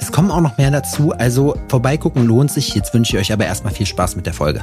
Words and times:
Es 0.00 0.12
kommen 0.12 0.30
auch 0.30 0.40
noch 0.40 0.58
mehr 0.58 0.70
dazu, 0.70 1.12
also 1.12 1.56
vorbeigucken 1.68 2.26
lohnt 2.26 2.50
sich. 2.50 2.74
Jetzt 2.74 2.94
wünsche 2.94 3.16
ich 3.16 3.22
euch 3.22 3.32
aber 3.32 3.46
erstmal 3.46 3.72
viel 3.72 3.86
Spaß 3.86 4.16
mit 4.16 4.26
der 4.26 4.34
Folge. 4.34 4.62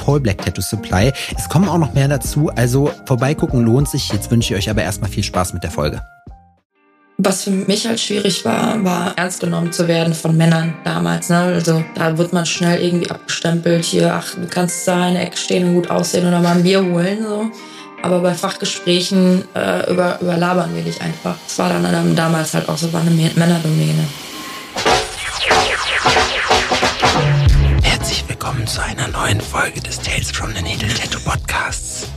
Call 0.03 0.19
Black 0.19 0.39
Tattoo 0.39 0.61
Supply. 0.61 1.11
Es 1.37 1.47
kommen 1.49 1.69
auch 1.69 1.77
noch 1.77 1.93
mehr 1.93 2.07
dazu, 2.07 2.49
also 2.55 2.91
vorbeigucken 3.05 3.63
lohnt 3.63 3.89
sich. 3.89 4.11
Jetzt 4.11 4.31
wünsche 4.31 4.53
ich 4.53 4.59
euch 4.59 4.69
aber 4.69 4.83
erstmal 4.83 5.09
viel 5.09 5.23
Spaß 5.23 5.53
mit 5.53 5.63
der 5.63 5.71
Folge. 5.71 6.01
Was 7.23 7.43
für 7.43 7.51
mich 7.51 7.85
halt 7.85 7.99
schwierig 7.99 8.43
war, 8.45 8.83
war 8.83 9.13
ernst 9.15 9.41
genommen 9.41 9.71
zu 9.71 9.87
werden 9.87 10.15
von 10.15 10.35
Männern 10.35 10.73
damals. 10.83 11.29
Ne? 11.29 11.37
Also 11.37 11.83
da 11.93 12.17
wird 12.17 12.33
man 12.33 12.47
schnell 12.47 12.81
irgendwie 12.81 13.11
abgestempelt. 13.11 13.85
Hier, 13.85 14.15
ach, 14.15 14.33
du 14.33 14.47
kannst 14.47 14.87
da 14.87 15.07
in 15.07 15.13
der 15.13 15.23
Ecke 15.23 15.37
stehen 15.37 15.67
und 15.67 15.75
gut 15.75 15.91
aussehen 15.91 16.27
oder 16.27 16.39
mal 16.39 16.55
ein 16.55 16.63
Bier 16.63 16.83
holen. 16.83 17.19
So. 17.21 17.51
Aber 18.01 18.21
bei 18.21 18.33
Fachgesprächen 18.33 19.43
äh, 19.53 19.91
über, 19.91 20.19
überlabern 20.19 20.75
wir 20.75 20.81
dich 20.81 20.99
einfach. 20.99 21.35
Das 21.47 21.59
war 21.59 21.69
dann 21.69 21.85
ähm, 21.93 22.15
damals 22.15 22.55
halt 22.55 22.67
auch 22.67 22.77
so 22.77 22.87
eine 22.87 23.11
Männerdomäne. 23.11 24.07
Willkommen 28.41 28.65
zu 28.65 28.81
einer 28.81 29.07
neuen 29.09 29.39
Folge 29.39 29.79
des 29.81 29.99
Tales 29.99 30.31
from 30.31 30.51
the 30.55 30.63
Needle 30.63 30.91
Tattoo 30.91 31.19
Podcasts. 31.19 32.07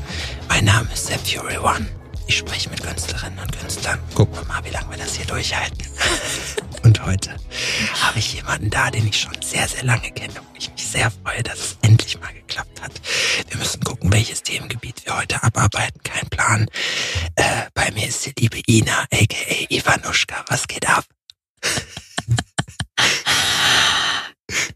Mein 0.48 0.64
Name 0.64 0.89
ist 0.91 1.08
Sepp 1.08 1.20
Fury 1.20 1.58
One. 1.58 1.86
Ich 2.27 2.39
spreche 2.39 2.70
mit 2.70 2.83
Künstlerinnen 2.83 3.39
und 3.39 3.53
Künstlern. 3.58 3.98
Gucken 4.14 4.34
wir 4.34 4.45
mal, 4.47 4.64
wie 4.64 4.70
lange 4.70 4.89
wir 4.89 4.97
das 4.97 5.17
hier 5.17 5.27
durchhalten. 5.27 5.86
Und 6.83 7.05
heute 7.05 7.36
habe 8.00 8.19
ich 8.19 8.33
jemanden 8.33 8.70
da, 8.70 8.91
den 8.91 9.06
ich 9.06 9.20
schon 9.20 9.36
sehr, 9.42 9.69
sehr 9.69 9.84
lange 9.84 10.11
kenne 10.12 10.33
und 10.41 10.56
ich 10.56 10.70
mich 10.70 10.86
sehr 10.86 11.11
freue, 11.11 11.42
dass 11.42 11.58
es 11.58 11.78
endlich 11.83 12.19
mal 12.19 12.33
geklappt 12.33 12.80
hat. 12.80 12.92
Wir 13.48 13.58
müssen 13.58 13.84
gucken, 13.84 14.11
welches 14.11 14.42
Themengebiet 14.42 15.05
wir 15.05 15.19
heute 15.19 15.42
abarbeiten. 15.42 16.00
Kein 16.02 16.27
Plan. 16.30 16.67
Äh, 17.36 17.64
bei 17.75 17.91
mir 17.91 18.06
ist 18.08 18.25
die 18.25 18.33
liebe 18.39 18.61
Ina, 18.67 19.02
aka 19.12 19.67
Ivanuschka. 19.69 20.45
Was 20.48 20.67
geht 20.69 20.89
ab? 20.89 21.05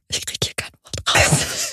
Ich 0.08 0.24
krieg 0.26 0.38
hier 0.42 0.54
kein 0.56 0.72
Wort 0.82 1.14
raus. 1.14 1.72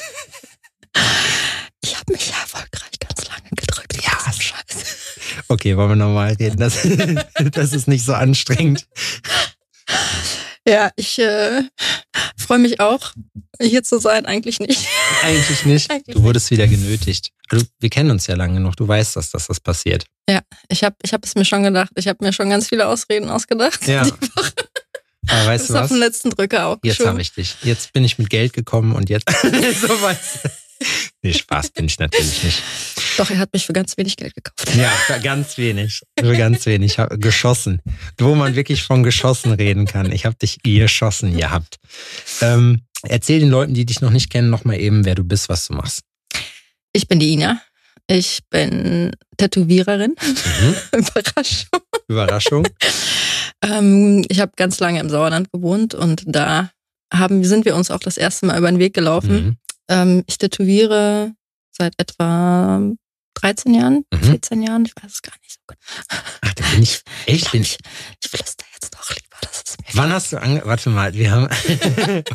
Ich 1.81 1.95
habe 1.97 2.11
mich 2.13 2.29
ja 2.29 2.35
erfolgreich 2.41 2.99
ganz 2.99 3.27
lange 3.27 3.49
gedrückt. 3.55 4.03
Ja, 4.03 4.31
scheiße. 4.31 4.85
Okay, 5.47 5.77
wollen 5.77 5.89
wir 5.89 5.95
nochmal 5.95 6.33
reden? 6.33 6.57
Das, 6.57 6.87
das 7.51 7.73
ist 7.73 7.87
nicht 7.87 8.05
so 8.05 8.13
anstrengend. 8.13 8.87
Ja, 10.67 10.89
ich 10.95 11.19
äh, 11.19 11.61
freue 12.37 12.57
mich 12.57 12.79
auch, 12.79 13.13
hier 13.61 13.83
zu 13.83 13.99
sein. 13.99 14.25
Eigentlich 14.25 14.59
nicht. 14.59 14.87
Eigentlich 15.23 15.65
nicht. 15.65 15.91
Eigentlich 15.91 16.15
du 16.15 16.23
wurdest 16.23 16.49
wieder 16.49 16.67
genötigt. 16.67 17.31
Also, 17.49 17.65
wir 17.79 17.89
kennen 17.89 18.09
uns 18.09 18.25
ja 18.25 18.35
lange 18.35 18.55
genug. 18.55 18.75
Du 18.75 18.87
weißt, 18.87 19.15
dass, 19.15 19.29
dass 19.29 19.47
das 19.47 19.59
passiert. 19.59 20.05
Ja, 20.27 20.41
ich 20.69 20.83
habe 20.83 20.95
ich 21.03 21.13
hab 21.13 21.23
es 21.23 21.35
mir 21.35 21.45
schon 21.45 21.61
gedacht. 21.61 21.91
Ich 21.95 22.07
habe 22.07 22.23
mir 22.25 22.33
schon 22.33 22.49
ganz 22.49 22.69
viele 22.69 22.87
Ausreden 22.87 23.29
ausgedacht. 23.29 23.87
Ja. 23.87 24.01
Aber 25.27 25.45
weißt 25.47 25.63
das 25.63 25.67
du 25.67 25.73
was? 25.73 25.81
auf 25.83 25.87
den 25.89 25.97
letzten 25.97 26.29
Drücker 26.31 26.67
auch. 26.67 26.77
Jetzt 26.83 27.05
habe 27.05 27.21
ich 27.21 27.31
dich. 27.33 27.55
Jetzt 27.63 27.93
bin 27.93 28.03
ich 28.03 28.17
mit 28.17 28.29
Geld 28.29 28.53
gekommen 28.53 28.93
und 28.93 29.09
jetzt 29.09 29.29
so 29.41 30.01
weißt 30.01 30.39
du. 30.43 30.49
Nee, 31.21 31.33
Spaß 31.33 31.71
bin 31.71 31.85
ich 31.85 31.97
natürlich 31.97 32.43
nicht. 32.43 32.63
Doch, 33.17 33.29
er 33.29 33.39
hat 33.39 33.53
mich 33.53 33.65
für 33.65 33.73
ganz 33.73 33.97
wenig 33.97 34.15
Geld 34.17 34.35
gekauft. 34.35 34.75
Ja, 34.75 34.89
für 34.89 35.19
ganz 35.19 35.57
wenig. 35.57 36.01
Für 36.19 36.35
ganz 36.37 36.65
wenig. 36.65 36.97
Geschossen. 37.17 37.81
Wo 38.19 38.35
man 38.35 38.55
wirklich 38.55 38.83
von 38.83 39.03
geschossen 39.03 39.51
reden 39.51 39.85
kann. 39.85 40.11
Ich 40.11 40.25
habe 40.25 40.35
dich 40.35 40.61
geschossen 40.61 41.35
gehabt. 41.37 41.77
Ähm, 42.41 42.81
erzähl 43.03 43.39
den 43.39 43.49
Leuten, 43.49 43.73
die 43.73 43.85
dich 43.85 44.01
noch 44.01 44.11
nicht 44.11 44.29
kennen, 44.29 44.49
nochmal 44.49 44.79
eben, 44.79 45.05
wer 45.05 45.15
du 45.15 45.23
bist, 45.23 45.49
was 45.49 45.67
du 45.67 45.73
machst. 45.73 46.01
Ich 46.93 47.07
bin 47.07 47.19
die 47.19 47.33
Ina. 47.33 47.61
Ich 48.07 48.41
bin 48.49 49.11
Tätowiererin. 49.37 50.15
Mhm. 50.21 50.75
Überraschung. 50.99 51.79
Überraschung. 52.07 52.67
ähm, 53.63 54.23
ich 54.29 54.39
habe 54.39 54.51
ganz 54.55 54.79
lange 54.79 54.99
im 54.99 55.09
Sauerland 55.09 55.51
gewohnt 55.51 55.95
und 55.95 56.23
da 56.27 56.69
haben, 57.13 57.43
sind 57.43 57.65
wir 57.65 57.75
uns 57.75 57.91
auch 57.91 57.99
das 57.99 58.17
erste 58.17 58.45
Mal 58.45 58.57
über 58.57 58.71
den 58.71 58.79
Weg 58.79 58.93
gelaufen. 58.93 59.33
Mhm. 59.33 59.57
Ähm, 59.89 60.23
ich 60.27 60.37
tätowiere 60.37 61.33
seit 61.71 61.93
etwa 61.97 62.81
13 63.35 63.73
Jahren, 63.73 64.05
mhm. 64.11 64.23
14 64.23 64.61
Jahren, 64.63 64.85
ich 64.85 64.95
weiß 64.95 65.11
es 65.11 65.21
gar 65.21 65.35
nicht 65.41 65.53
so 65.53 65.59
genau. 65.67 65.79
Ach, 66.41 66.53
da 66.53 66.63
bin 66.71 66.83
ich 66.83 67.01
echt. 67.25 67.51
Bin 67.51 67.61
ich, 67.61 67.77
ich 68.23 68.29
flüster 68.29 68.65
jetzt 68.73 68.93
doch 68.93 69.09
lieber, 69.09 69.24
Wann 69.93 70.11
hast 70.11 70.33
du 70.33 70.41
ange 70.41 70.61
Warte 70.65 70.89
mal, 70.89 71.13
wir 71.13 71.31
haben. 71.31 71.47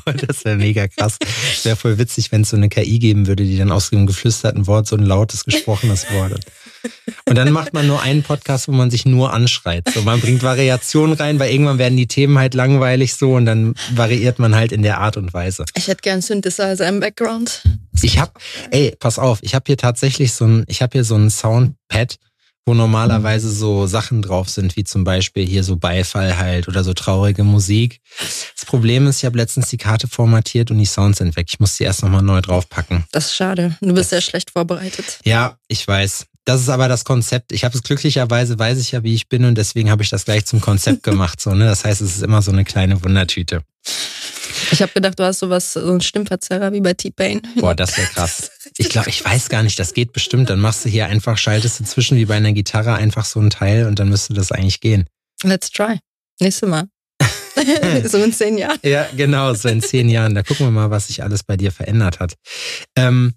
Oh, 0.07 0.13
das 0.13 0.45
wäre 0.45 0.57
mega 0.57 0.89
krass. 0.89 1.19
Wäre 1.63 1.77
voll 1.77 1.99
witzig, 1.99 2.33
wenn 2.33 2.43
es 2.43 2.51
so 2.51 2.57
eine 2.57 2.69
KI 2.69 2.99
geben 2.99 3.27
würde, 3.27 3.45
die 3.45 3.59
dann 3.59 3.71
aus 3.71 3.91
dem 3.91 4.07
geflüsterten 4.07 4.67
Wort 4.67 4.87
so 4.87 4.97
ein 4.97 5.05
lautes 5.05 5.45
gesprochenes 5.45 6.11
Wort 6.13 6.33
hat. 6.33 6.47
Und 7.29 7.37
dann 7.37 7.53
macht 7.53 7.75
man 7.75 7.87
nur 7.87 8.01
einen 8.01 8.23
Podcast, 8.23 8.69
wo 8.69 8.73
man 8.73 8.91
sich 8.91 9.05
nur 9.05 9.33
anschreit. 9.33 9.89
So, 9.93 10.03
man 10.03 10.21
bringt 10.21 10.43
Variationen 10.43 11.15
rein, 11.17 11.39
weil 11.39 11.53
irgendwann 11.53 11.79
werden 11.79 11.97
die 11.97 12.07
Themen 12.07 12.39
halt 12.39 12.55
langweilig 12.55 13.15
so 13.15 13.35
und 13.35 13.47
dann 13.47 13.75
variiert 13.95 14.39
man 14.39 14.55
halt 14.55 14.73
in 14.73 14.83
der 14.83 14.99
Art 14.99 15.17
und 15.17 15.33
Weise. 15.35 15.65
Ich 15.77 15.89
hätte 15.89 16.03
gern 16.03 16.23
Synthesizer 16.23 16.89
im 16.89 17.01
Background. 17.01 17.63
Ich 18.03 18.19
hab, 18.19 18.39
ey, 18.71 18.97
pass 18.99 19.19
auf, 19.19 19.39
ich 19.43 19.55
habe 19.55 19.65
hier 19.67 19.77
tatsächlich 19.77 20.33
so 20.33 20.47
ein, 20.47 20.65
ich 20.69 20.83
habe 20.83 20.93
hier 20.93 21.05
so 21.05 21.17
ein 21.17 21.31
Soundpad, 21.31 22.17
wo 22.67 22.75
normalerweise 22.75 23.51
so 23.51 23.87
Sachen 23.87 24.23
drauf 24.23 24.49
sind, 24.49 24.77
wie 24.77 24.85
zum 24.85 25.05
Beispiel 25.05 25.47
hier 25.47 25.65
so 25.65 25.77
Beifall 25.77 26.39
halt 26.39 26.69
oder 26.69 26.85
so 26.85 26.95
traurige 26.95 27.43
Musik. 27.43 28.01
Das 28.55 28.65
Problem 28.67 29.07
ist, 29.07 29.19
ich 29.19 29.25
habe 29.25 29.39
letztens 29.39 29.69
die 29.69 29.77
Karte 29.77 30.09
formatiert 30.09 30.71
und 30.71 30.79
die 30.79 30.87
Sounds 30.87 31.19
sind 31.19 31.37
weg. 31.37 31.47
Ich 31.49 31.59
muss 31.59 31.77
sie 31.77 31.85
erst 31.85 32.03
nochmal 32.03 32.23
neu 32.23 32.41
draufpacken. 32.41 33.05
Das 33.13 33.27
ist 33.27 33.37
schade. 33.37 33.77
Du 33.81 33.95
bist 33.95 34.11
sehr 34.11 34.21
schlecht 34.21 34.51
vorbereitet. 34.51 35.19
Ja, 35.25 35.57
ich 35.69 35.87
weiß. 35.87 36.27
Das 36.45 36.61
ist 36.61 36.69
aber 36.69 36.89
das 36.89 37.05
Konzept. 37.05 37.53
Ich 37.53 37.65
habe 37.65 37.77
es 37.77 37.83
glücklicherweise, 37.83 38.59
weiß 38.59 38.79
ich 38.79 38.93
ja, 38.93 39.03
wie 39.03 39.15
ich 39.15 39.29
bin 39.29 39.45
und 39.45 39.57
deswegen 39.57 39.91
habe 39.91 40.03
ich 40.03 40.11
das 40.11 40.25
gleich 40.25 40.47
zum 40.47 40.61
Konzept 40.61 41.03
gemacht. 41.03 41.41
So, 41.41 41.55
ne? 41.55 41.67
Das 41.67 41.85
heißt, 41.85 42.01
es 42.01 42.17
ist 42.17 42.23
immer 42.23 42.43
so 42.43 42.51
eine 42.51 42.65
kleine 42.65 43.03
Wundertüte. 43.05 43.63
Ich 44.73 44.83
habe 44.83 44.93
gedacht, 44.93 45.19
du 45.19 45.25
hast 45.25 45.41
sowas, 45.41 45.73
so 45.73 45.81
einen 45.81 46.01
Stimmverzerrer 46.01 46.73
wie 46.73 46.81
bei 46.81 46.95
T-Pain. 46.95 47.43
Boah, 47.57 47.75
das 47.75 47.97
wäre 47.97 48.09
krass. 48.09 48.51
Ich 48.81 48.89
glaube, 48.89 49.11
ich 49.11 49.23
weiß 49.23 49.51
gar 49.51 49.63
nicht, 49.63 49.79
das 49.79 49.93
geht 49.93 50.15
bestimmt. 50.15 50.49
Dann 50.49 50.59
machst 50.59 50.87
du 50.87 50.89
hier 50.89 51.05
einfach, 51.05 51.37
schaltest 51.37 51.81
du 51.81 51.85
zwischen 51.85 52.17
wie 52.17 52.25
bei 52.25 52.37
einer 52.37 52.53
Gitarre 52.53 52.95
einfach 52.95 53.27
so 53.27 53.39
ein 53.39 53.51
Teil 53.51 53.87
und 53.87 53.99
dann 53.99 54.09
müsste 54.09 54.33
das 54.33 54.53
eigentlich 54.53 54.81
gehen. 54.81 55.05
Let's 55.43 55.71
try. 55.71 55.99
Nächstes 56.41 56.67
Mal. 56.67 56.89
so 58.07 58.17
in 58.25 58.33
zehn 58.33 58.57
Jahren. 58.57 58.79
Ja, 58.83 59.07
genau, 59.15 59.53
so 59.53 59.69
in 59.69 59.83
zehn 59.83 60.09
Jahren. 60.09 60.35
Da 60.35 60.43
gucken 60.43 60.65
wir 60.67 60.71
mal, 60.71 60.91
was 60.91 61.09
sich 61.09 61.23
alles 61.23 61.43
bei 61.43 61.59
dir 61.59 61.73
verändert 61.73 62.21
hat. 62.21 62.37
Ähm, 62.97 63.35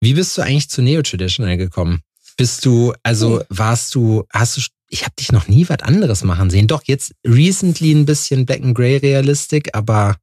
wie 0.00 0.14
bist 0.14 0.38
du 0.38 0.42
eigentlich 0.42 0.70
zu 0.70 0.80
Neo-Traditional 0.80 1.58
gekommen? 1.58 2.00
Bist 2.38 2.64
du, 2.64 2.94
also 3.02 3.44
warst 3.50 3.94
du, 3.94 4.24
hast 4.32 4.56
du, 4.56 4.62
ich 4.88 5.02
habe 5.02 5.14
dich 5.18 5.32
noch 5.32 5.48
nie 5.48 5.68
was 5.68 5.80
anderes 5.80 6.24
machen 6.24 6.48
sehen. 6.48 6.66
Doch 6.66 6.82
jetzt 6.86 7.12
recently 7.26 7.92
ein 7.92 8.06
bisschen 8.06 8.46
Black 8.46 8.62
and 8.62 8.74
Grey 8.74 8.96
Realistik, 8.96 9.76
aber 9.76 10.16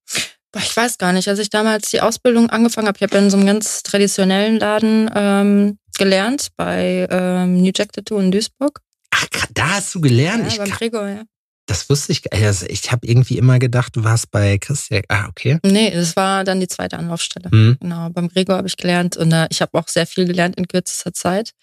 ich 0.56 0.76
weiß 0.76 0.98
gar 0.98 1.14
nicht. 1.14 1.28
Als 1.28 1.40
ich 1.40 1.50
damals 1.50 1.90
die 1.90 2.02
Ausbildung 2.02 2.50
angefangen 2.50 2.88
habe, 2.88 2.98
ich 2.98 3.04
habe 3.04 3.18
in 3.18 3.30
so 3.30 3.38
einem 3.38 3.46
ganz 3.46 3.84
traditionellen 3.84 4.60
Laden 4.60 5.10
ähm, 5.14 5.78
gelernt 5.98 6.50
bei 6.56 7.08
ähm, 7.10 7.62
New 7.62 7.72
Jack 7.76 7.94
Tattoo 7.94 8.20
in 8.20 8.32
Duisburg. 8.32 8.80
Ach, 9.12 9.28
da 9.54 9.76
hast 9.76 9.94
du 9.96 10.02
gelernt? 10.02 10.44
Ja, 10.44 10.48
ich 10.48 10.58
beim 10.58 10.70
Gregor, 10.70 11.08
ja. 11.08 11.24
Das 11.66 11.90
wusste 11.90 12.12
ich. 12.12 12.32
Also 12.34 12.66
ich 12.68 12.92
habe 12.92 13.08
irgendwie 13.08 13.38
immer 13.38 13.58
gedacht, 13.58 13.96
du 13.96 14.04
warst 14.04 14.32
bei 14.32 14.58
Christian. 14.58 15.04
Ah, 15.08 15.28
okay. 15.30 15.60
Nee, 15.64 15.92
das 15.92 16.16
war 16.16 16.44
dann 16.44 16.60
die 16.60 16.68
zweite 16.68 16.98
Anlaufstelle. 16.98 17.50
Mhm. 17.52 17.78
Genau, 17.80 18.10
beim 18.10 18.28
Gregor 18.28 18.58
habe 18.58 18.68
ich 18.68 18.76
gelernt 18.76 19.16
und 19.16 19.32
äh, 19.32 19.48
ich 19.50 19.62
habe 19.62 19.78
auch 19.80 19.88
sehr 19.88 20.06
viel 20.06 20.26
gelernt 20.26 20.58
in 20.58 20.68
kürzester 20.68 21.14
Zeit. 21.14 21.54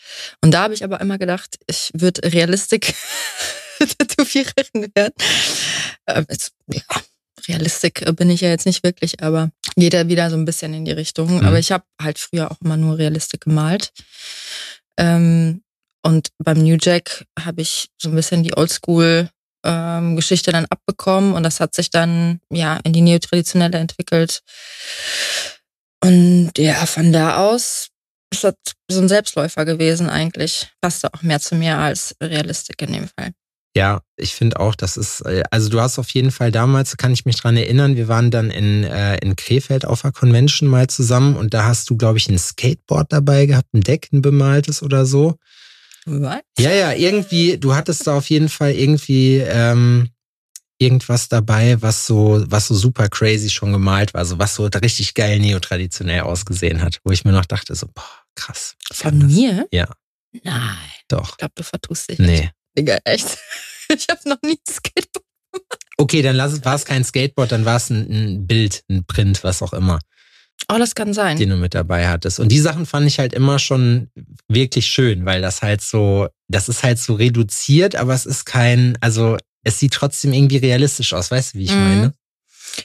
Und 0.40 0.52
da 0.52 0.62
habe 0.62 0.74
ich 0.74 0.84
aber 0.84 1.00
immer 1.00 1.18
gedacht, 1.18 1.58
ich 1.66 1.90
würde 1.92 2.32
Realistik 2.32 2.94
Tätowiererin 3.78 4.90
werden. 4.94 5.14
Ähm, 6.06 6.26
jetzt, 6.30 6.52
ja, 6.72 6.82
Realistik 7.48 8.04
bin 8.16 8.30
ich 8.30 8.40
ja 8.40 8.48
jetzt 8.48 8.66
nicht 8.66 8.82
wirklich, 8.82 9.22
aber 9.22 9.50
geht 9.76 9.94
ja 9.94 10.08
wieder 10.08 10.30
so 10.30 10.36
ein 10.36 10.44
bisschen 10.44 10.74
in 10.74 10.84
die 10.84 10.92
Richtung. 10.92 11.38
Mhm. 11.38 11.46
Aber 11.46 11.58
ich 11.58 11.72
habe 11.72 11.84
halt 12.00 12.18
früher 12.18 12.50
auch 12.50 12.60
immer 12.62 12.76
nur 12.76 12.98
Realistik 12.98 13.42
gemalt. 13.42 13.92
Ähm, 14.98 15.62
und 16.02 16.28
beim 16.38 16.58
New 16.58 16.76
Jack 16.80 17.24
habe 17.38 17.62
ich 17.62 17.88
so 17.98 18.08
ein 18.08 18.14
bisschen 18.14 18.42
die 18.42 18.56
Oldschool 18.56 19.28
ähm, 19.64 20.16
Geschichte 20.16 20.52
dann 20.52 20.66
abbekommen 20.66 21.34
und 21.34 21.42
das 21.42 21.60
hat 21.60 21.74
sich 21.74 21.90
dann 21.90 22.40
ja 22.50 22.78
in 22.84 22.92
die 22.92 23.02
neotraditionelle 23.02 23.78
entwickelt. 23.78 24.42
Und 26.02 26.52
ja, 26.56 26.86
von 26.86 27.12
da 27.12 27.36
aus 27.36 27.88
ist 28.32 28.44
das 28.44 28.54
so 28.90 29.00
ein 29.00 29.08
Selbstläufer 29.08 29.64
gewesen 29.64 30.08
eigentlich. 30.08 30.68
Passte 30.80 31.12
auch 31.12 31.22
mehr 31.22 31.40
zu 31.40 31.54
mir 31.56 31.76
als 31.76 32.16
Realistik 32.22 32.80
in 32.82 32.92
dem 32.92 33.08
Fall. 33.08 33.32
Ja, 33.76 34.00
ich 34.16 34.34
finde 34.34 34.58
auch, 34.58 34.74
das 34.74 34.96
ist, 34.96 35.20
äh, 35.20 35.44
also 35.50 35.68
du 35.68 35.80
hast 35.80 35.98
auf 35.98 36.10
jeden 36.10 36.32
Fall 36.32 36.50
damals, 36.50 36.96
kann 36.96 37.12
ich 37.12 37.24
mich 37.24 37.36
dran 37.36 37.56
erinnern, 37.56 37.94
wir 37.96 38.08
waren 38.08 38.32
dann 38.32 38.50
in, 38.50 38.82
äh, 38.82 39.16
in 39.18 39.36
Krefeld 39.36 39.84
auf 39.84 40.02
der 40.02 40.10
Convention 40.10 40.68
mal 40.68 40.88
zusammen 40.88 41.36
und 41.36 41.54
da 41.54 41.64
hast 41.64 41.88
du, 41.88 41.96
glaube 41.96 42.18
ich, 42.18 42.28
ein 42.28 42.38
Skateboard 42.38 43.12
dabei 43.12 43.46
gehabt, 43.46 43.72
ein 43.72 43.82
Deck, 43.82 44.08
ein 44.12 44.22
bemaltes 44.22 44.82
oder 44.82 45.06
so. 45.06 45.36
Was? 46.04 46.40
Ja, 46.58 46.72
ja, 46.72 46.92
irgendwie, 46.92 47.58
du 47.58 47.74
hattest 47.74 48.06
da 48.06 48.16
auf 48.16 48.28
jeden 48.28 48.48
Fall 48.48 48.72
irgendwie 48.72 49.36
ähm, 49.36 50.08
irgendwas 50.78 51.28
dabei, 51.28 51.80
was 51.80 52.06
so, 52.06 52.42
was 52.46 52.66
so 52.66 52.74
super 52.74 53.08
crazy 53.08 53.50
schon 53.50 53.70
gemalt 53.70 54.14
war, 54.14 54.24
so 54.24 54.38
was 54.38 54.56
so 54.56 54.64
richtig 54.64 55.14
geil 55.14 55.38
neotraditionell 55.38 56.22
ausgesehen 56.22 56.82
hat, 56.82 56.98
wo 57.04 57.12
ich 57.12 57.24
mir 57.24 57.32
noch 57.32 57.44
dachte, 57.44 57.76
so, 57.76 57.86
boah, 57.94 58.02
krass. 58.34 58.74
Von 58.90 59.18
mir? 59.18 59.68
Ja. 59.70 59.88
Nein. 60.42 60.76
Doch. 61.08 61.30
Ich 61.30 61.36
glaube, 61.36 61.52
du 61.54 61.62
vertust 61.62 62.10
dich. 62.10 62.18
Nee. 62.18 62.50
Digga, 62.78 62.98
echt. 63.04 63.38
Ich 63.92 64.06
habe 64.08 64.20
noch 64.28 64.40
nie 64.42 64.52
ein 64.52 64.72
Skateboard. 64.72 65.24
Okay, 65.98 66.22
dann 66.22 66.38
war 66.38 66.74
es 66.76 66.84
kein 66.84 67.02
Skateboard, 67.02 67.50
dann 67.50 67.64
war 67.64 67.76
es 67.76 67.90
ein, 67.90 68.08
ein 68.08 68.46
Bild, 68.46 68.84
ein 68.88 69.04
Print, 69.04 69.42
was 69.42 69.62
auch 69.62 69.72
immer. 69.72 69.98
Oh, 70.70 70.78
das 70.78 70.94
kann 70.94 71.12
sein. 71.12 71.36
den 71.36 71.48
du 71.50 71.56
mit 71.56 71.74
dabei 71.74 72.06
hattest. 72.08 72.38
Und 72.38 72.50
die 72.52 72.60
Sachen 72.60 72.86
fand 72.86 73.08
ich 73.08 73.18
halt 73.18 73.32
immer 73.34 73.58
schon 73.58 74.10
wirklich 74.46 74.86
schön, 74.86 75.24
weil 75.26 75.42
das 75.42 75.62
halt 75.62 75.80
so, 75.80 76.28
das 76.46 76.68
ist 76.68 76.84
halt 76.84 77.00
so 77.00 77.14
reduziert, 77.14 77.96
aber 77.96 78.14
es 78.14 78.26
ist 78.26 78.44
kein, 78.44 78.96
also 79.00 79.36
es 79.64 79.80
sieht 79.80 79.92
trotzdem 79.94 80.32
irgendwie 80.32 80.58
realistisch 80.58 81.12
aus, 81.12 81.32
weißt 81.32 81.54
du, 81.54 81.58
wie 81.58 81.64
ich 81.64 81.76
Mhm. 81.76 81.82
meine? 81.82 82.14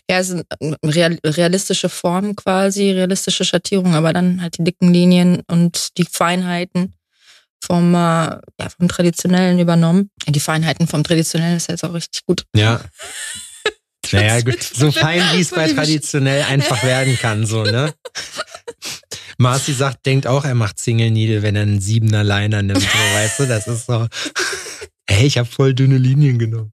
Ja, 0.10 0.18
es 0.18 0.30
sind 0.30 0.44
real, 0.84 1.20
realistische 1.24 1.90
Formen 1.90 2.36
quasi, 2.36 2.90
realistische 2.90 3.46
Schattierungen, 3.46 3.94
aber 3.94 4.12
dann 4.14 4.42
halt 4.42 4.58
die 4.58 4.64
dicken 4.64 4.92
Linien 4.92 5.44
und 5.48 5.96
die 6.00 6.06
Feinheiten 6.06 6.96
vom, 7.64 7.94
äh, 7.94 7.98
ja, 7.98 8.70
vom 8.78 8.88
Traditionellen 8.88 9.60
übernommen. 9.60 10.10
Die 10.28 10.40
Feinheiten 10.40 10.88
vom 10.88 11.04
Traditionellen 11.04 11.58
ist 11.58 11.70
jetzt 11.70 11.84
auch 11.84 11.94
richtig 11.94 12.26
gut. 12.26 12.46
Ja. 12.56 12.82
Naja, 14.12 14.40
gut, 14.42 14.62
so 14.62 14.92
fein 14.92 15.20
wie 15.34 15.42
es 15.42 15.50
bei 15.50 15.68
traditionell 15.68 16.44
einfach 16.44 16.84
werden 16.84 17.18
kann, 17.18 17.48
so, 17.48 17.64
ne? 17.64 17.92
Marci 19.38 19.74
sagt, 19.74 20.06
denkt 20.06 20.28
auch, 20.28 20.46
er 20.46 20.56
macht 20.56 20.80
Single 20.80 21.12
Needle, 21.12 21.42
wenn 21.42 21.56
er 21.56 21.64
einen 21.64 21.82
Siebener 21.82 22.24
Liner 22.24 22.62
nimmt, 22.62 22.82
so, 22.82 22.88
weißt 22.88 23.40
du, 23.40 23.46
das 23.48 23.68
ist 23.68 23.88
so, 23.88 24.08
hey, 25.10 25.26
ich 25.26 25.38
habe 25.38 25.50
voll 25.50 25.74
dünne 25.74 25.98
Linien 25.98 26.40
genommen. 26.40 26.72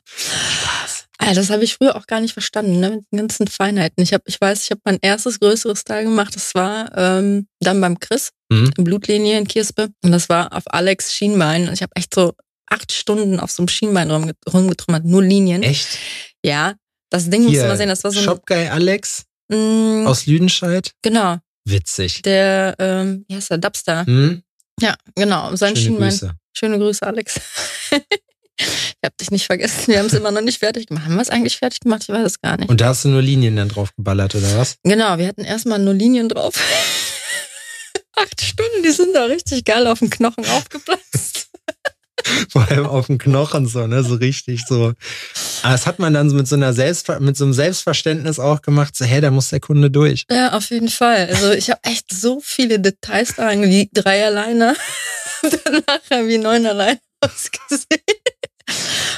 Spaß. 1.23 1.29
Also 1.29 1.41
das 1.41 1.51
habe 1.51 1.65
ich 1.65 1.75
früher 1.75 1.97
auch 1.97 2.07
gar 2.07 2.21
nicht 2.21 2.33
verstanden, 2.33 2.81
ne? 2.81 2.91
mit 2.91 3.05
den 3.13 3.19
ganzen 3.19 3.47
Feinheiten. 3.47 4.03
Ich 4.03 4.13
habe, 4.13 4.25
ich 4.27 4.41
weiß, 4.41 4.65
ich 4.65 4.71
habe 4.71 4.81
mein 4.85 4.99
erstes 5.03 5.41
größeres 5.41 5.85
Teil 5.85 6.05
gemacht. 6.05 6.35
Das 6.37 6.55
war 6.55 6.91
ähm, 6.97 7.47
dann 7.61 7.81
beim 7.81 7.99
Chris 8.01 8.31
Mhm. 8.53 8.71
in 8.77 8.85
Blutlinie 8.85 9.39
in 9.39 9.47
Kirspe 9.49 9.89
und 10.05 10.13
das 10.13 10.29
war 10.29 10.53
auf 10.53 10.65
Alex 10.67 11.15
Schienbein. 11.15 11.69
Und 11.69 11.73
ich 11.75 11.83
habe 11.83 11.93
echt 11.97 12.15
so 12.15 12.35
acht 12.69 12.93
Stunden 12.93 13.41
auf 13.41 13.51
so 13.51 13.63
einem 13.63 13.69
Schienbein 13.69 14.11
rumge- 14.11 14.35
rumgetrümmert, 14.53 15.05
nur 15.07 15.23
Linien. 15.23 15.63
Echt? 15.63 15.89
Ja, 16.45 16.75
das 17.11 17.31
Ding 17.31 17.43
musst 17.45 17.55
du 17.55 17.61
Hier, 17.61 17.69
mal 17.69 17.77
sehen. 17.79 17.89
Das 17.89 18.05
war 18.05 18.11
so 18.11 18.19
ein, 18.19 18.25
Shopguy 18.25 18.69
Alex 18.69 19.25
Mm, 19.49 20.07
aus 20.07 20.27
Lüdenscheid. 20.27 20.93
genau, 21.03 21.37
Witzig. 21.67 22.23
der, 22.23 22.75
ähm, 22.79 23.25
wie 23.29 23.35
heißt 23.37 23.51
der, 23.51 23.59
Dubstar. 23.59 24.07
Hm? 24.07 24.43
Ja, 24.81 24.97
genau, 25.15 25.55
sein 25.57 25.75
Schöne 25.77 25.87
Schienbein. 25.89 26.09
Grüße. 26.11 26.33
Schöne 26.55 26.79
Grüße, 26.79 27.07
Alex. 27.07 27.41
ich 28.59 28.97
habe 29.05 29.15
dich 29.21 29.31
nicht 29.31 29.47
vergessen. 29.47 29.89
Wir 29.89 29.99
haben 29.99 30.07
es 30.07 30.13
immer 30.13 30.31
noch 30.31 30.43
nicht 30.43 30.59
fertig 30.59 30.87
gemacht. 30.87 31.07
Haben 31.07 31.15
wir 31.15 31.23
es 31.23 31.31
eigentlich 31.31 31.57
fertig 31.57 31.81
gemacht? 31.81 32.03
Ich 32.05 32.09
weiß 32.09 32.25
es 32.25 32.41
gar 32.41 32.57
nicht. 32.57 32.69
Und 32.69 32.81
da 32.81 32.87
hast 32.87 33.05
du 33.05 33.09
nur 33.09 33.23
Linien 33.23 33.57
dann 33.57 33.69
drauf 33.69 33.95
geballert, 33.97 34.35
oder 34.35 34.57
was? 34.57 34.77
Genau, 34.85 35.19
wir 35.19 35.27
hatten 35.27 35.45
erstmal 35.45 35.79
nur 35.79 35.95
Linien 35.95 36.29
drauf. 36.29 36.55
Acht 38.17 38.41
Stunden, 38.41 38.83
die 38.85 38.91
sind 38.91 39.15
da 39.15 39.25
richtig 39.25 39.65
geil 39.65 39.87
auf 39.87 40.01
den 40.01 40.11
Knochen 40.11 40.45
aufgeplatzt. 40.47 41.49
Vor 42.51 42.69
allem 42.71 42.87
auf 42.87 43.07
dem 43.07 43.19
Knochen 43.19 43.67
so, 43.67 43.87
ne? 43.87 44.05
So 44.05 44.15
richtig 44.15 44.63
so. 44.69 44.93
Aber 45.63 45.73
das 45.73 45.87
hat 45.87 45.99
man 45.99 46.15
dann 46.15 46.31
so 46.31 46.37
mit 46.37 46.47
so 46.47 46.55
einer 46.55 46.73
Selbstver 46.73 47.21
mit 47.21 47.37
so 47.37 47.45
einem 47.45 47.53
Selbstverständnis 47.53 48.39
auch 48.39 48.63
gemacht, 48.63 48.97
so, 48.97 49.05
hey, 49.05 49.21
da 49.21 49.31
muss 49.31 49.49
der 49.49 49.61
Kunde 49.61 49.91
durch. 49.91 50.25
Ja, 50.31 50.53
auf 50.53 50.71
jeden 50.71 50.89
Fall. 50.89 51.29
Also 51.29 51.53
ich 51.53 51.71
habe 51.71 51.81
echt 51.83 52.13
so 52.13 52.41
viele 52.41 52.79
Details 52.79 53.35
da 53.37 53.51
wie 53.51 53.91
Dreierleiner, 53.93 54.77
dann 55.43 55.83
nachher 55.87 56.29
wie 56.29 56.39
Neunerleiner 56.39 57.01
ausgesehen. 57.21 58.01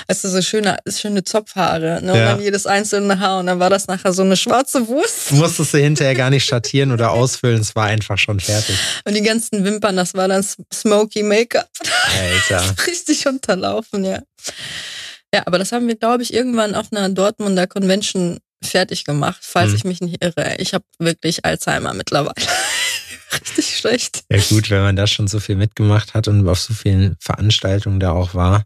Also 0.07 0.29
so 0.29 0.41
schöne, 0.43 0.79
schöne 0.89 1.25
Zopfhaare, 1.25 2.01
ne? 2.03 2.13
Und 2.13 2.19
Ja. 2.19 2.25
dann 2.33 2.41
jedes 2.41 2.67
einzelne 2.67 3.19
Haar 3.19 3.41
und 3.41 3.47
dann 3.47 3.59
war 3.59 3.71
das 3.71 3.87
nachher 3.87 4.13
so 4.13 4.23
eine 4.23 4.37
schwarze 4.37 4.87
Wurst. 4.89 5.31
Du 5.31 5.37
musstest 5.37 5.73
sie 5.73 5.81
hinterher 5.83 6.15
gar 6.15 6.31
nicht 6.31 6.45
schattieren 6.45 6.93
oder 6.93 7.11
ausfüllen, 7.13 7.61
es 7.61 7.75
war 7.75 7.87
einfach 7.87 8.19
schon 8.19 8.41
fertig. 8.41 8.77
Und 9.05 9.15
die 9.15 9.23
ganzen 9.23 9.65
Wimpern, 9.65 9.97
das 9.97 10.15
war 10.15 10.29
dann 10.29 10.45
Smoky 10.73 11.23
Make-up. 11.23 11.69
Alter. 12.19 12.75
Richtig 12.87 13.27
unterlaufen, 13.27 14.05
ja. 14.05 14.21
Ja, 15.35 15.43
aber 15.47 15.59
das 15.59 15.73
haben 15.73 15.89
wir, 15.89 15.97
glaube 15.97 16.23
ich, 16.23 16.33
irgendwann 16.33 16.75
auf 16.75 16.87
einer 16.93 17.09
Dortmunder 17.09 17.67
Convention 17.67 18.39
fertig 18.63 19.05
gemacht, 19.05 19.41
falls 19.43 19.71
Hm. 19.71 19.77
ich 19.77 19.85
mich 19.85 20.01
nicht 20.01 20.23
irre. 20.25 20.57
Ich 20.59 20.75
habe 20.75 20.85
wirklich 20.99 21.45
Alzheimer 21.45 21.93
mittlerweile. 21.93 22.35
Richtig 23.33 23.77
schlecht. 23.79 24.23
Ja 24.31 24.39
gut, 24.49 24.71
wenn 24.71 24.83
man 24.83 24.97
da 24.97 25.07
schon 25.07 25.27
so 25.27 25.41
viel 25.41 25.57
mitgemacht 25.57 26.15
hat 26.15 26.29
und 26.29 26.49
auf 26.49 26.61
so 26.61 26.73
vielen 26.73 27.17
Veranstaltungen 27.21 27.99
da 27.99 28.13
auch 28.13 28.35
war. 28.35 28.63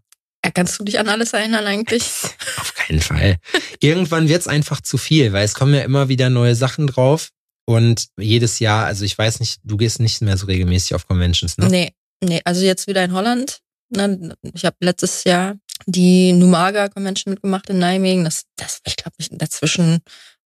Kannst 0.50 0.78
du 0.78 0.84
dich 0.84 0.98
an 0.98 1.08
alles 1.08 1.32
erinnern 1.32 1.66
eigentlich? 1.66 2.02
Auf 2.56 2.74
keinen 2.74 3.00
Fall. 3.00 3.36
Irgendwann 3.80 4.28
wird's 4.28 4.48
einfach 4.48 4.80
zu 4.80 4.98
viel, 4.98 5.32
weil 5.32 5.44
es 5.44 5.54
kommen 5.54 5.74
ja 5.74 5.80
immer 5.82 6.08
wieder 6.08 6.30
neue 6.30 6.54
Sachen 6.54 6.86
drauf. 6.86 7.30
Und 7.66 8.06
jedes 8.16 8.60
Jahr, 8.60 8.86
also 8.86 9.04
ich 9.04 9.16
weiß 9.18 9.40
nicht, 9.40 9.60
du 9.62 9.76
gehst 9.76 10.00
nicht 10.00 10.22
mehr 10.22 10.38
so 10.38 10.46
regelmäßig 10.46 10.94
auf 10.94 11.06
Conventions, 11.06 11.58
ne? 11.58 11.68
Nee, 11.68 11.92
nee, 12.24 12.40
also 12.44 12.64
jetzt 12.64 12.86
wieder 12.86 13.04
in 13.04 13.12
Holland. 13.12 13.58
Ne, 13.90 14.34
Ich 14.54 14.64
habe 14.64 14.76
letztes 14.80 15.24
Jahr 15.24 15.56
die 15.86 16.32
Numaga 16.32 16.88
Convention 16.88 17.34
mitgemacht 17.34 17.68
in 17.68 17.78
Nijmegen. 17.78 18.24
Das, 18.24 18.44
das 18.56 18.80
ich 18.86 18.96
glaube, 18.96 19.16
dazwischen 19.32 20.00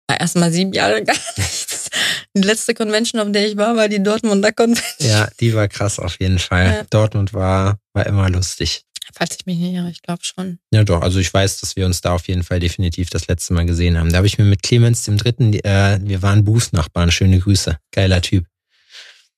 war 0.07 0.19
erstmal 0.19 0.51
sieben 0.51 0.73
Jahre 0.73 1.03
gar 1.05 1.15
nichts. 1.37 1.89
Die 2.35 2.41
letzte 2.41 2.73
Convention, 2.73 3.21
auf 3.21 3.31
der 3.31 3.47
ich 3.47 3.57
war, 3.57 3.75
war 3.75 3.87
die 3.89 4.01
Dortmunder 4.01 4.51
Convention. 4.51 5.09
Ja, 5.09 5.29
die 5.39 5.53
war 5.53 5.67
krass 5.67 5.99
auf 5.99 6.19
jeden 6.19 6.39
Fall. 6.39 6.65
Ja. 6.67 6.83
Dortmund 6.89 7.33
war, 7.33 7.79
war 7.93 8.05
immer 8.05 8.29
lustig. 8.29 8.83
Falls 9.13 9.35
ich 9.39 9.45
mich 9.45 9.57
nicht 9.57 9.73
irre, 9.73 9.89
ich 9.89 10.01
glaube 10.01 10.23
schon. 10.23 10.59
Ja, 10.71 10.83
doch. 10.83 11.01
Also 11.01 11.19
ich 11.19 11.33
weiß, 11.33 11.59
dass 11.61 11.75
wir 11.75 11.85
uns 11.85 12.01
da 12.01 12.13
auf 12.13 12.27
jeden 12.27 12.43
Fall 12.43 12.59
definitiv 12.59 13.09
das 13.09 13.27
letzte 13.27 13.53
Mal 13.53 13.65
gesehen 13.65 13.97
haben. 13.97 14.11
Da 14.11 14.17
habe 14.17 14.27
ich 14.27 14.37
mir 14.37 14.45
mit 14.45 14.63
Clemens 14.63 15.03
dem 15.03 15.17
Dritten, 15.17 15.53
äh, 15.53 15.99
wir 16.01 16.21
waren 16.21 16.45
Bußnachbarn. 16.45 17.11
Schöne 17.11 17.39
Grüße. 17.39 17.77
Geiler 17.91 18.21
Typ. 18.21 18.45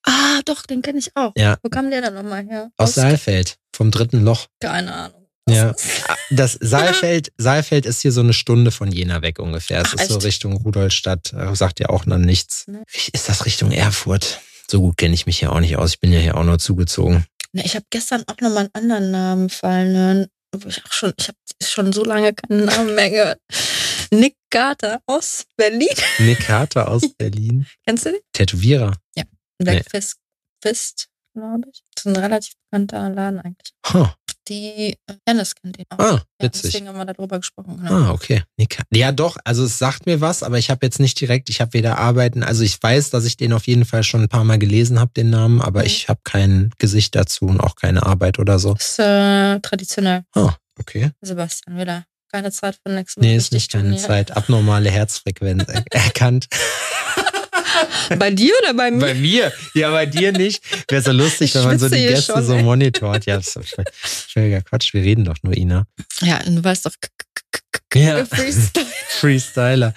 Ah, 0.04 0.42
doch, 0.46 0.64
den 0.64 0.82
kenne 0.82 1.00
ich 1.00 1.16
auch. 1.16 1.32
Ja. 1.38 1.58
Wo 1.62 1.70
kam 1.70 1.92
der 1.92 2.02
dann 2.02 2.16
nochmal 2.16 2.46
her? 2.46 2.72
Aus 2.78 2.96
Saalfeld. 2.96 3.58
Vom 3.74 3.92
dritten 3.92 4.24
Loch. 4.24 4.48
Keine 4.60 4.94
Ahnung. 4.94 5.22
Ja. 5.50 5.76
Das 6.30 6.58
Saalfeld, 6.60 7.32
Saalfeld 7.38 7.86
ist 7.86 8.02
hier 8.02 8.12
so 8.12 8.22
eine 8.22 8.34
Stunde 8.34 8.72
von 8.72 8.92
Jena 8.92 9.22
weg 9.22 9.40
ungefähr. 9.40 9.82
Es 9.82 9.94
Ach, 9.98 10.02
ist 10.02 10.10
so? 10.10 10.20
Richtung 10.20 10.56
Rudolstadt. 10.58 11.34
Äh, 11.34 11.56
Sagt 11.56 11.80
ja 11.80 11.90
auch 11.90 12.06
noch 12.06 12.18
nichts. 12.18 12.66
Nee. 12.68 12.80
Ist 13.12 13.28
das 13.28 13.46
Richtung 13.46 13.72
Erfurt? 13.72 14.40
So 14.70 14.80
gut 14.82 14.98
kenne 14.98 15.14
ich 15.14 15.26
mich 15.26 15.40
hier 15.40 15.52
auch 15.52 15.60
nicht 15.60 15.78
aus. 15.78 15.92
Ich 15.92 16.00
bin 16.00 16.14
ja 16.14 16.20
hier 16.20 16.38
auch 16.38 16.44
nur 16.44 16.58
zugezogen. 16.58 17.26
Ne, 17.54 17.64
ich 17.66 17.76
habe 17.76 17.86
gestern 17.90 18.24
auch 18.28 18.38
nochmal 18.40 18.70
einen 18.74 18.74
anderen 18.74 19.12
Namen 19.12 19.50
fallen 19.50 19.96
hören, 19.96 20.28
wo 20.56 20.70
ich 20.70 20.84
auch 20.86 20.92
schon, 20.92 21.14
ich 21.18 21.28
habe 21.28 21.38
schon 21.62 21.94
so 21.94 22.04
lange 22.04 22.34
keinen 22.34 22.66
Namen 22.66 22.96
mehr 22.96 23.10
gehört. 23.10 23.40
Nick 24.12 24.36
Carter 24.50 25.02
aus 25.06 25.46
Berlin. 25.56 25.90
Nick 26.20 26.40
Carter 26.40 26.90
aus 26.90 27.08
Berlin. 27.18 27.66
Kennst 27.86 28.06
du 28.06 28.12
den? 28.12 28.22
Tätowierer. 28.34 28.96
Blackfist, 29.64 30.18
Fist, 30.64 31.08
glaube 31.34 31.70
ich. 31.72 31.84
Das 31.96 32.06
ist 32.06 32.18
ein 32.18 32.24
relativ 32.24 32.54
bekannter 32.70 33.10
Laden 33.10 33.40
eigentlich. 33.40 33.74
Huh. 33.94 34.08
Die 34.48 34.94
äh, 35.08 35.14
Dennis 35.28 35.54
kennt 35.56 35.78
den 35.78 35.86
auch. 35.90 36.00
Ah, 36.00 36.12
ja, 36.40 36.46
witzig. 36.48 36.62
deswegen 36.64 36.88
haben 36.88 36.98
wir 36.98 37.06
darüber 37.06 37.38
gesprochen. 37.40 37.78
Genau. 37.78 37.94
Ah, 37.94 38.12
okay. 38.12 38.44
Ja, 38.92 39.12
doch, 39.12 39.38
also 39.46 39.64
es 39.66 39.78
sagt 39.78 40.06
mir 40.08 40.20
was, 40.20 40.42
aber 40.44 40.58
ich 40.58 40.70
habe 40.72 40.86
jetzt 40.86 41.00
nicht 41.00 41.20
direkt, 41.22 41.50
ich 41.50 41.62
habe 41.62 41.74
weder 41.74 41.98
arbeiten, 42.00 42.42
also 42.44 42.64
ich 42.64 42.82
weiß, 42.82 43.12
dass 43.12 43.26
ich 43.26 43.38
den 43.38 43.54
auf 43.54 43.68
jeden 43.68 43.86
Fall 43.86 44.04
schon 44.04 44.24
ein 44.24 44.30
paar 44.30 44.44
Mal 44.44 44.58
gelesen 44.60 45.00
habe, 45.00 45.12
den 45.16 45.30
Namen, 45.30 45.62
aber 45.62 45.82
Mhm. 45.82 45.86
ich 45.86 46.10
habe 46.10 46.20
kein 46.24 46.72
Gesicht 46.80 47.16
dazu 47.16 47.46
und 47.46 47.60
auch 47.60 47.76
keine 47.76 48.04
Arbeit 48.06 48.40
oder 48.40 48.58
so. 48.60 48.74
Ist 48.76 49.00
äh, 49.00 49.60
traditionell. 49.60 50.24
Ah, 50.34 50.56
okay. 50.80 51.12
Sebastian, 51.22 51.78
wieder. 51.78 52.06
Keine 52.32 52.50
Zeit 52.52 52.76
für 52.86 52.94
Woche. 52.96 53.06
Nee, 53.18 53.36
ist 53.36 53.52
nicht 53.52 53.72
keine. 53.72 53.98
Zeit. 53.98 54.36
Abnormale 54.38 54.90
Herzfrequenz 54.90 55.66
er- 55.68 55.84
erkannt. 55.92 56.48
bei 58.20 58.32
dir 58.32 58.54
oder 58.62 58.74
bei 58.74 58.92
mir? 58.92 59.00
Bei 59.00 59.14
mir. 59.14 59.54
Ja, 59.74 59.92
bei 59.92 60.06
dir 60.06 60.32
nicht. 60.32 60.64
Wäre 60.90 61.02
so 61.02 61.12
lustig, 61.12 61.54
wenn 61.56 61.64
man 61.64 61.80
so 61.80 61.90
die 61.90 61.96
Gäste 61.96 62.34
schon, 62.34 62.44
so 62.44 62.58
monitort. 62.58 63.26
Ja, 63.26 63.38
das 63.38 63.56
ist 63.56 63.76
völliger 64.04 64.62
Quatsch. 64.62 64.94
Wir 64.94 65.04
reden 65.04 65.26
doch 65.26 65.38
nur, 65.44 65.56
Ina. 65.56 65.86
Ja, 66.22 66.40
du 66.44 66.64
weißt 66.64 66.86
doch. 66.86 66.94
Ja. 67.94 68.26
Freestyler. 69.10 69.94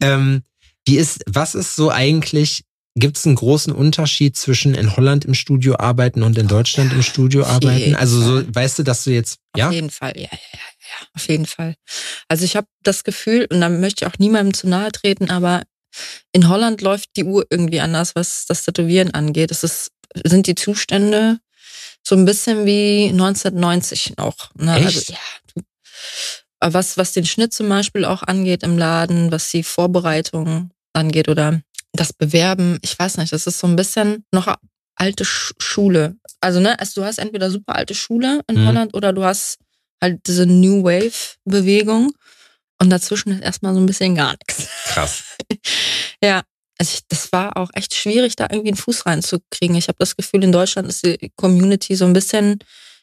Ähm, 0.00 0.42
wie 0.86 0.96
ist, 0.96 1.22
was 1.26 1.54
ist 1.54 1.76
so 1.76 1.90
eigentlich 1.90 2.62
Gibt 2.98 3.18
es 3.18 3.26
einen 3.26 3.34
großen 3.34 3.74
Unterschied 3.74 4.38
zwischen 4.38 4.74
in 4.74 4.96
Holland 4.96 5.26
im 5.26 5.34
Studio 5.34 5.76
arbeiten 5.76 6.22
und 6.22 6.38
in 6.38 6.48
Deutschland 6.48 6.94
im 6.94 7.02
Studio 7.02 7.44
arbeiten? 7.44 7.94
Also 7.94 8.22
so, 8.22 8.54
weißt 8.54 8.78
du, 8.78 8.84
dass 8.84 9.04
du 9.04 9.10
jetzt, 9.10 9.38
ja? 9.54 9.68
Auf 9.68 9.74
jeden 9.74 9.90
Fall, 9.90 10.14
ja, 10.16 10.30
ja, 10.32 10.38
ja, 10.54 11.06
auf 11.14 11.28
jeden 11.28 11.44
Fall. 11.44 11.74
Also 12.28 12.46
ich 12.46 12.56
habe 12.56 12.66
das 12.82 13.04
Gefühl, 13.04 13.46
und 13.50 13.60
da 13.60 13.68
möchte 13.68 14.04
ich 14.04 14.10
auch 14.10 14.18
niemandem 14.18 14.54
zu 14.54 14.66
nahe 14.66 14.90
treten, 14.92 15.28
aber 15.28 15.64
in 16.32 16.48
Holland 16.48 16.80
läuft 16.80 17.10
die 17.16 17.24
Uhr 17.24 17.46
irgendwie 17.50 17.80
anders, 17.80 18.14
was 18.14 18.46
das 18.46 18.64
Tätowieren 18.64 19.12
angeht. 19.12 19.50
Es 19.50 19.64
ist, 19.64 19.90
sind 20.24 20.46
die 20.46 20.54
Zustände 20.54 21.38
so 22.02 22.14
ein 22.14 22.24
bisschen 22.24 22.66
wie 22.66 23.08
1990 23.10 24.16
noch. 24.16 24.54
Ne? 24.54 24.76
Echt? 24.76 24.86
Also, 24.86 25.12
ja, 25.12 26.72
was, 26.72 26.96
was 26.96 27.12
den 27.12 27.26
Schnitt 27.26 27.52
zum 27.52 27.68
Beispiel 27.68 28.04
auch 28.04 28.22
angeht 28.22 28.62
im 28.62 28.78
Laden, 28.78 29.30
was 29.30 29.50
die 29.50 29.62
Vorbereitung 29.62 30.70
angeht 30.92 31.28
oder 31.28 31.60
das 31.92 32.12
Bewerben, 32.12 32.78
ich 32.82 32.98
weiß 32.98 33.18
nicht, 33.18 33.32
das 33.32 33.46
ist 33.46 33.58
so 33.58 33.66
ein 33.66 33.76
bisschen 33.76 34.24
noch 34.32 34.54
alte 34.94 35.24
Schule. 35.24 36.16
Also, 36.40 36.60
ne, 36.60 36.78
also 36.78 37.00
du 37.00 37.06
hast 37.06 37.18
entweder 37.18 37.50
super 37.50 37.76
alte 37.76 37.94
Schule 37.94 38.40
in 38.48 38.60
mhm. 38.60 38.66
Holland 38.66 38.94
oder 38.94 39.12
du 39.12 39.24
hast 39.24 39.58
halt 40.00 40.20
diese 40.26 40.46
New 40.46 40.84
Wave-Bewegung 40.84 42.12
und 42.80 42.90
dazwischen 42.90 43.32
ist 43.32 43.42
erstmal 43.42 43.74
so 43.74 43.80
ein 43.80 43.86
bisschen 43.86 44.14
gar 44.14 44.32
nichts. 44.32 44.68
Krass. 44.86 45.24
ja, 46.22 46.42
also 46.78 46.92
ich, 46.94 47.00
das 47.08 47.32
war 47.32 47.56
auch 47.56 47.70
echt 47.74 47.94
schwierig, 47.94 48.36
da 48.36 48.48
irgendwie 48.50 48.70
einen 48.70 48.76
Fuß 48.76 49.06
reinzukriegen. 49.06 49.76
Ich 49.76 49.88
habe 49.88 49.96
das 49.98 50.16
Gefühl, 50.16 50.44
in 50.44 50.52
Deutschland 50.52 50.88
ist 50.88 51.04
die 51.04 51.32
Community 51.36 51.96
so 51.96 52.04
ein 52.04 52.12
bisschen 52.12 52.58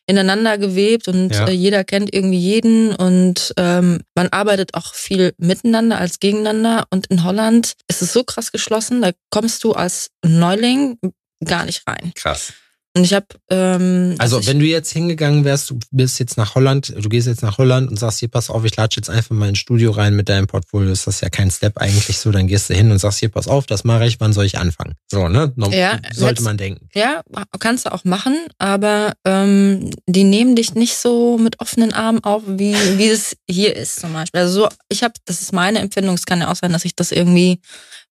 ineinander 0.05 0.57
gewebt 0.57 1.07
und 1.07 1.29
ja. 1.29 1.47
äh, 1.47 1.51
jeder 1.51 1.83
kennt 1.83 2.13
irgendwie 2.13 2.37
jeden 2.37 2.93
und 2.93 3.53
ähm, 3.57 4.01
man 4.15 4.27
arbeitet 4.29 4.73
auch 4.73 4.93
viel 4.93 5.33
miteinander 5.37 5.97
als 5.97 6.19
gegeneinander. 6.19 6.85
Und 6.89 7.07
in 7.07 7.23
Holland 7.23 7.73
ist 7.87 8.01
es 8.01 8.11
so 8.11 8.23
krass 8.23 8.51
geschlossen, 8.51 9.01
da 9.01 9.11
kommst 9.29 9.63
du 9.63 9.71
als 9.71 10.09
Neuling 10.25 10.97
gar 11.43 11.65
nicht 11.65 11.87
rein. 11.87 12.11
Krass. 12.15 12.53
Und 12.95 13.05
ich 13.05 13.13
habe. 13.13 13.25
Ähm, 13.50 14.15
also, 14.19 14.38
also 14.38 14.47
wenn 14.47 14.59
du 14.59 14.65
jetzt 14.65 14.91
hingegangen 14.91 15.45
wärst, 15.45 15.71
du 15.71 15.79
bist 15.89 16.19
jetzt 16.19 16.38
nach 16.38 16.53
Holland, 16.53 16.93
du 16.95 17.09
gehst 17.09 17.25
jetzt 17.25 17.41
nach 17.41 17.57
Holland 17.57 17.89
und 17.89 17.97
sagst, 17.97 18.19
hier, 18.19 18.29
pass 18.29 18.51
auf, 18.51 18.63
ich 18.65 18.75
latsche 18.75 19.00
jetzt 19.00 19.09
einfach 19.09 19.35
mal 19.35 19.50
ins 19.50 19.57
Studio 19.57 19.91
rein 19.91 20.15
mit 20.15 20.29
deinem 20.29 20.45
Portfolio, 20.45 20.91
ist 20.91 21.07
das 21.07 21.21
ja 21.21 21.29
kein 21.29 21.50
Step 21.50 21.79
eigentlich 21.79 22.19
so, 22.19 22.31
dann 22.31 22.47
gehst 22.47 22.69
du 22.69 22.75
hin 22.75 22.91
und 22.91 23.00
sagst, 23.00 23.19
hier, 23.19 23.29
pass 23.29 23.47
auf, 23.47 23.65
das 23.65 23.83
mache 23.83 24.05
ich, 24.05 24.19
wann 24.19 24.31
soll 24.31 24.45
ich 24.45 24.59
anfangen? 24.59 24.93
So, 25.09 25.27
ne? 25.27 25.51
Ja, 25.71 26.00
sollte 26.13 26.43
man 26.43 26.57
denken. 26.57 26.88
Ja, 26.93 27.23
kannst 27.59 27.88
du 27.88 27.93
auch 27.93 28.03
machen, 28.03 28.38
aber 28.59 29.13
ähm, 29.25 29.89
die 30.05 30.23
nehmen 30.23 30.55
dich 30.55 30.75
nicht 30.75 30.95
so 30.95 31.39
mit 31.39 31.59
offenen 31.62 31.93
Armen 31.93 32.23
auf, 32.23 32.43
wie, 32.45 32.75
wie 32.97 33.07
es 33.07 33.35
hier 33.50 33.75
ist 33.75 34.01
zum 34.01 34.13
Beispiel. 34.13 34.41
Also 34.41 34.62
so, 34.62 34.69
ich 34.89 35.01
habe, 35.01 35.13
das 35.25 35.41
ist 35.41 35.51
meine 35.51 35.79
Empfindung, 35.79 36.13
es 36.13 36.27
kann 36.27 36.41
ja 36.41 36.51
auch 36.51 36.55
sein, 36.55 36.71
dass 36.71 36.85
ich 36.85 36.95
das 36.95 37.12
irgendwie 37.12 37.59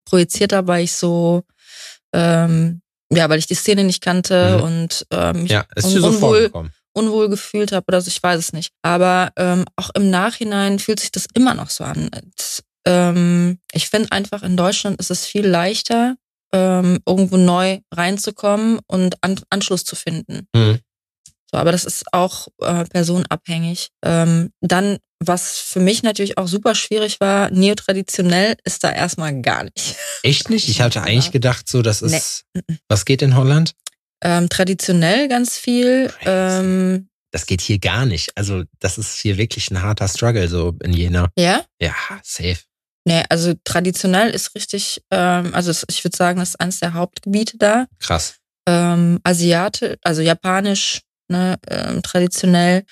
projiziert 0.05 0.53
habe, 0.53 0.67
weil 0.67 0.85
ich 0.85 0.93
so 0.93 1.45
ähm, 2.12 2.82
ja, 3.14 3.28
weil 3.28 3.38
ich 3.38 3.47
die 3.47 3.54
Szene 3.54 3.85
nicht 3.85 4.02
kannte 4.02 4.59
mhm. 4.59 4.62
und 4.62 5.07
ähm, 5.11 5.47
ja, 5.47 5.64
ist 5.75 5.87
un 5.87 6.02
unwohl, 6.02 6.50
so 6.52 6.66
unwohl 6.95 7.28
gefühlt 7.28 7.73
habe 7.73 7.85
oder 7.88 8.00
so, 8.00 8.09
ich 8.09 8.23
weiß 8.23 8.38
es 8.38 8.52
nicht. 8.52 8.73
Aber 8.83 9.33
ähm, 9.37 9.64
auch 9.76 9.90
im 9.95 10.11
Nachhinein 10.11 10.78
fühlt 10.78 11.00
sich 11.00 11.12
das 11.12 11.26
immer 11.35 11.54
noch 11.54 11.71
so 11.71 11.85
an. 11.85 12.09
Und, 12.14 12.62
ähm, 12.87 13.59
ich 13.73 13.88
finde 13.88 14.12
einfach, 14.12 14.42
in 14.42 14.57
Deutschland 14.57 15.00
ist 15.00 15.11
es 15.11 15.26
viel 15.26 15.47
leichter, 15.47 16.16
ähm, 16.52 16.99
irgendwo 17.07 17.37
neu 17.37 17.81
reinzukommen 17.92 18.81
und 18.87 19.16
an 19.23 19.40
Anschluss 19.50 19.85
zu 19.85 19.97
finden. 19.97 20.47
Mhm. 20.54 20.81
So, 21.50 21.59
aber 21.59 21.73
das 21.73 21.85
ist 21.85 22.04
auch 22.12 22.49
äh, 22.61 22.85
personenabhängig. 22.85 23.88
Ähm, 24.04 24.50
dann, 24.61 24.99
was 25.26 25.59
für 25.59 25.81
mich 25.81 26.02
natürlich 26.02 26.38
auch 26.38 26.49
super 26.49 26.75
schwierig 26.75 27.21
war, 27.21 27.50
neotraditionell 27.50 28.57
ist 28.64 28.85
da 28.85 28.91
erstmal 28.91 29.41
gar 29.41 29.64
nicht. 29.64 29.97
Echt 30.23 30.50
nicht? 30.50 30.69
Ich 30.69 30.81
hatte 30.81 31.02
eigentlich 31.02 31.33
gedacht, 31.33 31.69
so, 31.69 31.83
das 31.83 32.02
ist. 32.02 32.45
Nee. 32.55 32.79
Was 32.88 33.05
geht 33.05 33.23
in 33.23 33.37
Holland? 33.37 33.73
Ähm, 34.23 34.49
traditionell 34.49 35.29
ganz 35.29 35.57
viel. 35.59 36.12
Ähm, 36.25 37.09
das 37.33 37.47
geht 37.47 37.61
hier 37.61 37.79
gar 37.79 38.07
nicht. 38.07 38.37
Also, 38.37 38.64
das 38.79 38.99
ist 38.99 39.19
hier 39.19 39.38
wirklich 39.38 39.71
ein 39.71 39.83
harter 39.83 40.07
Struggle, 40.07 40.49
so 40.49 40.76
in 40.83 40.93
Jena. 40.93 41.29
Ja? 41.37 41.64
Ja, 41.81 41.95
safe. 42.23 42.59
Nee, 43.05 43.25
also 43.29 43.55
traditionell 43.64 44.31
ist 44.31 44.55
richtig, 44.55 45.02
ähm, 45.11 45.52
also 45.55 45.73
ich 45.88 46.05
würde 46.05 46.17
sagen, 46.17 46.38
das 46.38 46.50
ist 46.50 46.61
eines 46.61 46.79
der 46.79 46.95
Hauptgebiete 46.95 47.59
da. 47.59 47.87
Krass. 47.99 48.37
Ähm, 48.69 49.19
Asiate, 49.25 49.99
also 50.02 50.23
japanisch, 50.23 51.00
ne, 51.29 51.59
ähm, 51.67 52.02
traditionell. 52.02 52.85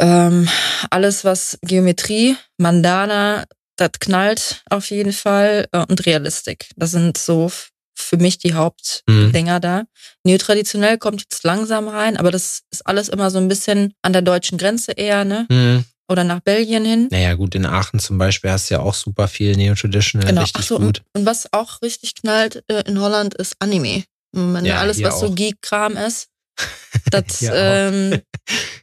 Ähm, 0.00 0.48
alles, 0.90 1.24
was 1.24 1.58
Geometrie, 1.62 2.36
Mandana, 2.56 3.44
das 3.76 3.90
knallt 4.00 4.62
auf 4.70 4.90
jeden 4.90 5.12
Fall 5.12 5.66
äh, 5.72 5.84
und 5.88 6.04
Realistik. 6.06 6.68
Das 6.76 6.92
sind 6.92 7.16
so 7.16 7.50
für 7.94 8.16
mich 8.16 8.38
die 8.38 8.54
Hauptdinger 8.54 9.56
mhm. 9.56 9.60
da. 9.60 9.82
Neotraditionell 10.24 10.98
kommt 10.98 11.22
jetzt 11.22 11.44
langsam 11.44 11.88
rein, 11.88 12.16
aber 12.16 12.30
das 12.30 12.62
ist 12.70 12.86
alles 12.86 13.08
immer 13.08 13.30
so 13.30 13.38
ein 13.38 13.48
bisschen 13.48 13.94
an 14.02 14.12
der 14.12 14.22
deutschen 14.22 14.56
Grenze 14.58 14.92
eher, 14.92 15.24
ne? 15.24 15.46
Mhm. 15.50 15.84
Oder 16.10 16.24
nach 16.24 16.40
Belgien 16.40 16.86
hin. 16.86 17.08
Naja, 17.10 17.34
gut, 17.34 17.54
in 17.54 17.66
Aachen 17.66 18.00
zum 18.00 18.16
Beispiel 18.16 18.50
hast 18.50 18.70
du 18.70 18.74
ja 18.74 18.80
auch 18.80 18.94
super 18.94 19.28
viel 19.28 19.54
Neo-Traditional, 19.56 20.26
genau. 20.26 20.40
richtig 20.40 20.64
so, 20.64 20.78
gut. 20.78 21.02
Und, 21.12 21.20
und, 21.20 21.26
was 21.26 21.52
auch 21.52 21.82
richtig 21.82 22.14
knallt 22.14 22.64
äh, 22.68 22.82
in 22.86 22.98
Holland 22.98 23.34
ist 23.34 23.56
Anime. 23.58 24.04
Ja, 24.34 24.78
alles, 24.78 25.02
was 25.02 25.14
auch. 25.14 25.20
so 25.20 25.30
Geek-Kram 25.32 25.96
ist, 25.96 26.28
Das, 27.10 27.40
ja, 27.40 27.54
ähm, 27.54 28.20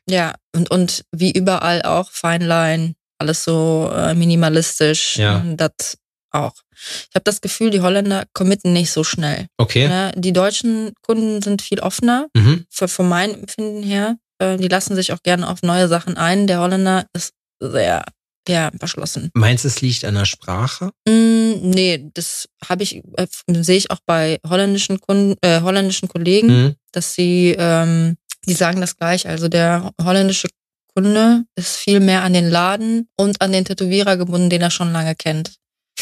ja, 0.10 0.34
und, 0.56 0.72
und 0.72 1.06
wie 1.12 1.32
überall 1.32 1.84
auch 1.84 2.10
Feinlein, 2.10 2.96
alles 3.20 3.44
so 3.44 3.92
äh, 3.94 4.16
minimalistisch. 4.16 5.18
Ja. 5.18 5.44
Das 5.46 5.98
auch. 6.32 6.54
Ich 6.72 7.16
habe 7.16 7.24
das 7.24 7.42
Gefühl, 7.42 7.70
die 7.70 7.82
Holländer 7.82 8.26
committen 8.34 8.74
nicht 8.74 8.92
so 8.92 9.04
schnell. 9.04 9.48
Okay. 9.58 9.88
Ne? 9.88 10.12
Die 10.16 10.34
deutschen 10.34 10.94
Kunden 11.02 11.42
sind 11.42 11.62
viel 11.62 11.80
offener, 11.80 12.28
mhm. 12.36 12.66
für, 12.70 12.88
von 12.88 13.08
meinem 13.08 13.36
Empfinden 13.36 13.84
her. 13.84 14.18
Äh, 14.40 14.58
die 14.58 14.68
lassen 14.68 14.96
sich 14.96 15.14
auch 15.14 15.22
gerne 15.24 15.48
auf 15.48 15.62
neue 15.62 15.88
Sachen 15.88 16.18
ein. 16.18 16.48
Der 16.48 16.60
Holländer 16.60 17.06
ist 17.14 17.34
sehr 17.60 18.04
ja, 18.48 18.72
verschlossen. 18.78 19.32
Meinst 19.34 19.64
du, 19.64 19.70
es 19.70 19.82
liegt 19.82 20.06
an 20.06 20.16
der 20.16 20.26
Sprache? 20.26 20.92
Mm, 21.08 21.45
nee, 21.62 22.10
das 22.14 22.48
habe 22.68 22.84
ich, 22.84 23.04
äh, 23.18 23.28
sehe 23.48 23.78
ich 23.78 23.92
auch 23.92 24.00
bei 24.06 24.40
holländischen 24.48 25.00
Kunden, 25.00 25.36
äh, 25.42 25.62
holländischen 25.62 26.08
Kollegen, 26.10 26.48
mhm. 26.48 26.76
dass 26.92 27.14
sie, 27.14 27.56
ähm, 27.58 28.18
die 28.48 28.54
sagen 28.54 28.82
das 28.82 28.98
gleich. 28.98 29.28
Also 29.28 29.48
der 29.48 29.92
holländische 30.02 30.48
Kunde 30.94 31.44
ist 31.56 31.76
viel 31.76 32.00
mehr 32.00 32.24
an 32.24 32.34
den 32.34 32.50
Laden 32.50 33.08
und 33.18 33.42
an 33.42 33.52
den 33.52 33.66
Tätowierer 33.66 34.18
gebunden, 34.18 34.50
den 34.50 34.62
er 34.62 34.72
schon 34.72 34.94
lange 34.94 35.16
kennt. 35.16 35.56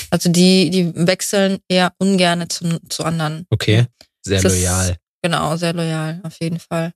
Also 0.10 0.30
die, 0.30 0.70
die 0.70 0.92
wechseln 0.96 1.60
eher 1.68 1.94
ungern 1.98 2.50
zu, 2.50 2.80
zu 2.90 3.04
anderen. 3.04 3.46
Okay, 3.50 3.86
sehr 4.22 4.42
das 4.42 4.54
loyal. 4.54 4.90
Ist, 4.92 4.98
genau, 5.22 5.56
sehr 5.58 5.74
loyal, 5.74 6.22
auf 6.24 6.40
jeden 6.40 6.60
Fall. 6.60 6.92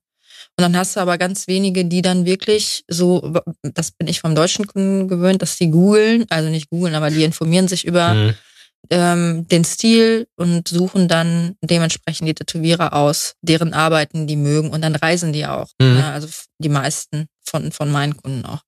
Und 0.56 0.62
dann 0.62 0.76
hast 0.76 0.96
du 0.96 1.00
aber 1.00 1.18
ganz 1.18 1.46
wenige, 1.46 1.84
die 1.84 2.02
dann 2.02 2.24
wirklich 2.26 2.84
so, 2.88 3.40
das 3.62 3.92
bin 3.92 4.08
ich 4.08 4.20
vom 4.20 4.34
deutschen 4.34 4.66
Kunden 4.66 5.08
gewöhnt, 5.08 5.42
dass 5.42 5.56
die 5.56 5.70
googeln, 5.70 6.26
also 6.30 6.48
nicht 6.48 6.70
googeln, 6.70 6.94
aber 6.94 7.10
die 7.10 7.24
informieren 7.24 7.68
sich 7.68 7.84
über 7.84 8.14
mhm. 8.14 8.34
Ähm, 8.90 9.46
den 9.48 9.64
Stil 9.64 10.28
und 10.36 10.68
suchen 10.68 11.08
dann 11.08 11.56
dementsprechend 11.62 12.28
die 12.28 12.34
Tätowierer 12.34 12.92
aus, 12.92 13.34
deren 13.42 13.74
Arbeiten 13.74 14.26
die 14.26 14.36
mögen 14.36 14.70
und 14.70 14.82
dann 14.82 14.94
reisen 14.94 15.32
die 15.32 15.46
auch. 15.46 15.68
Mhm. 15.80 15.98
Ja, 15.98 16.12
also 16.12 16.28
die 16.58 16.68
meisten 16.68 17.26
von, 17.44 17.72
von 17.72 17.90
meinen 17.90 18.16
Kunden 18.16 18.44
auch. 18.44 18.62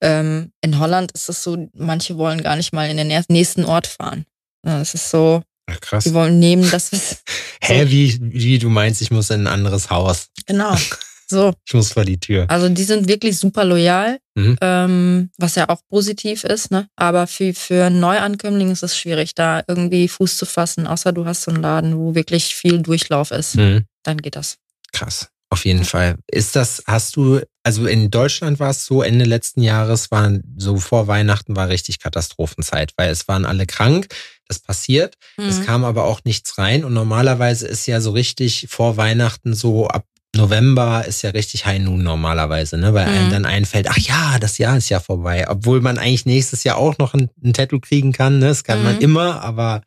Ähm, 0.00 0.52
in 0.60 0.78
Holland 0.78 1.12
ist 1.12 1.28
es 1.28 1.42
so, 1.42 1.68
manche 1.74 2.16
wollen 2.18 2.42
gar 2.42 2.56
nicht 2.56 2.72
mal 2.72 2.88
in 2.90 2.96
den 2.96 3.24
nächsten 3.28 3.64
Ort 3.64 3.86
fahren. 3.86 4.24
Es 4.62 4.94
ist 4.94 5.10
so, 5.10 5.42
Ach, 5.66 5.80
krass. 5.80 6.04
Die 6.04 6.14
wollen 6.14 6.38
nehmen, 6.38 6.70
dass 6.70 6.92
wir. 6.92 6.98
Hä, 7.62 7.84
so. 7.84 7.90
wie, 7.90 8.18
wie 8.20 8.58
du 8.58 8.68
meinst, 8.68 9.02
ich 9.02 9.10
muss 9.10 9.30
in 9.30 9.42
ein 9.42 9.46
anderes 9.46 9.90
Haus. 9.90 10.28
Genau. 10.46 10.76
So. 11.28 11.52
ich 11.66 11.74
muss 11.74 11.92
vor 11.92 12.04
die 12.04 12.20
Tür. 12.20 12.46
Also 12.48 12.68
die 12.68 12.84
sind 12.84 13.08
wirklich 13.08 13.38
super 13.38 13.64
loyal, 13.64 14.18
mhm. 14.36 14.56
ähm, 14.60 15.30
was 15.38 15.56
ja 15.56 15.68
auch 15.68 15.80
positiv 15.88 16.44
ist, 16.44 16.70
ne? 16.70 16.88
Aber 16.94 17.26
für, 17.26 17.52
für 17.52 17.90
Neuankömmlinge 17.90 18.72
ist 18.72 18.84
es 18.84 18.96
schwierig, 18.96 19.34
da 19.34 19.62
irgendwie 19.66 20.06
Fuß 20.06 20.36
zu 20.36 20.46
fassen, 20.46 20.86
außer 20.86 21.12
du 21.12 21.26
hast 21.26 21.42
so 21.42 21.50
einen 21.50 21.62
Laden, 21.62 21.96
wo 21.96 22.14
wirklich 22.14 22.54
viel 22.54 22.80
Durchlauf 22.80 23.32
ist. 23.32 23.56
Mhm. 23.56 23.86
Dann 24.04 24.18
geht 24.18 24.36
das. 24.36 24.58
Krass. 24.92 25.28
Auf 25.48 25.64
jeden 25.64 25.84
Fall. 25.84 26.16
Ist 26.26 26.56
das, 26.56 26.82
hast 26.86 27.14
du, 27.14 27.40
also 27.62 27.86
in 27.86 28.10
Deutschland 28.10 28.58
war 28.58 28.70
es 28.70 28.84
so, 28.84 29.02
Ende 29.02 29.24
letzten 29.24 29.62
Jahres 29.62 30.10
waren 30.10 30.42
so 30.56 30.76
vor 30.78 31.06
Weihnachten 31.06 31.54
war 31.54 31.68
richtig 31.68 32.00
Katastrophenzeit, 32.00 32.92
weil 32.96 33.10
es 33.10 33.28
waren 33.28 33.44
alle 33.44 33.64
krank. 33.64 34.08
Das 34.48 34.58
passiert. 34.58 35.14
Mhm. 35.36 35.44
Es 35.46 35.64
kam 35.64 35.84
aber 35.84 36.04
auch 36.04 36.20
nichts 36.24 36.58
rein. 36.58 36.84
Und 36.84 36.94
normalerweise 36.94 37.66
ist 37.66 37.86
ja 37.86 38.00
so 38.00 38.10
richtig 38.10 38.66
vor 38.68 38.96
Weihnachten 38.96 39.54
so 39.54 39.88
ab 39.88 40.04
November 40.36 41.04
ist 41.06 41.22
ja 41.22 41.30
richtig 41.30 41.66
High 41.66 41.80
Noon 41.80 42.02
normalerweise, 42.02 42.76
ne? 42.78 42.94
Weil 42.94 43.06
mhm. 43.06 43.12
einem 43.12 43.30
dann 43.30 43.44
einfällt, 43.44 43.88
ach 43.88 43.98
ja, 43.98 44.38
das 44.38 44.58
Jahr 44.58 44.76
ist 44.76 44.88
ja 44.88 45.00
vorbei. 45.00 45.46
Obwohl 45.48 45.80
man 45.80 45.98
eigentlich 45.98 46.26
nächstes 46.26 46.64
Jahr 46.64 46.76
auch 46.76 46.98
noch 46.98 47.14
ein, 47.14 47.30
ein 47.42 47.52
Tattoo 47.52 47.80
kriegen 47.80 48.12
kann, 48.12 48.38
ne? 48.38 48.48
Das 48.48 48.64
kann 48.64 48.78
mhm. 48.78 48.84
man 48.84 49.00
immer, 49.00 49.42
aber 49.42 49.82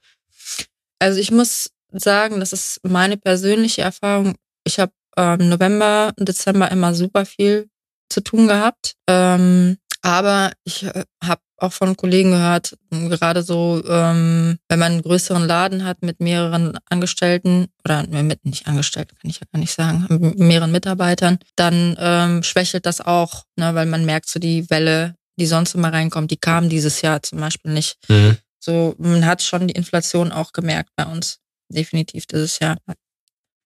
Also 0.99 1.19
ich 1.19 1.31
muss 1.31 1.71
sagen, 1.91 2.39
das 2.39 2.53
ist 2.53 2.79
meine 2.83 3.17
persönliche 3.17 3.81
Erfahrung. 3.81 4.35
Ich 4.63 4.79
habe 4.79 4.91
ähm, 5.17 5.49
November 5.49 6.13
und 6.17 6.27
Dezember 6.27 6.71
immer 6.71 6.93
super 6.93 7.25
viel 7.25 7.69
zu 8.09 8.21
tun 8.21 8.47
gehabt. 8.47 8.95
Ähm, 9.07 9.77
aber 10.01 10.51
ich 10.63 10.83
äh, 10.83 11.03
habe 11.23 11.41
auch 11.57 11.73
von 11.73 11.97
Kollegen 11.97 12.31
gehört, 12.31 12.77
gerade 12.89 13.43
so, 13.43 13.83
ähm, 13.87 14.57
wenn 14.69 14.79
man 14.79 14.93
einen 14.93 15.01
größeren 15.01 15.45
Laden 15.45 15.83
hat 15.83 16.01
mit 16.01 16.21
mehreren 16.21 16.77
Angestellten 16.89 17.67
oder 17.83 18.07
mit 18.07 18.45
nicht 18.45 18.67
Angestellten, 18.67 19.15
kann 19.21 19.29
ich 19.29 19.41
ja 19.41 19.47
gar 19.51 19.59
nicht 19.59 19.73
sagen, 19.73 20.05
mit 20.09 20.39
mehreren 20.39 20.71
Mitarbeitern, 20.71 21.39
dann 21.55 21.97
ähm, 21.99 22.43
schwächelt 22.43 22.85
das 22.85 23.01
auch, 23.01 23.43
ne, 23.57 23.75
weil 23.75 23.87
man 23.87 24.05
merkt 24.05 24.29
so 24.29 24.39
die 24.39 24.69
Welle, 24.69 25.15
die 25.37 25.45
sonst 25.45 25.75
immer 25.75 25.91
reinkommt, 25.91 26.31
die 26.31 26.37
kam 26.37 26.69
dieses 26.69 27.01
Jahr 27.01 27.21
zum 27.23 27.39
Beispiel 27.39 27.71
nicht. 27.71 27.97
Mhm. 28.07 28.37
So, 28.59 28.95
man 28.97 29.25
hat 29.25 29.41
schon 29.41 29.67
die 29.67 29.73
Inflation 29.73 30.31
auch 30.31 30.51
gemerkt 30.51 30.91
bei 30.95 31.05
uns. 31.05 31.39
Definitiv 31.69 32.25
dieses 32.25 32.59
Jahr. 32.59 32.77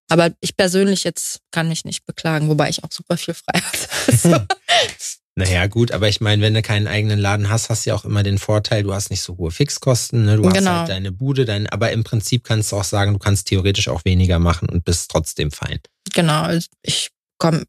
Aber 0.09 0.31
ich 0.39 0.55
persönlich 0.55 1.03
jetzt 1.03 1.39
kann 1.51 1.69
mich 1.69 1.85
nicht 1.85 2.05
beklagen, 2.05 2.49
wobei 2.49 2.69
ich 2.69 2.83
auch 2.83 2.91
super 2.91 3.17
viel 3.17 3.33
frei 3.33 3.59
hatte. 3.61 4.47
Naja, 5.35 5.65
gut, 5.65 5.91
aber 5.91 6.07
ich 6.07 6.21
meine, 6.21 6.43
wenn 6.43 6.53
du 6.53 6.61
keinen 6.61 6.87
eigenen 6.87 7.17
Laden 7.17 7.49
hast, 7.49 7.69
hast 7.69 7.85
du 7.85 7.89
ja 7.89 7.95
auch 7.95 8.05
immer 8.05 8.21
den 8.21 8.37
Vorteil, 8.37 8.83
du 8.83 8.93
hast 8.93 9.09
nicht 9.09 9.21
so 9.21 9.37
hohe 9.37 9.49
Fixkosten, 9.49 10.25
ne? 10.25 10.37
du 10.37 10.45
hast 10.45 10.53
genau. 10.53 10.71
halt 10.71 10.89
deine 10.89 11.11
Bude, 11.11 11.45
dein, 11.45 11.67
aber 11.67 11.91
im 11.91 12.03
Prinzip 12.03 12.43
kannst 12.43 12.71
du 12.71 12.75
auch 12.77 12.83
sagen, 12.83 13.13
du 13.13 13.19
kannst 13.19 13.47
theoretisch 13.47 13.87
auch 13.87 14.05
weniger 14.05 14.37
machen 14.37 14.69
und 14.69 14.85
bist 14.85 15.09
trotzdem 15.09 15.49
fein. 15.49 15.79
Genau, 16.13 16.43
also 16.43 16.67
ich 16.83 17.09
komme 17.39 17.63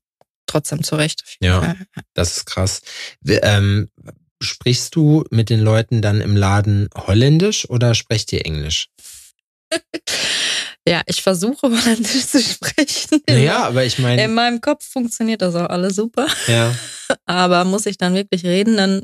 trotzdem 0.47 0.83
zurecht. 0.83 1.25
Ja, 1.40 1.75
das 2.12 2.37
ist 2.37 2.47
krass. 2.47 2.83
Ähm, 3.26 3.88
sprichst 4.42 4.94
du 4.94 5.25
mit 5.30 5.49
den 5.49 5.61
Leuten 5.61 6.02
dann 6.02 6.21
im 6.21 6.37
Laden 6.37 6.88
Holländisch 6.94 7.68
oder 7.71 7.94
sprecht 7.94 8.30
ihr 8.35 8.44
Englisch? 8.44 8.88
Ja, 10.86 11.00
ich 11.06 11.22
versuche 11.22 11.62
Holländisch 11.70 12.26
zu 12.26 12.40
sprechen. 12.42 13.22
Ja, 13.28 13.64
aber 13.64 13.84
ich 13.84 13.98
meine. 13.98 14.22
In 14.22 14.34
meinem 14.34 14.60
Kopf 14.60 14.84
funktioniert 14.86 15.42
das 15.42 15.54
auch 15.54 15.68
alles 15.68 15.96
super. 15.96 16.26
Ja. 16.46 16.74
Aber 17.26 17.64
muss 17.64 17.84
ich 17.84 17.98
dann 17.98 18.14
wirklich 18.14 18.44
reden, 18.44 18.78
dann 18.78 19.02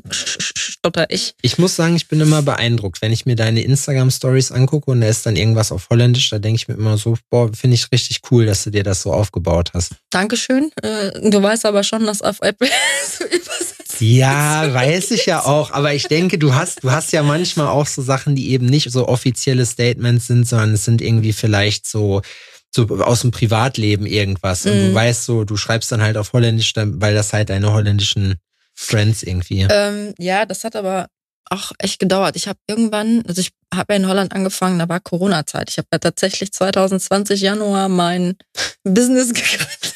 stotter 0.81 1.05
ich. 1.09 1.35
Ich 1.43 1.59
muss 1.59 1.75
sagen, 1.75 1.95
ich 1.95 2.07
bin 2.07 2.19
immer 2.19 2.41
beeindruckt, 2.41 3.01
wenn 3.03 3.11
ich 3.11 3.27
mir 3.27 3.35
deine 3.35 3.61
Instagram-Stories 3.61 4.51
angucke 4.51 4.89
und 4.89 5.01
da 5.01 5.07
ist 5.07 5.25
dann 5.25 5.35
irgendwas 5.35 5.71
auf 5.71 5.89
Holländisch, 5.91 6.29
da 6.31 6.39
denke 6.39 6.55
ich 6.55 6.67
mir 6.67 6.73
immer 6.73 6.97
so, 6.97 7.17
boah, 7.29 7.51
finde 7.53 7.75
ich 7.75 7.91
richtig 7.91 8.21
cool, 8.31 8.47
dass 8.47 8.63
du 8.63 8.71
dir 8.71 8.83
das 8.83 9.03
so 9.03 9.13
aufgebaut 9.13 9.71
hast. 9.75 9.93
Dankeschön. 10.09 10.71
Äh, 10.81 11.29
du 11.29 11.41
weißt 11.41 11.67
aber 11.67 11.83
schon, 11.83 12.05
dass 12.07 12.23
auf 12.23 12.41
Apple 12.41 12.67
so 13.17 13.25
übersetzt 13.25 13.81
ja, 14.01 14.73
weiß 14.73 15.11
ich 15.11 15.27
ja 15.27 15.45
auch. 15.45 15.69
Aber 15.71 15.93
ich 15.93 16.07
denke, 16.07 16.39
du 16.39 16.55
hast, 16.55 16.83
du 16.83 16.89
hast 16.89 17.11
ja 17.11 17.21
manchmal 17.21 17.67
auch 17.67 17.85
so 17.85 18.01
Sachen, 18.01 18.35
die 18.35 18.49
eben 18.49 18.65
nicht 18.65 18.89
so 18.89 19.07
offizielle 19.07 19.65
Statements 19.65 20.25
sind, 20.25 20.47
sondern 20.47 20.73
es 20.73 20.85
sind 20.85 21.03
irgendwie 21.03 21.33
vielleicht 21.33 21.85
so, 21.85 22.23
so 22.71 22.87
aus 22.87 23.21
dem 23.21 23.29
Privatleben 23.29 24.07
irgendwas. 24.07 24.65
Und 24.65 24.71
mm. 24.71 24.75
du 24.75 24.89
mhm. 24.89 24.95
weißt 24.95 25.25
so, 25.25 25.43
du 25.43 25.55
schreibst 25.55 25.91
dann 25.91 26.01
halt 26.01 26.17
auf 26.17 26.33
Holländisch, 26.33 26.73
weil 26.75 27.13
das 27.13 27.33
halt 27.33 27.51
deine 27.51 27.71
holländischen 27.73 28.37
Friends 28.75 29.23
irgendwie. 29.23 29.67
Ähm, 29.69 30.13
ja, 30.17 30.45
das 30.45 30.63
hat 30.63 30.75
aber 30.75 31.07
auch 31.49 31.71
echt 31.79 31.99
gedauert. 31.99 32.35
Ich 32.35 32.47
habe 32.47 32.59
irgendwann, 32.67 33.23
also 33.27 33.41
ich 33.41 33.51
habe 33.73 33.93
ja 33.93 33.97
in 33.97 34.07
Holland 34.07 34.33
angefangen, 34.33 34.79
da 34.79 34.87
war 34.87 34.99
Corona-Zeit. 34.99 35.69
Ich 35.69 35.77
habe 35.77 35.87
ja 35.91 35.99
tatsächlich 35.99 36.53
2020 36.53 37.41
Januar 37.41 37.89
mein 37.89 38.35
Business 38.83 39.27
gegründet 39.33 39.91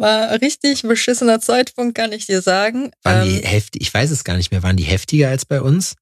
war 0.00 0.40
richtig 0.40 0.82
beschissener 0.82 1.40
Zeitpunkt, 1.40 1.94
kann 1.94 2.12
ich 2.12 2.26
dir 2.26 2.42
sagen. 2.42 2.90
Waren 3.02 3.28
die 3.28 3.36
ähm, 3.36 3.44
heftig? 3.44 3.82
Ich 3.82 3.92
weiß 3.92 4.10
es 4.10 4.24
gar 4.24 4.36
nicht 4.36 4.50
mehr. 4.50 4.62
Waren 4.62 4.76
die 4.76 4.84
heftiger 4.84 5.28
als 5.28 5.44
bei 5.44 5.60
uns? 5.60 5.94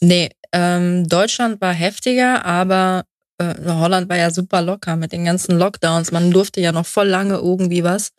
Nee, 0.00 0.30
ähm, 0.52 1.06
Deutschland 1.08 1.60
war 1.60 1.72
heftiger, 1.72 2.44
aber 2.44 3.04
äh, 3.38 3.54
Holland 3.66 4.08
war 4.08 4.16
ja 4.16 4.30
super 4.30 4.62
locker 4.62 4.96
mit 4.96 5.12
den 5.12 5.24
ganzen 5.24 5.58
Lockdowns. 5.58 6.10
Man 6.10 6.30
durfte 6.30 6.60
ja 6.60 6.72
noch 6.72 6.86
voll 6.86 7.08
lange 7.08 7.34
irgendwie 7.34 7.84
was. 7.84 8.10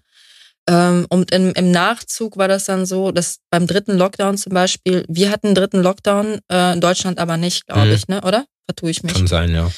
Ähm, 0.67 1.05
und 1.09 1.31
im, 1.31 1.53
im 1.53 1.71
Nachzug 1.71 2.37
war 2.37 2.47
das 2.47 2.65
dann 2.65 2.85
so, 2.85 3.11
dass 3.11 3.39
beim 3.51 3.67
dritten 3.67 3.97
Lockdown 3.97 4.37
zum 4.37 4.53
Beispiel, 4.53 5.05
wir 5.07 5.29
hatten 5.29 5.47
einen 5.47 5.55
dritten 5.55 5.81
Lockdown, 5.81 6.39
äh, 6.47 6.77
Deutschland 6.77 7.19
aber 7.19 7.37
nicht, 7.37 7.67
glaube 7.67 7.87
mhm. 7.87 7.93
ich, 7.93 8.07
ne? 8.07 8.21
Oder? 8.21 8.45
Vertue 8.65 8.89
ich 8.89 9.03
mich. 9.03 9.13
Kann 9.13 9.27
sein, 9.27 9.53
ja. 9.53 9.69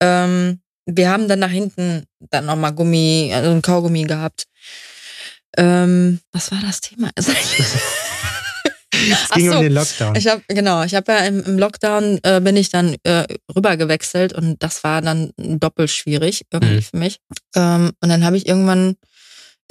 Ähm, 0.00 0.60
wir 0.86 1.10
haben 1.10 1.28
dann 1.28 1.40
nach 1.40 1.50
hinten 1.50 2.04
dann 2.30 2.46
nochmal 2.46 2.72
Gummi, 2.72 3.32
also 3.34 3.50
ein 3.50 3.62
Kaugummi 3.62 4.04
gehabt. 4.04 4.44
Ähm, 5.56 6.20
was 6.32 6.50
war 6.52 6.60
das 6.60 6.80
Thema? 6.80 7.10
es 7.16 7.26
ging 9.34 9.50
so, 9.50 9.56
um 9.56 9.62
den 9.62 9.72
Lockdown. 9.72 10.14
Ich 10.16 10.28
habe 10.28 10.42
genau, 10.48 10.82
ich 10.84 10.94
habe 10.94 11.12
ja 11.12 11.18
im, 11.18 11.42
im 11.44 11.58
Lockdown 11.58 12.20
äh, 12.22 12.40
bin 12.40 12.56
ich 12.56 12.70
dann 12.70 12.96
äh, 13.02 13.24
rüber 13.54 13.76
gewechselt 13.76 14.32
und 14.32 14.62
das 14.62 14.82
war 14.84 15.02
dann 15.02 15.32
doppelt 15.36 15.90
schwierig 15.90 16.46
irgendwie 16.52 16.76
mhm. 16.76 16.82
für 16.82 16.96
mich. 16.96 17.18
Ähm, 17.54 17.92
und 18.00 18.08
dann 18.08 18.24
habe 18.24 18.36
ich 18.36 18.46
irgendwann 18.46 18.96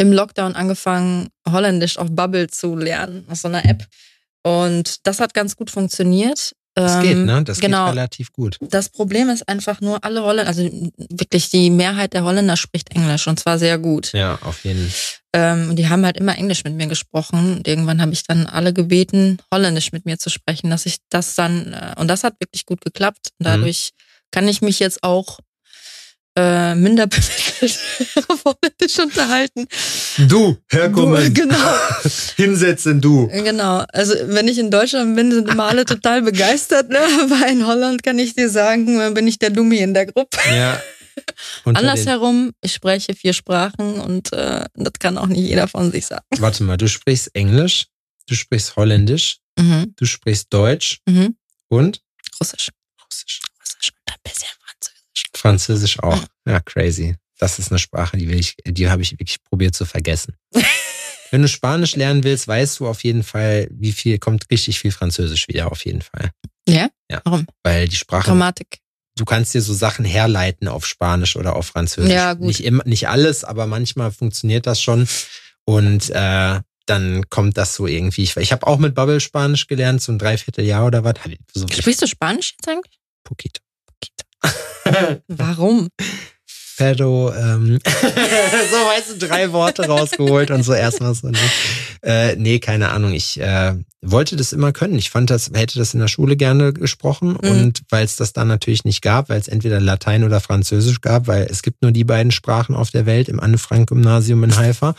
im 0.02 0.12
Lockdown 0.12 0.56
angefangen, 0.56 1.30
Holländisch 1.48 1.98
auf 2.00 2.08
Bubble 2.10 2.48
zu 2.48 2.76
lernen, 2.76 3.24
aus 3.30 3.42
so 3.42 3.48
einer 3.48 3.64
App. 3.66 3.86
Und 4.44 5.06
das 5.06 5.20
hat 5.20 5.36
ganz 5.36 5.56
gut 5.56 5.70
funktioniert. 5.70 6.54
Das 6.74 7.04
geht, 7.04 7.18
ne? 7.18 7.44
Das 7.44 7.60
genau. 7.60 7.86
geht 7.86 7.96
relativ 7.96 8.32
gut. 8.32 8.58
Das 8.62 8.90
Problem 8.90 9.30
ist 9.30 9.48
einfach 9.48 9.82
nur, 9.82 10.04
alle 10.04 10.24
Holländer, 10.24 10.48
also 10.48 10.64
wirklich 11.10 11.50
die 11.50 11.70
Mehrheit 11.70 12.14
der 12.14 12.24
Holländer 12.24 12.58
spricht 12.58 12.96
Englisch 12.96 13.28
und 13.28 13.40
zwar 13.40 13.60
sehr 13.60 13.78
gut. 13.78 14.14
Ja, 14.14 14.40
auf 14.42 14.64
jeden 14.64 14.90
Fall. 14.90 15.20
Ähm, 15.34 15.76
die 15.76 15.88
haben 15.88 16.04
halt 16.04 16.18
immer 16.18 16.36
Englisch 16.38 16.64
mit 16.64 16.74
mir 16.74 16.88
gesprochen. 16.88 17.58
Und 17.58 17.68
irgendwann 17.68 18.02
habe 18.02 18.14
ich 18.14 18.24
dann 18.24 18.48
alle 18.48 18.74
gebeten, 18.74 19.38
Holländisch 19.54 19.92
mit 19.92 20.06
mir 20.06 20.18
zu 20.18 20.30
sprechen, 20.30 20.70
dass 20.72 20.86
ich 20.86 20.98
das 21.10 21.36
dann, 21.36 21.74
äh, 21.74 21.94
und 22.00 22.08
das 22.08 22.24
hat 22.24 22.40
wirklich 22.40 22.66
gut 22.66 22.82
geklappt. 22.82 23.30
Und 23.38 23.46
mhm. 23.46 23.52
dadurch 23.52 23.92
mhm. 23.92 24.32
kann 24.32 24.48
ich 24.48 24.62
mich 24.62 24.80
jetzt 24.80 25.04
auch 25.04 25.40
äh, 26.36 26.76
minder 26.76 27.08
bemittelt 27.08 27.80
auf 28.28 28.44
Holländisch 28.46 29.00
unterhalten. 29.00 29.68
Du, 30.30 30.58
herkommen. 30.70 31.34
Du, 31.34 31.42
genau. 31.42 31.76
Hinsetzen, 32.38 33.02
du. 33.02 33.28
Genau. 33.28 33.84
Also 33.92 34.14
wenn 34.28 34.48
ich 34.48 34.58
in 34.58 34.72
Deutschland 34.72 35.16
bin, 35.16 35.32
sind 35.32 35.50
immer 35.50 35.66
alle 35.66 35.86
total 35.86 36.22
begeistert. 36.22 36.90
Ne? 36.90 37.00
Aber 37.24 37.48
in 37.48 37.66
Holland 37.66 38.04
kann 38.04 38.18
ich 38.20 38.36
dir 38.36 38.50
sagen, 38.50 39.14
bin 39.14 39.28
ich 39.28 39.40
der 39.40 39.50
Dummi 39.50 39.78
in 39.78 39.94
der 39.94 40.06
Gruppe. 40.06 40.38
Ja. 40.50 40.82
Andersherum, 41.66 42.52
ich 42.62 42.74
spreche 42.74 43.14
vier 43.14 43.34
Sprachen 43.34 44.00
und 44.00 44.32
äh, 44.32 44.66
das 44.74 44.94
kann 45.00 45.18
auch 45.18 45.28
nicht 45.28 45.46
jeder 45.46 45.68
von 45.68 45.92
sich 45.92 46.06
sagen. 46.06 46.26
Warte 46.38 46.64
mal, 46.64 46.78
du 46.78 46.88
sprichst 46.88 47.36
Englisch, 47.36 47.88
du 48.28 48.36
sprichst 48.36 48.78
Holländisch, 48.78 49.40
mhm. 49.60 49.94
du 49.98 50.06
sprichst 50.06 50.48
Deutsch 50.54 51.00
mhm. 51.08 51.36
und? 51.68 52.02
Russisch. 52.40 52.70
Russisch. 53.06 53.42
Russisch 53.60 53.92
und 53.92 54.14
ein 54.14 54.20
bisschen 54.24 54.48
Französisch 55.42 56.00
auch. 56.00 56.24
Ja, 56.48 56.60
crazy. 56.60 57.16
Das 57.40 57.58
ist 57.58 57.72
eine 57.72 57.80
Sprache, 57.80 58.16
die 58.16 58.30
will 58.30 58.40
ich, 58.40 58.56
die 58.64 58.90
habe 58.90 59.02
ich 59.02 59.12
wirklich 59.14 59.44
probiert 59.44 59.74
zu 59.74 59.86
vergessen. 59.86 60.36
Wenn 61.32 61.42
du 61.42 61.48
Spanisch 61.48 61.96
lernen 61.96 62.24
willst, 62.24 62.48
weißt 62.48 62.80
du 62.80 62.88
auf 62.88 63.04
jeden 63.04 63.24
Fall, 63.24 63.68
wie 63.72 63.92
viel 63.92 64.20
kommt 64.20 64.46
richtig 64.52 64.78
viel 64.80 64.92
Französisch 64.92 65.48
wieder 65.48 65.72
auf 65.72 65.84
jeden 65.84 66.04
Fall. 66.04 66.30
Ja? 66.68 66.90
Ja. 67.10 67.22
Warum? 67.24 67.48
Weil 67.64 67.88
die 67.88 67.96
Sprache. 67.96 68.26
Grammatik. 68.26 68.80
Du 69.18 69.26
kannst 69.26 69.54
dir 69.56 69.62
so 69.62 69.74
Sachen 69.74 70.06
herleiten 70.06 70.68
auf 70.68 70.86
Spanisch 70.86 71.36
oder 71.36 71.56
auf 71.56 71.68
Französisch. 71.68 72.12
Ja, 72.14 72.34
gut. 72.34 72.46
Nicht 72.46 72.64
immer, 72.64 72.84
nicht 72.86 73.08
alles, 73.08 73.44
aber 73.44 73.66
manchmal 73.66 74.12
funktioniert 74.12 74.68
das 74.68 74.80
schon. 74.80 75.08
Und 75.66 76.12
äh, 76.12 76.60
dann 76.86 77.30
kommt 77.30 77.58
das 77.58 77.76
so 77.76 77.88
irgendwie. 77.88 78.24
Ich, 78.24 78.38
ich 78.38 78.52
habe 78.52 78.68
auch 78.68 78.78
mit 78.78 78.94
Bubble 78.94 79.20
Spanisch 79.20 79.66
gelernt, 79.66 80.02
so 80.02 80.12
ein 80.12 80.20
Dreivierteljahr 80.20 80.86
oder 80.86 81.04
was. 81.04 81.16
So 81.54 81.68
Sprichst 81.68 82.04
du 82.04 82.08
Spanisch 82.08 82.52
jetzt 82.52 82.68
eigentlich? 82.68 83.00
Poquito. 83.24 83.62
Warum? 85.28 85.90
Pero, 86.78 87.32
ähm, 87.36 87.80
so 87.86 88.08
weißt 88.08 89.12
du, 89.12 89.28
drei 89.28 89.52
Worte 89.52 89.86
rausgeholt 89.86 90.50
und 90.50 90.64
so 90.64 90.74
erstmal 90.74 91.14
so. 91.14 91.30
Ne? 91.30 91.38
Äh, 92.02 92.36
nee, 92.38 92.58
keine 92.58 92.90
Ahnung. 92.90 93.14
Ich 93.14 93.40
äh, 93.40 93.76
wollte 94.02 94.36
das 94.36 94.52
immer 94.52 94.72
können. 94.72 94.96
Ich 94.96 95.12
fand 95.12 95.30
das, 95.30 95.52
hätte 95.54 95.78
das 95.78 95.94
in 95.94 96.00
der 96.00 96.08
Schule 96.08 96.36
gerne 96.36 96.74
gesprochen 96.74 97.38
mhm. 97.40 97.50
und 97.50 97.82
weil 97.90 98.04
es 98.04 98.16
das 98.16 98.34
dann 98.34 98.48
natürlich 98.48 98.84
nicht 98.84 99.04
gab, 99.04 99.30
weil 99.30 99.40
es 99.40 99.48
entweder 99.48 99.80
Latein 99.80 100.24
oder 100.24 100.42
Französisch 100.42 101.02
gab, 101.02 101.28
weil 101.28 101.48
es 101.52 101.62
gibt 101.62 101.84
nur 101.84 101.92
die 101.92 102.04
beiden 102.04 102.32
Sprachen 102.32 102.76
auf 102.76 102.90
der 102.90 103.06
Welt 103.06 103.30
im 103.30 103.40
Anne-Frank-Gymnasium 103.40 104.44
in 104.44 104.58
Haifa. 104.58 104.96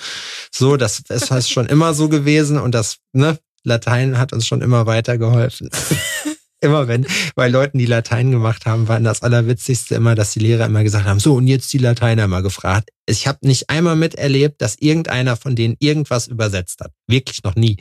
So, 0.53 0.77
das 0.77 1.01
ist 1.09 1.33
heißt 1.33 1.51
schon 1.51 1.67
immer 1.67 1.95
so 1.95 2.09
gewesen 2.09 2.59
und 2.59 2.77
das, 2.77 2.99
ne, 3.13 3.39
Latein 3.65 4.19
hat 4.19 4.33
uns 4.33 4.47
schon 4.47 4.61
immer 4.61 4.87
weitergeholfen 4.87 5.69
immer 6.63 6.89
wenn 6.89 7.07
bei 7.35 7.49
Leuten, 7.49 7.79
die 7.79 7.87
Latein 7.87 8.31
gemacht 8.31 8.67
haben, 8.67 8.89
war 8.89 9.01
das 9.01 9.23
Allerwitzigste 9.23 9.95
immer, 9.95 10.15
dass 10.15 10.33
die 10.33 10.41
Lehrer 10.41 10.67
immer 10.67 10.85
gesagt 10.85 11.07
haben, 11.07 11.21
so 11.21 11.35
und 11.35 11.47
jetzt 11.47 11.73
die 11.73 11.79
Lateiner 11.79 12.29
mal 12.29 12.43
gefragt. 12.43 12.91
Ich 13.07 13.27
habe 13.27 13.39
nicht 13.43 13.69
einmal 13.69 13.97
miterlebt, 13.97 14.63
dass 14.63 14.77
irgendeiner 14.79 15.37
von 15.37 15.57
denen 15.57 15.77
irgendwas 15.81 16.29
übersetzt 16.29 16.81
hat. 16.81 16.93
Wirklich 17.07 17.43
noch 17.43 17.57
nie. 17.57 17.77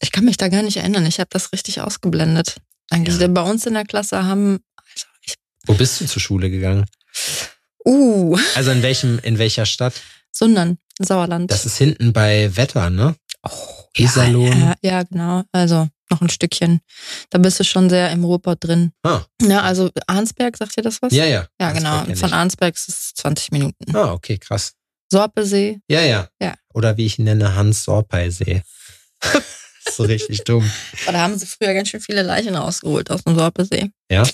Ich 0.00 0.12
kann 0.12 0.24
mich 0.24 0.36
da 0.36 0.48
gar 0.48 0.62
nicht 0.62 0.76
erinnern. 0.76 1.06
Ich 1.06 1.20
habe 1.20 1.30
das 1.30 1.52
richtig 1.52 1.80
ausgeblendet. 1.80 2.56
Eigentlich 2.90 3.18
ja. 3.18 3.28
bei 3.28 3.42
uns 3.42 3.64
in 3.66 3.74
der 3.74 3.84
Klasse 3.84 4.24
haben. 4.24 4.58
Also 4.76 5.06
ich, 5.22 5.34
Wo 5.66 5.74
bist 5.74 6.00
du 6.00 6.06
zur 6.06 6.20
Schule 6.20 6.50
gegangen? 6.50 6.84
Uh. 7.84 8.36
Also 8.54 8.70
in 8.70 8.82
welchem, 8.82 9.18
in 9.20 9.38
welcher 9.38 9.66
Stadt? 9.66 9.94
Sundern, 10.30 10.78
Sauerland. 10.98 11.50
Das 11.50 11.64
ist 11.64 11.78
hinten 11.78 12.12
bei 12.12 12.54
Wetter, 12.56 12.90
ne? 12.90 13.14
Oh, 13.42 13.50
Iserlohn. 13.96 14.60
Ja, 14.60 14.74
ja, 14.82 15.02
genau. 15.04 15.44
Also 15.52 15.88
noch 16.10 16.20
ein 16.20 16.28
Stückchen. 16.28 16.80
Da 17.30 17.38
bist 17.38 17.60
du 17.60 17.64
schon 17.64 17.88
sehr 17.88 18.10
im 18.10 18.24
Ruhrpott 18.24 18.58
drin. 18.62 18.92
Ah. 19.02 19.22
Ja, 19.42 19.62
also 19.62 19.90
Arnsberg, 20.06 20.56
sagt 20.56 20.76
dir 20.76 20.82
das 20.82 21.00
was? 21.02 21.12
Ja, 21.12 21.24
ja. 21.24 21.46
Ja, 21.60 21.68
Arnsberg 21.68 22.06
genau. 22.06 22.18
Von. 22.18 22.32
Arnsberg 22.32 22.74
ist 22.74 22.88
es 22.88 23.14
20 23.14 23.52
Minuten. 23.52 23.96
Ah, 23.96 24.12
okay, 24.12 24.38
krass. 24.38 24.74
Sorpesee. 25.10 25.80
Ja, 25.88 26.00
ja. 26.02 26.28
Ja. 26.40 26.54
Oder 26.72 26.96
wie 26.96 27.06
ich 27.06 27.18
ihn 27.18 27.24
nenne, 27.24 27.54
Hans 27.54 27.84
Sorpei-See. 27.84 28.62
so 29.90 30.02
richtig 30.04 30.44
dumm. 30.44 30.68
Da 31.06 31.20
haben 31.20 31.38
sie 31.38 31.46
früher 31.46 31.74
ganz 31.74 31.88
schön 31.88 32.00
viele 32.00 32.22
Leichen 32.22 32.54
rausgeholt 32.54 33.10
aus 33.10 33.24
dem 33.24 33.36
Sorpesee. 33.36 33.90
Ja? 34.10 34.24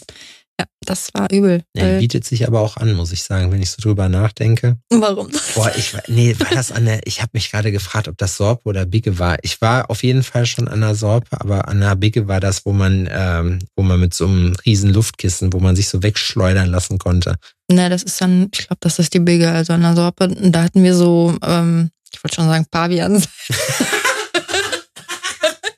Ja, 0.61 0.67
das 0.85 1.15
war 1.15 1.33
übel. 1.33 1.63
Weil- 1.73 2.01
bietet 2.01 2.27
sich 2.27 2.47
aber 2.47 2.61
auch 2.61 2.77
an, 2.77 2.93
muss 2.93 3.13
ich 3.13 3.23
sagen, 3.23 3.51
wenn 3.51 3.63
ich 3.63 3.71
so 3.71 3.81
drüber 3.81 4.11
nachdenke. 4.11 4.77
Warum? 4.91 5.31
Boah, 5.55 5.73
ich 5.75 5.95
war, 5.95 6.03
nee, 6.07 6.37
war 6.39 6.51
das 6.51 6.71
an 6.71 6.85
der, 6.85 7.01
ich 7.07 7.23
habe 7.23 7.31
mich 7.33 7.51
gerade 7.51 7.73
gefragt, 7.73 8.09
ob 8.09 8.19
das 8.19 8.37
Sorpe 8.37 8.69
oder 8.69 8.85
Bigge 8.85 9.19
war. 9.19 9.39
Ich 9.41 9.63
war 9.63 9.89
auf 9.89 10.03
jeden 10.03 10.23
Fall 10.23 10.45
schon 10.45 10.69
an 10.69 10.83
der 10.83 10.95
Sorpe, 10.95 11.41
aber 11.41 11.69
an 11.69 11.81
der 11.81 11.97
Bigge 11.97 12.29
war 12.29 12.41
das, 12.41 12.67
wo 12.67 12.73
man, 12.73 13.09
ähm, 13.11 13.61
wo 13.75 13.83
man 13.83 14.01
mit 14.01 14.13
so 14.13 14.27
einem 14.27 14.55
riesen 14.67 14.93
Luftkissen, 14.93 15.51
wo 15.55 15.61
man 15.61 15.77
sich 15.77 15.89
so 15.89 16.03
wegschleudern 16.03 16.69
lassen 16.69 16.99
konnte. 16.99 17.37
Ne, 17.71 17.89
das 17.89 18.03
ist 18.03 18.21
dann, 18.21 18.51
ich 18.53 18.67
glaube, 18.67 18.81
das 18.81 18.99
ist 18.99 19.15
die 19.15 19.21
Bigge, 19.21 19.51
also 19.51 19.73
an 19.73 19.81
der 19.81 19.97
Sorpe. 19.97 20.29
Da 20.29 20.65
hatten 20.65 20.83
wir 20.83 20.95
so, 20.95 21.39
ähm, 21.43 21.89
ich 22.13 22.23
wollte 22.23 22.35
schon 22.35 22.49
sagen, 22.49 22.67
Pavian. 22.71 23.25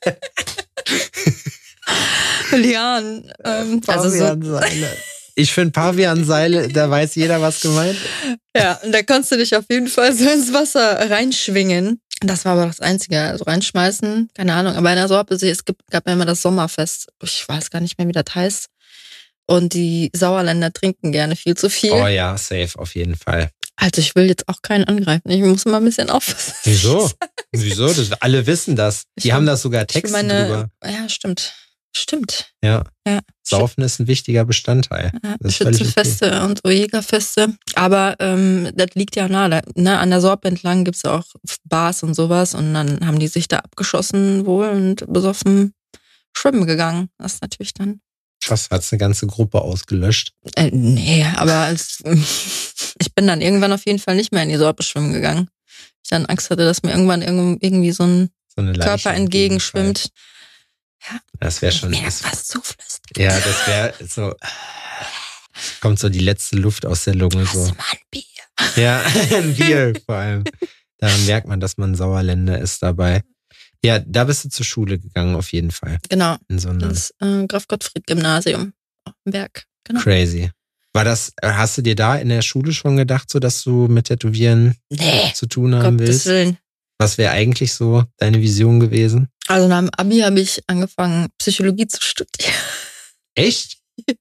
Lian. 2.55 3.31
Ähm, 3.43 3.81
also 3.87 4.09
so, 4.09 4.17
Pavianseile. 4.19 4.97
Ich 5.35 5.51
finde 5.51 5.71
Pavianseile, 5.71 6.67
da 6.67 6.89
weiß 6.89 7.15
jeder, 7.15 7.41
was 7.41 7.59
gemeint 7.61 7.97
ist. 7.97 8.37
ja, 8.61 8.79
und 8.83 8.91
da 8.91 9.01
konntest 9.01 9.31
du 9.31 9.37
dich 9.37 9.55
auf 9.55 9.65
jeden 9.69 9.87
Fall 9.87 10.13
so 10.13 10.29
ins 10.29 10.53
Wasser 10.53 11.09
reinschwingen. 11.09 11.99
Das 12.21 12.45
war 12.45 12.53
aber 12.53 12.67
das 12.67 12.79
Einzige. 12.79 13.19
Also 13.21 13.43
reinschmeißen, 13.45 14.29
keine 14.35 14.53
Ahnung. 14.53 14.75
Aber 14.75 14.89
in 14.91 14.95
der 14.95 15.07
Sorpesee, 15.07 15.49
es 15.49 15.65
gibt, 15.65 15.81
gab 15.89 16.05
ja 16.07 16.13
immer 16.13 16.25
das 16.25 16.41
Sommerfest. 16.41 17.07
Ich 17.23 17.47
weiß 17.49 17.69
gar 17.71 17.81
nicht 17.81 17.97
mehr, 17.97 18.07
wie 18.07 18.11
das 18.13 18.33
heißt. 18.33 18.67
Und 19.45 19.73
die 19.73 20.09
Sauerländer 20.15 20.71
trinken 20.71 21.11
gerne 21.11 21.35
viel 21.35 21.57
zu 21.57 21.69
viel. 21.69 21.91
Oh 21.91 22.07
ja, 22.07 22.37
safe, 22.37 22.69
auf 22.77 22.95
jeden 22.95 23.15
Fall. 23.17 23.49
Also 23.75 23.99
ich 24.01 24.15
will 24.15 24.27
jetzt 24.27 24.47
auch 24.47 24.61
keinen 24.61 24.83
angreifen. 24.85 25.29
Ich 25.31 25.41
muss 25.41 25.65
mal 25.65 25.77
ein 25.77 25.85
bisschen 25.85 26.09
aufpassen. 26.11 26.53
Wieso? 26.63 27.11
Wieso? 27.51 27.87
Das, 27.91 28.11
alle 28.21 28.45
wissen 28.45 28.75
das. 28.75 29.03
Ich 29.15 29.23
Die 29.23 29.33
haben 29.33 29.39
find- 29.41 29.49
das 29.49 29.61
sogar 29.63 29.81
Ich 29.81 29.87
Texte 29.87 30.11
meine, 30.13 30.45
drüber. 30.45 30.69
ja, 30.85 31.09
stimmt. 31.09 31.53
Stimmt. 31.95 32.51
Ja. 32.63 32.83
Ja. 33.07 33.19
Saufen 33.43 33.83
ist 33.83 33.99
ein 33.99 34.07
wichtiger 34.07 34.45
Bestandteil. 34.45 35.11
Ja, 35.23 35.35
völlig 35.41 35.61
okay. 35.61 35.73
Schützenfeste 35.77 36.41
und 36.43 36.59
so 36.63 36.71
Jägerfeste. 36.71 37.55
Aber 37.75 38.15
ähm, 38.19 38.71
das 38.73 38.89
liegt 38.95 39.15
ja 39.15 39.27
nahe. 39.27 39.49
Da, 39.49 39.61
ne, 39.75 39.99
an 39.99 40.09
der 40.09 40.21
Sorb 40.21 40.45
entlang 40.45 40.85
gibt's 40.85 41.05
auch 41.05 41.23
Bars 41.65 42.01
und 42.01 42.15
sowas. 42.15 42.55
Und 42.55 42.73
dann 42.73 43.05
haben 43.05 43.19
die 43.19 43.27
sich 43.27 43.47
da 43.47 43.59
abgeschossen 43.59 44.45
wohl 44.47 44.69
und 44.69 45.05
besoffen 45.11 45.73
schwimmen 46.35 46.65
gegangen. 46.65 47.09
Das 47.19 47.35
ist 47.35 47.41
natürlich 47.43 47.73
dann. 47.75 47.99
Krass, 48.43 48.69
hat's 48.71 48.91
eine 48.91 48.97
ganze 48.99 49.27
Gruppe 49.27 49.61
ausgelöscht. 49.61 50.33
Äh, 50.55 50.71
nee, 50.73 51.25
aber 51.35 51.53
als, 51.53 52.01
ich 52.99 53.13
bin 53.13 53.27
dann 53.27 53.41
irgendwann 53.41 53.71
auf 53.71 53.85
jeden 53.85 53.99
Fall 53.99 54.15
nicht 54.15 54.31
mehr 54.31 54.43
in 54.43 54.49
die 54.49 54.57
Sorbe 54.57 54.81
schwimmen 54.83 55.13
gegangen. 55.13 55.47
Ich 56.03 56.09
dann 56.09 56.25
Angst 56.25 56.49
hatte, 56.49 56.65
dass 56.65 56.81
mir 56.83 56.91
irgendwann 56.91 57.21
irgend- 57.21 57.63
irgendwie 57.63 57.91
so 57.91 58.03
ein 58.03 58.29
So 58.55 58.63
Körper 58.63 59.13
entgegenschwimmt. 59.13 60.09
Das 61.39 61.61
wäre 61.61 61.71
schon. 61.71 61.89
Mir 61.91 62.03
Das, 62.03 62.23
was 62.23 62.45
zuflüstert. 62.45 63.17
ja, 63.17 63.29
das 63.39 63.67
wäre 63.67 63.93
so. 64.07 64.33
Kommt 65.81 65.99
so 65.99 66.09
die 66.09 66.19
letzte 66.19 66.55
Luft 66.57 66.85
aus 66.85 67.03
der 67.03 67.15
Lunge. 67.15 67.45
Hast 67.45 67.53
So. 67.53 67.59
mal 67.73 67.83
ein 67.91 67.97
Bier? 68.09 68.23
Ja, 68.75 69.01
ein 69.37 69.53
Bier 69.55 69.93
vor 70.05 70.15
allem. 70.15 70.43
Daran 70.97 71.25
merkt 71.25 71.47
man, 71.47 71.59
dass 71.59 71.77
man 71.77 71.95
Sauerländer 71.95 72.59
ist 72.59 72.81
dabei. 72.81 73.21
Ja, 73.83 73.99
da 73.99 74.23
bist 74.23 74.45
du 74.45 74.49
zur 74.49 74.65
Schule 74.65 74.97
gegangen, 74.97 75.35
auf 75.35 75.51
jeden 75.51 75.71
Fall. 75.71 75.97
Genau. 76.09 76.37
In 76.47 76.57
so 76.59 76.69
einem 76.69 76.79
Das 76.79 77.13
äh, 77.19 77.45
Graf 77.47 77.67
Gottfried 77.67 78.07
Gymnasium. 78.07 78.73
Dem 79.25 79.31
Berg. 79.31 79.65
Genau. 79.83 79.99
Crazy. 80.01 80.49
War 80.93 81.03
das, 81.03 81.33
hast 81.41 81.77
du 81.77 81.81
dir 81.81 81.95
da 81.95 82.15
in 82.15 82.29
der 82.29 82.41
Schule 82.41 82.71
schon 82.71 82.95
gedacht, 82.97 83.29
so 83.29 83.39
dass 83.39 83.63
du 83.63 83.87
mit 83.87 84.05
Tätowieren 84.05 84.75
Nee, 84.89 85.31
zu 85.33 85.47
tun 85.47 85.75
haben 85.75 85.97
Gottes 85.97 86.09
willst? 86.09 86.25
Willen. 86.27 86.57
Was 87.03 87.17
wäre 87.17 87.31
eigentlich 87.33 87.73
so 87.73 88.05
deine 88.17 88.41
Vision 88.41 88.79
gewesen? 88.79 89.27
Also 89.47 89.67
nach 89.67 89.79
dem 89.79 89.89
Abi 89.97 90.19
habe 90.19 90.39
ich 90.39 90.63
angefangen, 90.67 91.27
Psychologie 91.37 91.85
zu 91.85 92.01
studieren. 92.01 92.53
Echt? 93.35 93.77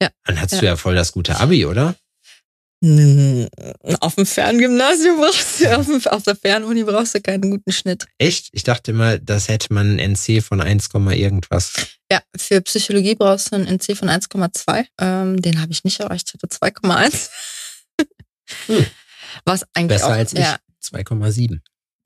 Ja. 0.00 0.10
Dann 0.26 0.40
hattest 0.40 0.54
Ja. 0.54 0.60
du 0.60 0.66
ja 0.66 0.76
voll 0.76 0.94
das 0.94 1.10
gute 1.10 1.40
Abi, 1.40 1.66
oder? 1.66 1.96
Hm, 2.84 3.48
Auf 3.98 4.14
dem 4.14 4.26
Ferngymnasium 4.26 5.16
brauchst 5.16 5.60
du, 5.60 5.76
auf, 5.76 5.86
dem, 5.86 6.06
auf 6.06 6.22
der 6.22 6.36
Fernuni 6.36 6.84
brauchst 6.84 7.16
du 7.16 7.20
keinen 7.20 7.50
guten 7.50 7.72
Schnitt. 7.72 8.06
Echt? 8.18 8.50
Ich 8.52 8.62
dachte 8.62 8.92
immer, 8.92 9.18
das 9.18 9.48
hätte 9.48 9.74
man 9.74 9.96
ein 9.98 10.12
NC 10.12 10.40
von 10.44 10.60
1, 10.60 10.90
irgendwas. 10.94 11.72
Ja, 12.12 12.22
für 12.36 12.60
Psychologie 12.60 13.16
brauchst 13.16 13.50
du 13.50 13.56
einen 13.56 13.66
NC 13.66 13.96
von 13.96 14.08
1,2. 14.08 14.86
Ähm, 15.00 15.42
den 15.42 15.60
habe 15.60 15.72
ich 15.72 15.82
nicht 15.82 15.98
erreicht, 15.98 16.28
ich 16.28 16.34
hatte 16.34 16.46
2,1. 16.46 17.28
Hm. 18.66 18.86
Was 19.44 19.64
eigentlich 19.74 19.98
Besser 19.98 20.06
auch, 20.06 20.10
als 20.12 20.32
ich. 20.32 20.38
Ja, 20.38 20.58
2,7. 20.80 21.58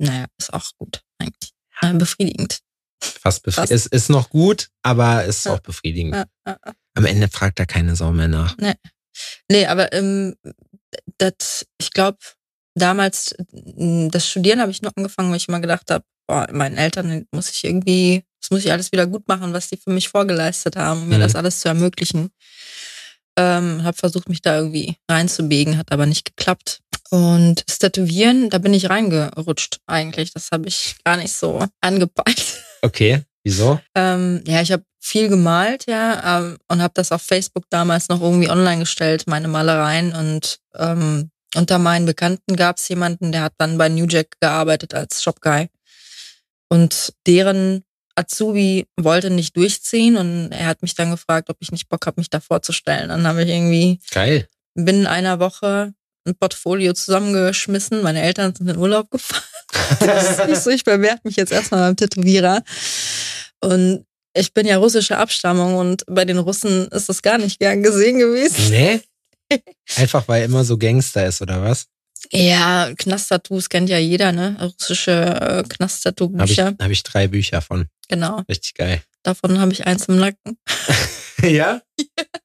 Naja, 0.02 0.26
ist 0.38 0.52
auch 0.52 0.70
gut 0.78 1.02
eigentlich. 1.18 1.52
Äh, 1.80 1.94
befriedigend. 1.94 2.60
Fast 3.02 3.42
befriedigend. 3.42 3.72
Es 3.76 3.86
ist 3.86 4.08
noch 4.10 4.30
gut, 4.30 4.68
aber 4.82 5.24
es 5.24 5.38
ist 5.38 5.44
Ja. 5.46 5.54
auch 5.54 5.60
befriedigend. 5.60 6.14
Ja. 6.46 6.56
Am 6.94 7.04
Ende 7.04 7.28
fragt 7.28 7.58
da 7.58 7.64
keine 7.64 7.96
Sau 7.96 8.12
mehr 8.12 8.28
nach. 8.28 8.56
Nee, 9.50 9.66
aber 9.66 9.92
ähm, 9.92 10.34
das, 11.18 11.66
ich 11.80 11.90
glaube, 11.90 12.18
damals, 12.74 13.32
m, 13.52 14.10
das 14.10 14.28
Studieren 14.28 14.60
habe 14.60 14.70
ich 14.70 14.82
nur 14.82 14.92
angefangen, 14.96 15.30
weil 15.30 15.36
ich 15.38 15.48
immer 15.48 15.60
gedacht 15.60 15.90
habe, 15.90 16.04
boah, 16.26 16.46
meinen 16.52 16.76
Eltern 16.78 17.26
muss 17.32 17.50
ich 17.50 17.64
irgendwie, 17.64 18.24
das 18.40 18.50
muss 18.50 18.64
ich 18.64 18.72
alles 18.72 18.92
wieder 18.92 19.06
gut 19.06 19.26
machen, 19.28 19.52
was 19.52 19.68
die 19.68 19.76
für 19.76 19.90
mich 19.90 20.08
vorgeleistet 20.08 20.76
haben, 20.76 21.02
um 21.02 21.08
mir 21.08 21.16
Mhm. 21.16 21.22
das 21.22 21.34
alles 21.36 21.60
zu 21.60 21.68
ermöglichen. 21.68 22.30
Ähm, 23.38 23.82
habe 23.82 23.96
versucht, 23.96 24.28
mich 24.28 24.42
da 24.42 24.56
irgendwie 24.58 24.96
reinzubiegen, 25.10 25.78
hat 25.78 25.90
aber 25.90 26.06
nicht 26.06 26.24
geklappt. 26.24 26.80
Und 27.12 27.68
das 27.68 27.78
Tätowieren, 27.78 28.48
da 28.48 28.56
bin 28.56 28.72
ich 28.72 28.88
reingerutscht 28.88 29.80
eigentlich. 29.86 30.32
Das 30.32 30.48
habe 30.50 30.68
ich 30.68 30.96
gar 31.04 31.18
nicht 31.18 31.32
so 31.32 31.64
angepeilt. 31.80 32.42
Okay, 32.84 33.22
wieso? 33.44 33.78
Ähm, 33.94 34.42
ja, 34.44 34.60
ich 34.60 34.72
habe 34.72 34.82
viel 34.98 35.28
gemalt, 35.28 35.86
ja, 35.86 36.40
ähm, 36.40 36.56
und 36.66 36.82
habe 36.82 36.94
das 36.96 37.12
auf 37.12 37.22
Facebook 37.22 37.62
damals 37.70 38.08
noch 38.08 38.20
irgendwie 38.20 38.50
online 38.50 38.80
gestellt, 38.80 39.28
meine 39.28 39.46
Malereien. 39.46 40.12
Und 40.12 40.58
ähm, 40.74 41.30
unter 41.54 41.78
meinen 41.78 42.06
Bekannten 42.06 42.56
gab 42.56 42.78
es 42.78 42.88
jemanden, 42.88 43.30
der 43.30 43.42
hat 43.42 43.52
dann 43.58 43.78
bei 43.78 43.88
New 43.88 44.06
Jack 44.08 44.34
gearbeitet 44.40 44.94
als 44.94 45.22
Shopguy. 45.22 45.68
Und 46.70 47.12
deren 47.24 47.84
Azubi 48.16 48.88
wollte 48.96 49.30
nicht 49.30 49.56
durchziehen 49.56 50.16
und 50.16 50.50
er 50.50 50.66
hat 50.66 50.82
mich 50.82 50.96
dann 50.96 51.12
gefragt, 51.12 51.50
ob 51.50 51.58
ich 51.60 51.70
nicht 51.70 51.88
Bock 51.88 52.04
habe, 52.06 52.20
mich 52.20 52.30
da 52.30 52.40
vorzustellen. 52.40 53.10
Dann 53.10 53.28
habe 53.28 53.44
ich 53.44 53.48
irgendwie 53.48 54.00
Geil. 54.10 54.48
binnen 54.74 55.06
einer 55.06 55.38
Woche 55.38 55.94
ein 56.24 56.34
Portfolio 56.36 56.92
zusammengeschmissen. 56.92 58.02
Meine 58.02 58.22
Eltern 58.22 58.54
sind 58.54 58.68
in 58.68 58.76
Urlaub 58.76 59.10
gefahren. 59.10 59.42
Das 60.00 60.38
ist 60.38 60.46
nicht 60.46 60.62
so, 60.62 60.70
ich 60.70 60.84
bewerbe 60.84 61.20
mich 61.24 61.36
jetzt 61.36 61.50
erstmal 61.50 61.80
beim 61.80 61.96
Tätowierer. 61.96 62.62
Und 63.60 64.04
ich 64.34 64.52
bin 64.52 64.66
ja 64.66 64.76
russischer 64.76 65.18
Abstammung 65.18 65.76
und 65.76 66.04
bei 66.06 66.24
den 66.24 66.38
Russen 66.38 66.88
ist 66.88 67.08
das 67.08 67.22
gar 67.22 67.38
nicht 67.38 67.58
gern 67.58 67.82
gesehen 67.82 68.18
gewesen. 68.18 68.70
Nee? 68.70 69.00
Einfach 69.96 70.26
weil 70.28 70.40
er 70.40 70.46
immer 70.46 70.64
so 70.64 70.76
Gangster 70.76 71.26
ist, 71.26 71.40
oder 71.40 71.62
was? 71.62 71.86
Ja, 72.30 72.92
Knasttattoos 72.96 73.68
kennt 73.68 73.88
ja 73.88 73.98
jeder, 73.98 74.32
ne? 74.32 74.56
Russische 74.60 75.10
äh, 75.12 75.40
Habe 75.40 75.62
ich, 75.62 75.68
Knasttattoo-Bücher. 75.76 76.74
hab 76.80 76.90
ich 76.90 77.02
drei 77.02 77.28
Bücher 77.28 77.60
von. 77.60 77.88
Genau. 78.08 78.42
Richtig 78.48 78.74
geil. 78.74 79.02
Davon 79.22 79.58
habe 79.58 79.72
ich 79.72 79.86
eins 79.86 80.06
im 80.06 80.18
Nacken. 80.18 80.58
ja? 81.42 81.82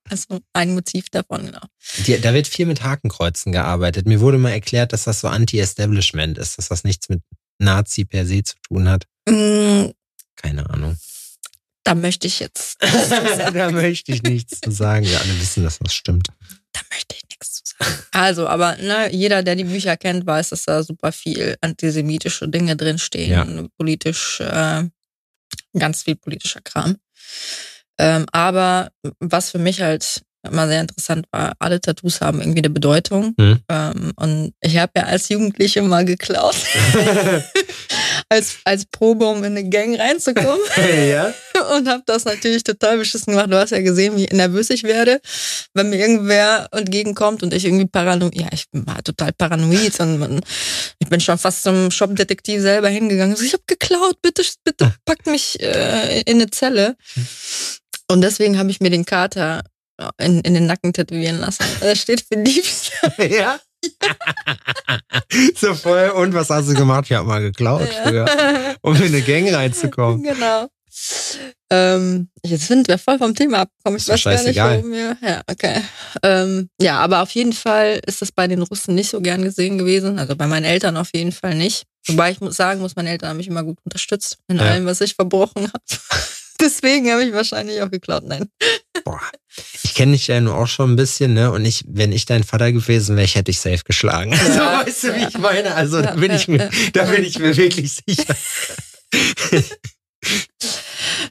Also 0.10 0.40
ein 0.54 0.74
Motiv 0.74 1.10
davon, 1.10 1.46
genau. 1.48 1.62
Die, 2.06 2.20
da 2.20 2.34
wird 2.34 2.48
viel 2.48 2.66
mit 2.66 2.84
Hakenkreuzen 2.84 3.52
gearbeitet. 3.52 4.08
Mir 4.08 4.20
wurde 4.20 4.38
mal 4.38 4.52
erklärt, 4.52 4.94
dass 4.94 5.04
das 5.04 5.20
so 5.20 5.28
Anti-Establishment 5.28 6.38
ist, 6.38 6.58
dass 6.58 6.70
das 6.70 6.84
nichts 6.84 7.10
mit 7.10 7.22
Nazi 7.60 8.06
per 8.06 8.26
se 8.26 8.44
zu 8.44 8.56
tun 8.68 8.90
hat. 8.90 9.06
Mm, 9.28 9.92
Keine 10.36 10.70
Ahnung. 10.70 10.98
Da 11.84 11.96
möchte 11.96 12.28
ich 12.28 12.40
jetzt. 12.40 12.78
da 13.54 13.72
möchte 13.72 14.12
ich 14.12 14.24
nichts 14.24 14.60
zu 14.60 14.72
sagen. 14.72 15.06
Wir 15.06 15.20
alle 15.20 15.40
wissen, 15.40 15.64
dass 15.64 15.80
das 15.80 15.94
stimmt. 15.94 16.28
Da 16.74 16.82
möchte 16.92 17.16
ich. 17.16 17.27
Also, 18.12 18.48
aber 18.48 18.76
ne, 18.78 19.14
jeder, 19.14 19.44
der 19.44 19.56
die 19.56 19.64
Bücher 19.64 19.98
kennt, 19.98 20.26
weiß, 20.26 20.50
dass 20.50 20.66
da 20.66 20.82
super 20.82 21.12
viel 21.12 21.56
antisemitische 21.62 22.48
Dinge 22.50 22.76
drinstehen, 22.76 23.70
politisch, 23.78 24.40
äh, 24.40 24.84
ganz 25.78 26.04
viel 26.04 26.16
politischer 26.16 26.62
Kram. 26.62 26.98
Ähm, 28.00 28.26
aber 28.32 28.90
was 29.20 29.52
für 29.52 29.60
mich 29.60 29.82
halt 29.82 30.22
immer 30.44 30.68
sehr 30.68 30.82
interessant 30.82 31.28
war, 31.32 31.54
alle 31.60 31.82
Tattoos 31.82 32.22
haben 32.22 32.40
irgendwie 32.40 32.60
eine 32.60 32.70
Bedeutung. 32.70 33.34
Hm. 33.40 33.60
Ähm, 33.70 34.14
und 34.16 34.54
ich 34.62 34.78
habe 34.78 34.94
ja 34.96 35.04
als 35.04 35.30
Jugendliche 35.30 35.82
mal 35.82 36.06
geklaut. 36.06 36.56
als, 38.30 38.58
als 38.66 38.86
Probe, 38.86 39.26
um 39.26 39.38
in 39.40 39.58
eine 39.58 39.70
Gang 39.70 39.98
reinzukommen. 39.98 40.60
ja. 41.10 41.34
Und 41.76 41.88
habe 41.88 42.04
das 42.06 42.26
natürlich 42.26 42.64
total 42.64 42.98
beschissen 42.98 43.34
gemacht. 43.34 43.52
Du 43.52 43.58
hast 43.58 43.72
ja 43.72 43.82
gesehen, 43.82 44.18
wie 44.18 44.26
nervös 44.36 44.70
ich 44.70 44.84
werde, 44.84 45.22
wenn 45.74 45.90
mir 45.90 45.98
irgendwer 45.98 46.68
entgegenkommt 46.72 47.42
und 47.42 47.54
ich 47.54 47.66
irgendwie 47.66 47.88
paranoid, 47.88 48.36
ja, 48.36 48.48
ich 48.52 48.66
war 48.72 49.04
total 49.04 49.34
paranoid 49.34 50.00
und 50.00 50.20
man, 50.20 50.42
ich 51.00 51.08
bin 51.08 51.20
schon 51.20 51.38
fast 51.38 51.64
zum 51.64 51.90
Shop-Detektiv 51.90 52.62
selber 52.62 52.90
hingegangen. 52.90 53.36
So, 53.36 53.44
ich 53.44 53.54
habe 53.54 53.64
geklaut, 53.66 54.22
bitte, 54.22 54.44
bitte 54.64 54.94
packt 55.06 55.28
mich 55.28 55.60
äh, 55.62 56.22
in 56.22 56.38
eine 56.38 56.50
Zelle. 56.52 56.96
Und 58.10 58.22
deswegen 58.22 58.58
habe 58.58 58.70
ich 58.70 58.80
mir 58.80 58.90
den 58.90 59.06
Kater 59.06 59.64
in, 60.18 60.42
in 60.42 60.54
den 60.54 60.66
Nacken 60.68 60.94
tätowieren 60.94 61.40
lassen. 61.40 61.64
Er 61.82 61.96
steht 61.96 62.22
für 62.22 62.38
Diebstahl. 62.38 63.14
Ja. 63.32 63.60
so 65.56 65.74
voll. 65.76 66.10
Und 66.16 66.34
was 66.34 66.50
hast 66.50 66.70
du 66.70 66.74
gemacht? 66.74 67.06
Ich 67.10 67.14
habe 67.14 67.28
mal 67.28 67.42
geklaut 67.42 67.88
früher, 68.04 68.26
um 68.82 68.96
in 68.96 69.04
eine 69.04 69.22
Gang 69.22 69.54
reinzukommen. 69.54 70.24
Genau. 70.24 70.68
Ähm, 71.70 72.30
jetzt 72.44 72.68
sind 72.68 72.88
wir 72.88 72.98
voll 72.98 73.18
vom 73.18 73.36
Thema 73.36 73.62
abgekommen. 73.62 73.98
Ich 73.98 74.08
weiß 74.08 74.24
gar 74.24 74.42
nicht, 74.44 74.58
warum 74.58 74.92
wir. 74.92 75.18
Ja, 75.22 75.42
okay. 75.48 75.82
Ähm, 76.24 76.70
ja, 76.82 77.00
aber 77.00 77.22
auf 77.22 77.32
jeden 77.32 77.54
Fall 77.54 78.00
ist 78.06 78.22
das 78.22 78.32
bei 78.32 78.48
den 78.48 78.62
Russen 78.62 78.96
nicht 78.96 79.10
so 79.10 79.22
gern 79.22 79.44
gesehen 79.44 79.78
gewesen. 79.78 80.18
Also 80.18 80.36
bei 80.36 80.48
meinen 80.48 80.64
Eltern 80.66 80.98
auf 80.98 81.10
jeden 81.14 81.32
Fall 81.34 81.56
nicht. 81.56 81.84
Wobei 82.08 82.32
ich 82.32 82.40
muss 82.40 82.56
sagen 82.56 82.80
muss, 82.80 82.96
meine 82.96 83.10
Eltern 83.10 83.30
haben 83.30 83.38
mich 83.38 83.48
immer 83.48 83.64
gut 83.64 83.78
unterstützt 83.84 84.38
in 84.48 84.58
Ja. 84.58 84.64
allem, 84.64 84.86
was 84.86 85.02
ich 85.02 85.16
verbrochen 85.16 85.68
habe. 85.68 85.84
Deswegen 86.62 87.12
habe 87.12 87.24
ich 87.24 87.34
wahrscheinlich 87.34 87.82
auch 87.82 87.92
geklaut. 87.92 88.24
Nein. 88.26 88.50
Boah. 89.04 89.22
Ich 89.84 89.94
kenne 89.96 90.12
dich 90.14 90.28
ja 90.28 90.40
nur 90.40 90.56
auch 90.56 90.68
schon 90.68 90.94
ein 90.94 90.96
bisschen, 90.96 91.34
ne? 91.34 91.52
Und 91.52 91.66
ich, 91.66 91.84
wenn 91.88 92.12
ich 92.12 92.26
dein 92.26 92.44
Vater 92.44 92.72
gewesen 92.72 93.16
wäre, 93.16 93.26
ich 93.26 93.36
hätte 93.36 93.46
dich 93.46 93.60
safe 93.60 93.84
geschlagen. 93.84 94.34
Ja, 94.34 94.38
so, 94.46 94.60
weißt 94.60 95.04
du, 95.04 95.16
wie 95.16 95.26
ich 95.28 95.38
meine? 95.38 95.74
Also 95.74 96.02
da 96.02 96.12
bin 96.12 96.32
ich 96.32 96.48
mir, 96.48 96.70
da 96.94 97.06
bin 97.06 97.24
ich 97.24 97.40
mir 97.40 97.58
wirklich 97.58 97.94
sicher. 98.06 98.36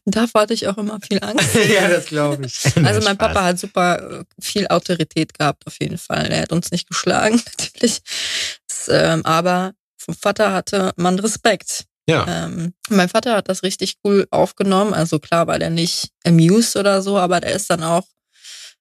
Davor 0.05 0.43
hatte 0.43 0.55
ich 0.55 0.67
auch 0.67 0.79
immer 0.79 0.99
viel 1.01 1.23
Angst. 1.23 1.55
ja, 1.55 1.89
das 1.89 2.07
glaube 2.07 2.47
ich. 2.47 2.65
Also 2.85 3.01
mein 3.03 3.19
Papa 3.19 3.45
hat 3.45 3.59
super 3.59 4.21
äh, 4.21 4.25
viel 4.41 4.67
Autorität 4.69 5.35
gehabt, 5.39 5.67
auf 5.67 5.77
jeden 5.81 5.99
Fall. 5.99 6.27
Er 6.31 6.43
hat 6.43 6.53
uns 6.53 6.71
nicht 6.71 6.89
geschlagen, 6.89 7.41
natürlich. 7.59 8.01
Das, 8.69 8.89
ähm, 8.89 9.25
aber 9.25 9.73
vom 9.97 10.15
Vater 10.15 10.53
hatte 10.53 10.93
man 10.97 11.19
Respekt. 11.19 11.87
Ja. 12.09 12.25
Ähm, 12.29 12.73
mein 12.88 13.09
Vater 13.09 13.37
hat 13.37 13.49
das 13.49 13.62
richtig 13.62 13.97
cool 14.05 14.27
aufgenommen. 14.31 14.95
Also 14.95 15.19
klar 15.19 15.47
war 15.47 15.59
der 15.59 15.71
nicht 15.71 16.11
amused 16.25 16.77
oder 16.77 17.03
so, 17.03 17.19
aber 17.19 17.40
der 17.40 17.53
ist 17.53 17.69
dann 17.69 17.83
auch 17.83 18.05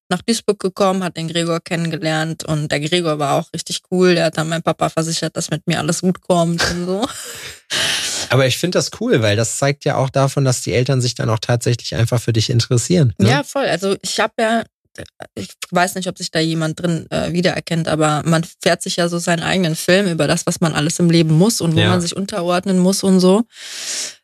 nach 0.09 0.21
Duisburg 0.21 0.59
gekommen, 0.59 1.03
hat 1.03 1.17
den 1.17 1.27
Gregor 1.27 1.59
kennengelernt 1.59 2.43
und 2.43 2.71
der 2.71 2.79
Gregor 2.79 3.17
war 3.17 3.39
auch 3.39 3.51
richtig 3.53 3.81
cool. 3.89 4.13
Der 4.13 4.25
hat 4.25 4.37
dann 4.37 4.47
meinem 4.47 4.61
Papa 4.61 4.89
versichert, 4.89 5.35
dass 5.35 5.49
mit 5.49 5.65
mir 5.65 5.79
alles 5.79 6.01
gut 6.01 6.21
kommt 6.21 6.63
und 6.71 6.85
so. 6.85 7.07
Aber 8.29 8.45
ich 8.47 8.57
finde 8.57 8.77
das 8.77 8.91
cool, 8.99 9.21
weil 9.21 9.35
das 9.35 9.57
zeigt 9.57 9.85
ja 9.85 9.95
auch 9.95 10.09
davon, 10.09 10.45
dass 10.45 10.61
die 10.61 10.73
Eltern 10.73 11.01
sich 11.01 11.15
dann 11.15 11.29
auch 11.29 11.39
tatsächlich 11.39 11.95
einfach 11.95 12.21
für 12.21 12.33
dich 12.33 12.49
interessieren. 12.49 13.13
Ne? 13.17 13.29
Ja, 13.29 13.43
voll. 13.43 13.65
Also 13.65 13.95
ich 14.01 14.19
habe 14.19 14.33
ja, 14.39 14.63
ich 15.35 15.49
weiß 15.71 15.95
nicht, 15.95 16.07
ob 16.07 16.17
sich 16.17 16.31
da 16.31 16.39
jemand 16.39 16.79
drin 16.81 17.07
äh, 17.11 17.33
wiedererkennt, 17.33 17.87
aber 17.87 18.23
man 18.25 18.43
fährt 18.61 18.81
sich 18.81 18.95
ja 18.95 19.09
so 19.09 19.17
seinen 19.19 19.43
eigenen 19.43 19.75
Film 19.75 20.07
über 20.07 20.27
das, 20.27 20.45
was 20.47 20.61
man 20.61 20.73
alles 20.73 20.99
im 20.99 21.09
Leben 21.09 21.33
muss 21.33 21.61
und 21.61 21.75
wo 21.75 21.79
Ja. 21.79 21.89
man 21.89 22.01
sich 22.01 22.15
unterordnen 22.15 22.79
muss 22.79 23.03
und 23.03 23.19
so. 23.19 23.43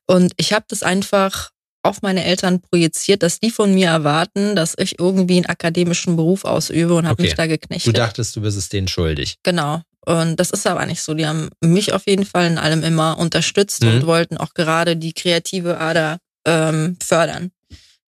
Und 0.07 0.33
ich 0.37 0.53
habe 0.53 0.65
das 0.67 0.83
einfach 0.83 1.51
auf 1.83 2.01
meine 2.03 2.23
Eltern 2.23 2.61
projiziert, 2.61 3.23
dass 3.23 3.39
die 3.39 3.49
von 3.49 3.73
mir 3.73 3.87
erwarten, 3.87 4.55
dass 4.55 4.75
ich 4.77 4.99
irgendwie 4.99 5.37
einen 5.37 5.47
akademischen 5.47 6.15
Beruf 6.15 6.45
ausübe 6.45 6.93
und 6.93 7.05
habe 7.05 7.13
Okay. 7.13 7.23
mich 7.23 7.33
da 7.33 7.43
Du 7.43 7.49
geknechtet. 7.49 7.97
dachtest, 7.97 8.35
du 8.35 8.41
bist 8.41 8.57
es 8.57 8.69
denen 8.69 8.87
schuldig. 8.87 9.37
Genau. 9.43 9.81
Und 10.05 10.39
das 10.39 10.51
ist 10.51 10.65
aber 10.67 10.85
nicht 10.85 11.01
so. 11.01 11.13
Die 11.13 11.25
haben 11.27 11.49
mich 11.63 11.93
auf 11.93 12.05
jeden 12.07 12.25
Fall 12.25 12.47
in 12.47 12.57
allem 12.57 12.83
immer 12.83 13.17
unterstützt 13.17 13.83
Mhm. 13.83 13.89
und 13.89 14.05
wollten 14.07 14.37
auch 14.37 14.53
gerade 14.53 14.95
die 14.95 15.13
kreative 15.13 15.79
Ader 15.79 16.19
ähm, 16.45 16.97
fördern. 17.03 17.51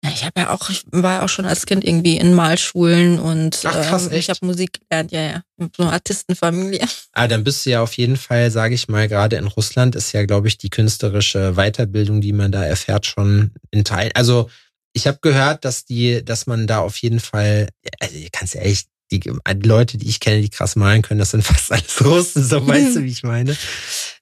Ich 0.02 0.24
habe 0.24 0.40
ja 0.40 0.50
auch, 0.50 0.70
ich 0.70 0.84
war 0.90 1.16
ja 1.16 1.22
auch 1.24 1.28
schon 1.28 1.44
als 1.44 1.66
Kind 1.66 1.84
irgendwie 1.84 2.16
in 2.16 2.32
Malschulen 2.32 3.18
und 3.18 3.60
Ach, 3.64 3.72
krass, 3.72 4.06
ähm, 4.06 4.14
ich 4.14 4.30
habe 4.30 4.38
Musik 4.46 4.80
gelernt, 4.88 5.12
ja, 5.12 5.20
ja. 5.20 5.42
So 5.76 5.82
eine 5.82 5.92
Artistenfamilie. 5.92 6.80
Ah, 7.12 7.26
dann 7.26 7.44
bist 7.44 7.66
du 7.66 7.70
ja 7.70 7.82
auf 7.82 7.94
jeden 7.94 8.16
Fall, 8.16 8.50
sage 8.50 8.74
ich 8.74 8.88
mal, 8.88 9.08
gerade 9.08 9.36
in 9.36 9.46
Russland 9.46 9.96
ist 9.96 10.12
ja, 10.12 10.24
glaube 10.24 10.48
ich, 10.48 10.56
die 10.56 10.70
künstlerische 10.70 11.54
Weiterbildung, 11.56 12.20
die 12.20 12.32
man 12.32 12.52
da 12.52 12.64
erfährt, 12.64 13.04
schon 13.04 13.50
in 13.72 13.84
Teil. 13.84 14.10
Also 14.14 14.48
ich 14.92 15.06
habe 15.06 15.18
gehört, 15.20 15.64
dass 15.64 15.84
die, 15.84 16.24
dass 16.24 16.46
man 16.46 16.66
da 16.66 16.78
auf 16.78 16.96
jeden 16.98 17.20
Fall, 17.20 17.68
also 17.98 18.16
ja 18.16 18.60
echt, 18.60 18.88
die 19.10 19.20
Leute, 19.64 19.98
die 19.98 20.08
ich 20.08 20.20
kenne, 20.20 20.40
die 20.40 20.50
krass 20.50 20.76
malen 20.76 21.02
können, 21.02 21.18
das 21.18 21.32
sind 21.32 21.42
fast 21.44 21.72
alles 21.72 22.02
Russen, 22.04 22.44
so 22.44 22.66
weißt 22.66 22.96
du, 22.96 23.02
wie 23.02 23.10
ich 23.10 23.22
meine. 23.22 23.56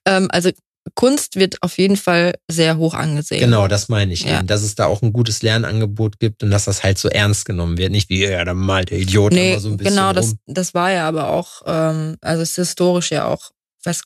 Ähm, 0.05 0.29
also 0.31 0.49
Kunst 0.95 1.35
wird 1.35 1.61
auf 1.61 1.77
jeden 1.77 1.97
Fall 1.97 2.33
sehr 2.49 2.77
hoch 2.77 2.93
angesehen. 2.93 3.39
Genau, 3.39 3.67
das 3.67 3.89
meine 3.89 4.13
ich. 4.13 4.23
Ja. 4.23 4.39
Eben, 4.39 4.47
dass 4.47 4.63
es 4.63 4.75
da 4.75 4.85
auch 4.85 5.01
ein 5.01 5.13
gutes 5.13 5.41
Lernangebot 5.41 6.19
gibt 6.19 6.43
und 6.43 6.51
dass 6.51 6.65
das 6.65 6.83
halt 6.83 6.97
so 6.97 7.09
ernst 7.09 7.45
genommen 7.45 7.77
wird. 7.77 7.91
Nicht 7.91 8.09
wie, 8.09 8.23
ja, 8.23 8.43
da 8.43 8.53
malt 8.53 8.89
der 8.89 8.99
Idiot 8.99 9.33
Nee, 9.33 9.51
immer 9.51 9.59
so 9.59 9.69
ein 9.69 9.77
bisschen 9.77 9.95
genau, 9.95 10.13
das, 10.13 10.31
rum. 10.31 10.39
das 10.47 10.73
war 10.73 10.91
ja 10.91 11.07
aber 11.07 11.29
auch, 11.29 11.61
ähm, 11.65 12.17
also 12.21 12.41
es 12.41 12.51
ist 12.51 12.55
historisch 12.55 13.11
ja 13.11 13.25
auch 13.27 13.51
fest, 13.81 14.05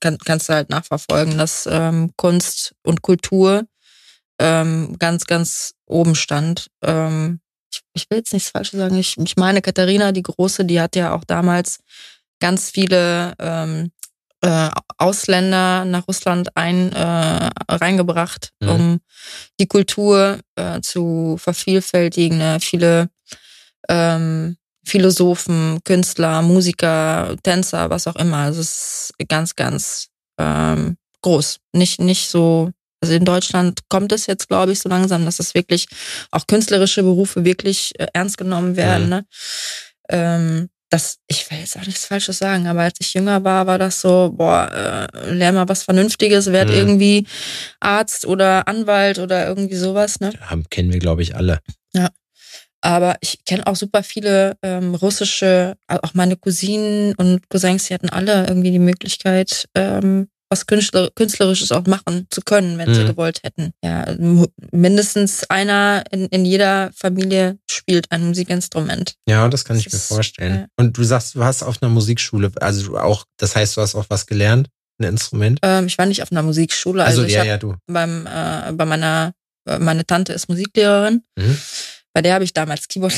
kann, 0.00 0.18
kannst 0.18 0.48
du 0.48 0.54
halt 0.54 0.70
nachverfolgen, 0.70 1.38
dass 1.38 1.68
ähm, 1.70 2.10
Kunst 2.16 2.74
und 2.82 3.02
Kultur 3.02 3.64
ähm, 4.38 4.96
ganz, 4.98 5.26
ganz 5.26 5.74
oben 5.86 6.14
stand. 6.14 6.68
Ähm, 6.82 7.40
ich, 7.72 7.80
ich 7.92 8.10
will 8.10 8.18
jetzt 8.18 8.32
nichts 8.32 8.50
Falsches 8.50 8.78
sagen. 8.78 8.96
Ich, 8.98 9.16
ich 9.18 9.36
meine, 9.36 9.62
Katharina, 9.62 10.12
die 10.12 10.22
Große, 10.22 10.64
die 10.64 10.80
hat 10.80 10.96
ja 10.96 11.14
auch 11.14 11.24
damals 11.24 11.78
ganz 12.40 12.70
viele 12.70 13.34
ähm, 13.38 13.90
äh, 14.44 14.70
Ausländer 14.98 15.84
nach 15.86 16.06
Russland 16.06 16.54
ein, 16.56 16.92
äh, 16.92 17.50
reingebracht, 17.68 18.50
Mhm. 18.60 18.68
um 18.68 19.00
die 19.58 19.66
Kultur 19.66 20.38
äh, 20.56 20.80
zu 20.82 21.36
vervielfältigen. 21.38 22.38
Ne? 22.38 22.58
Viele 22.60 23.08
ähm, 23.88 24.56
Philosophen, 24.86 25.80
Künstler, 25.84 26.42
Musiker, 26.42 27.36
Tänzer, 27.42 27.88
was 27.88 28.06
auch 28.06 28.16
immer. 28.16 28.38
Also 28.38 28.60
es 28.60 29.12
ist 29.18 29.28
ganz, 29.28 29.56
ganz 29.56 30.08
ähm, 30.38 30.96
groß. 31.22 31.60
Nicht, 31.72 32.00
nicht 32.00 32.28
so, 32.28 32.70
also 33.00 33.14
in 33.14 33.24
Deutschland 33.24 33.80
kommt 33.88 34.12
es 34.12 34.26
jetzt, 34.26 34.48
glaube 34.48 34.72
ich, 34.72 34.80
so 34.80 34.90
langsam, 34.90 35.24
dass 35.24 35.38
es 35.38 35.54
wirklich 35.54 35.86
auch 36.30 36.46
künstlerische 36.46 37.02
Berufe 37.02 37.44
wirklich 37.46 37.98
äh, 37.98 38.08
ernst 38.12 38.36
genommen 38.36 38.76
werden. 38.76 39.04
Mhm. 39.04 39.10
Ne? 39.10 39.26
Ähm, 40.10 40.68
das, 40.94 41.18
ich 41.26 41.50
will 41.50 41.58
jetzt 41.58 41.76
auch 41.76 41.86
nichts 41.86 42.06
Falsches 42.06 42.38
sagen, 42.38 42.68
aber 42.68 42.82
als 42.82 43.00
ich 43.00 43.12
jünger 43.14 43.42
war, 43.42 43.66
war 43.66 43.78
das 43.78 44.00
so, 44.00 44.32
boah, 44.32 45.10
äh, 45.12 45.30
lern 45.32 45.56
mal 45.56 45.68
was 45.68 45.82
Vernünftiges, 45.82 46.52
werd 46.52 46.68
Mhm. 46.68 46.74
irgendwie 46.76 47.26
Arzt 47.80 48.24
oder 48.26 48.68
Anwalt 48.68 49.18
oder 49.18 49.46
irgendwie 49.48 49.74
sowas, 49.74 50.20
ne? 50.20 50.32
Haben, 50.40 50.64
kennen 50.70 50.92
wir, 50.92 51.00
glaube 51.00 51.22
ich, 51.22 51.34
alle. 51.34 51.58
Aber 52.84 53.16
ich 53.22 53.46
kenne 53.46 53.66
auch 53.66 53.76
super 53.76 54.02
viele 54.02 54.58
ähm, 54.62 54.94
russische, 54.94 55.74
auch 55.88 56.12
meine 56.12 56.36
Cousinen 56.36 57.14
und 57.14 57.48
Cousins, 57.48 57.86
die 57.86 57.94
hatten 57.94 58.10
alle 58.10 58.46
irgendwie 58.46 58.72
die 58.72 58.78
Möglichkeit, 58.78 59.66
ähm, 59.74 60.28
was 60.50 60.66
Künstler, 60.66 61.10
Künstlerisches 61.14 61.72
auch 61.72 61.86
machen 61.86 62.26
zu 62.30 62.40
können, 62.42 62.78
wenn 62.78 62.94
sie 62.94 63.02
Mhm. 63.02 63.06
gewollt 63.08 63.40
hätten. 63.42 63.72
Ja, 63.82 64.14
mindestens 64.72 65.44
einer 65.50 66.04
in, 66.10 66.26
in 66.26 66.44
jeder 66.44 66.90
Familie 66.94 67.58
spielt 67.70 68.10
ein 68.12 68.26
Musikinstrument. 68.26 69.14
Ja, 69.28 69.48
das 69.48 69.64
kann 69.64 69.76
Das 69.76 69.86
ich 69.86 69.92
mir 69.92 69.96
ist, 69.96 70.08
vorstellen. 70.08 70.54
ja. 70.54 70.66
Und 70.76 70.96
du 70.96 71.02
sagst, 71.04 71.34
du 71.34 71.44
hast 71.44 71.62
auf 71.62 71.82
einer 71.82 71.90
Musikschule, 71.90 72.52
also 72.60 72.86
du 72.86 72.98
auch, 72.98 73.24
das 73.38 73.56
heißt, 73.56 73.76
du 73.76 73.80
hast 73.80 73.94
auch 73.94 74.06
was 74.08 74.26
gelernt, 74.26 74.68
ein 75.00 75.04
Instrument? 75.08 75.58
Ähm, 75.62 75.86
ich 75.86 75.98
war 75.98 76.06
nicht 76.06 76.22
auf 76.22 76.30
einer 76.30 76.42
Musikschule, 76.42 77.02
Also, 77.04 77.22
also, 77.22 77.28
ich 77.28 77.34
ja, 77.34 77.44
ja, 77.44 77.58
du. 77.58 77.74
beim 77.86 78.26
äh, 78.26 78.72
bei 78.72 78.84
meiner 78.84 79.32
meine 79.80 80.04
Tante 80.06 80.32
ist 80.34 80.48
Musiklehrerin. 80.48 81.22
Mhm. 81.36 81.58
Bei 82.12 82.20
der 82.22 82.34
habe 82.34 82.44
ich 82.44 82.52
damals 82.52 82.86
Keyboard 82.86 83.14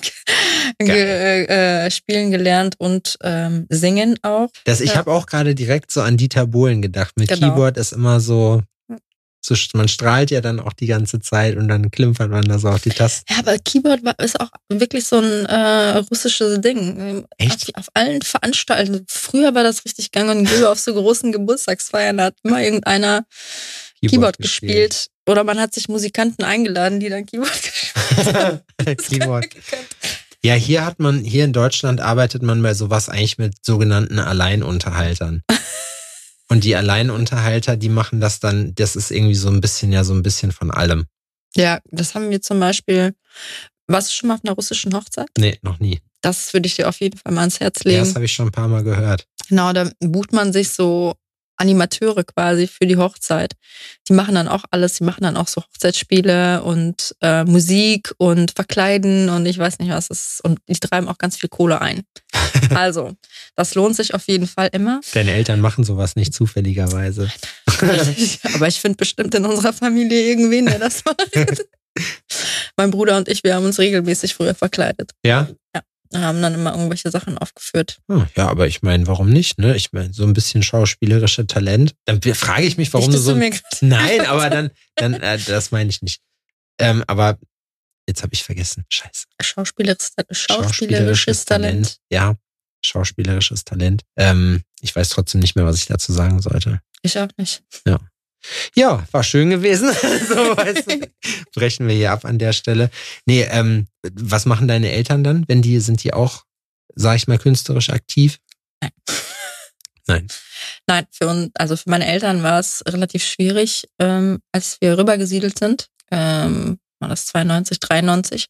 ge 0.78 1.44
äh, 1.46 1.90
spielen 1.90 2.30
gelernt 2.30 2.74
und 2.78 3.18
ähm, 3.22 3.66
singen 3.68 4.18
auch. 4.22 4.48
Das, 4.64 4.80
ich 4.80 4.96
habe 4.96 5.12
auch 5.12 5.26
gerade 5.26 5.54
direkt 5.54 5.90
so 5.90 6.02
an 6.02 6.16
Dieter 6.16 6.46
Bohlen 6.46 6.82
gedacht. 6.82 7.14
Mit 7.16 7.28
Genau. 7.28 7.48
Keyboard 7.48 7.76
ist 7.76 7.92
immer 7.92 8.20
so, 8.20 8.62
so, 9.40 9.54
man 9.74 9.88
strahlt 9.88 10.30
ja 10.30 10.40
dann 10.40 10.60
auch 10.60 10.72
die 10.72 10.86
ganze 10.86 11.20
Zeit 11.20 11.56
und 11.56 11.68
dann 11.68 11.90
klimpert 11.90 12.30
man 12.30 12.42
da 12.42 12.58
so 12.58 12.68
auf 12.68 12.82
die 12.82 12.90
Tasten. 12.90 13.24
Ja, 13.32 13.38
aber 13.38 13.58
Keyboard 13.58 14.04
war, 14.04 14.18
ist 14.18 14.40
auch 14.40 14.50
wirklich 14.68 15.06
so 15.06 15.18
ein 15.18 15.46
äh, 15.46 15.98
russisches 16.10 16.60
Ding. 16.60 17.24
Echt? 17.38 17.74
Auf, 17.76 17.86
auf 17.86 17.88
allen 17.94 18.22
Veranstaltungen. 18.22 19.04
Früher 19.08 19.54
war 19.54 19.62
das 19.62 19.84
richtig 19.84 20.12
gang 20.12 20.30
und 20.30 20.44
gäbe 20.44 20.68
auf 20.68 20.78
so 20.78 20.92
großen 20.92 21.32
Geburtstagsfeiern. 21.32 22.18
Da 22.18 22.24
hat 22.24 22.34
immer 22.42 22.62
irgendeiner 22.62 23.24
Keyboard, 24.00 24.38
gespielt. 24.38 25.08
Oder 25.28 25.44
man 25.44 25.60
hat 25.60 25.74
sich 25.74 25.88
Musikanten 25.88 26.42
eingeladen, 26.42 27.00
die 27.00 27.08
dann 27.10 27.26
Keyboard 27.26 27.52
gespielt 27.62 28.34
haben. 28.34 28.60
Keyboard. 28.96 29.46
Ja, 30.42 30.54
hier 30.54 30.84
hat 30.86 30.98
man, 31.00 31.22
hier 31.24 31.44
in 31.44 31.52
Deutschland 31.52 32.00
arbeitet 32.00 32.42
man 32.42 32.62
bei 32.62 32.72
sowas 32.72 33.08
eigentlich 33.08 33.36
mit 33.38 33.54
sogenannten 33.64 34.18
Alleinunterhaltern. 34.18 35.42
Und 36.48 36.64
die 36.64 36.74
Alleinunterhalter, 36.76 37.76
die 37.76 37.90
machen 37.90 38.20
das 38.20 38.40
dann, 38.40 38.74
das 38.74 38.96
ist 38.96 39.10
irgendwie 39.10 39.34
so 39.34 39.48
ein 39.50 39.60
bisschen, 39.60 39.92
ja, 39.92 40.02
so 40.02 40.14
ein 40.14 40.22
bisschen 40.22 40.50
von 40.50 40.70
allem. 40.70 41.04
Ja, 41.54 41.80
das 41.90 42.14
haben 42.14 42.30
wir 42.30 42.40
zum 42.40 42.58
Beispiel. 42.58 43.14
Warst 43.86 44.08
du 44.10 44.14
schon 44.14 44.28
mal 44.28 44.34
auf 44.36 44.40
einer 44.44 44.54
russischen 44.54 44.94
Hochzeit? 44.94 45.28
Nee, 45.36 45.58
noch 45.60 45.78
nie. 45.78 46.00
Das 46.22 46.54
würde 46.54 46.66
ich 46.66 46.76
dir 46.76 46.88
auf 46.88 47.00
jeden 47.00 47.18
Fall 47.18 47.32
mal 47.32 47.40
ans 47.42 47.60
Herz 47.60 47.80
Ja, 47.84 47.90
legen. 47.90 48.04
das 48.04 48.14
habe 48.14 48.24
ich 48.24 48.32
schon 48.32 48.48
ein 48.48 48.52
paar 48.52 48.68
Mal 48.68 48.82
gehört. 48.82 49.26
Genau, 49.50 49.72
da 49.74 49.90
bucht 50.00 50.32
man 50.32 50.52
sich 50.54 50.70
so 50.70 51.14
Animateure 51.58 52.24
quasi 52.24 52.66
für 52.66 52.86
die 52.86 52.96
Hochzeit. 52.96 53.54
Die 54.08 54.12
machen 54.12 54.34
dann 54.34 54.48
auch 54.48 54.64
alles, 54.70 54.94
die 54.94 55.04
machen 55.04 55.22
dann 55.22 55.36
auch 55.36 55.48
so 55.48 55.62
Hochzeitsspiele 55.62 56.62
und 56.62 57.14
äh, 57.20 57.44
Musik 57.44 58.14
und 58.18 58.52
Verkleiden 58.52 59.28
und 59.28 59.46
ich 59.46 59.58
weiß 59.58 59.78
nicht 59.78 59.90
was 59.90 60.08
ist. 60.08 60.40
Und 60.42 60.60
die 60.68 60.74
treiben 60.74 61.08
auch 61.08 61.18
ganz 61.18 61.36
viel 61.36 61.48
Kohle 61.48 61.80
ein. 61.80 62.04
also, 62.74 63.14
das 63.56 63.74
lohnt 63.74 63.96
sich 63.96 64.14
auf 64.14 64.26
jeden 64.28 64.46
Fall 64.46 64.70
immer. 64.72 65.00
Deine 65.12 65.32
Eltern 65.32 65.60
machen 65.60 65.84
sowas 65.84 66.16
nicht 66.16 66.32
zufälligerweise. 66.32 67.30
Aber 68.54 68.68
ich 68.68 68.80
finde 68.80 68.96
bestimmt 68.96 69.34
in 69.34 69.44
unserer 69.44 69.72
Familie 69.72 70.22
irgendwen, 70.22 70.66
der 70.66 70.78
das 70.78 71.04
macht. 71.04 71.30
mein 72.76 72.90
Bruder 72.90 73.16
und 73.16 73.28
ich, 73.28 73.42
wir 73.44 73.54
haben 73.54 73.64
uns 73.64 73.78
regelmäßig 73.78 74.34
früher 74.34 74.54
verkleidet. 74.54 75.10
Ja? 75.24 75.48
Ja 75.74 75.82
haben 76.14 76.40
dann 76.40 76.54
immer 76.54 76.72
irgendwelche 76.72 77.10
Sachen 77.10 77.38
aufgeführt. 77.38 77.98
Hm, 78.10 78.26
ja, 78.36 78.48
aber 78.48 78.66
ich 78.66 78.82
meine, 78.82 79.06
warum 79.06 79.30
nicht? 79.30 79.58
Ne? 79.58 79.76
Ich 79.76 79.92
meine, 79.92 80.12
so 80.12 80.24
ein 80.24 80.32
bisschen 80.32 80.62
schauspielerische 80.62 81.46
Talent. 81.46 81.94
Dann 82.06 82.20
frage 82.22 82.64
ich 82.64 82.76
mich, 82.76 82.92
warum 82.94 83.10
du 83.10 83.18
so. 83.18 83.34
Mir 83.34 83.52
Nein, 83.80 84.26
aber 84.26 84.50
dann, 84.50 84.70
dann, 84.96 85.14
äh, 85.14 85.38
das 85.38 85.70
meine 85.70 85.90
ich 85.90 86.02
nicht. 86.02 86.20
Ähm, 86.80 87.04
aber 87.06 87.38
jetzt 88.06 88.22
habe 88.22 88.32
ich 88.32 88.42
vergessen. 88.42 88.84
Scheiße. 88.88 89.26
Schauspielerisches, 89.42 90.14
schauspielerisches 90.30 91.44
Talent. 91.44 91.84
Talent. 91.84 91.98
Ja, 92.10 92.36
schauspielerisches 92.84 93.64
Talent. 93.64 94.02
Ähm, 94.16 94.62
ich 94.80 94.94
weiß 94.94 95.10
trotzdem 95.10 95.40
nicht 95.40 95.56
mehr, 95.56 95.66
was 95.66 95.76
ich 95.76 95.86
dazu 95.86 96.12
sagen 96.12 96.40
sollte. 96.40 96.80
Ich 97.02 97.18
auch 97.18 97.28
nicht. 97.36 97.62
Ja. 97.86 97.98
Ja, 98.74 99.04
war 99.10 99.22
schön 99.22 99.50
gewesen. 99.50 99.92
so, 100.28 100.56
weißt 100.56 100.90
du, 100.90 101.08
brechen 101.54 101.88
wir 101.88 101.94
hier 101.94 102.12
ab 102.12 102.24
an 102.24 102.38
der 102.38 102.52
Stelle. 102.52 102.90
Nee, 103.26 103.42
ähm, 103.50 103.86
was 104.12 104.46
machen 104.46 104.68
deine 104.68 104.90
Eltern 104.90 105.24
dann, 105.24 105.44
wenn 105.48 105.62
die, 105.62 105.80
sind 105.80 106.02
die 106.04 106.12
auch, 106.12 106.44
sag 106.94 107.16
ich 107.16 107.28
mal, 107.28 107.38
künstlerisch 107.38 107.90
aktiv? 107.90 108.38
Nein. 108.80 108.92
Nein. 110.06 110.26
Nein, 110.86 111.06
für 111.10 111.28
uns, 111.28 111.50
also 111.54 111.76
für 111.76 111.90
meine 111.90 112.06
Eltern 112.06 112.42
war 112.42 112.58
es 112.58 112.82
relativ 112.88 113.22
schwierig, 113.24 113.88
ähm, 113.98 114.40
als 114.52 114.78
wir 114.80 114.96
rübergesiedelt 114.96 115.58
sind. 115.58 115.88
Ähm, 116.10 116.78
war 116.98 117.08
das 117.08 117.26
92, 117.26 117.78
93. 117.80 118.46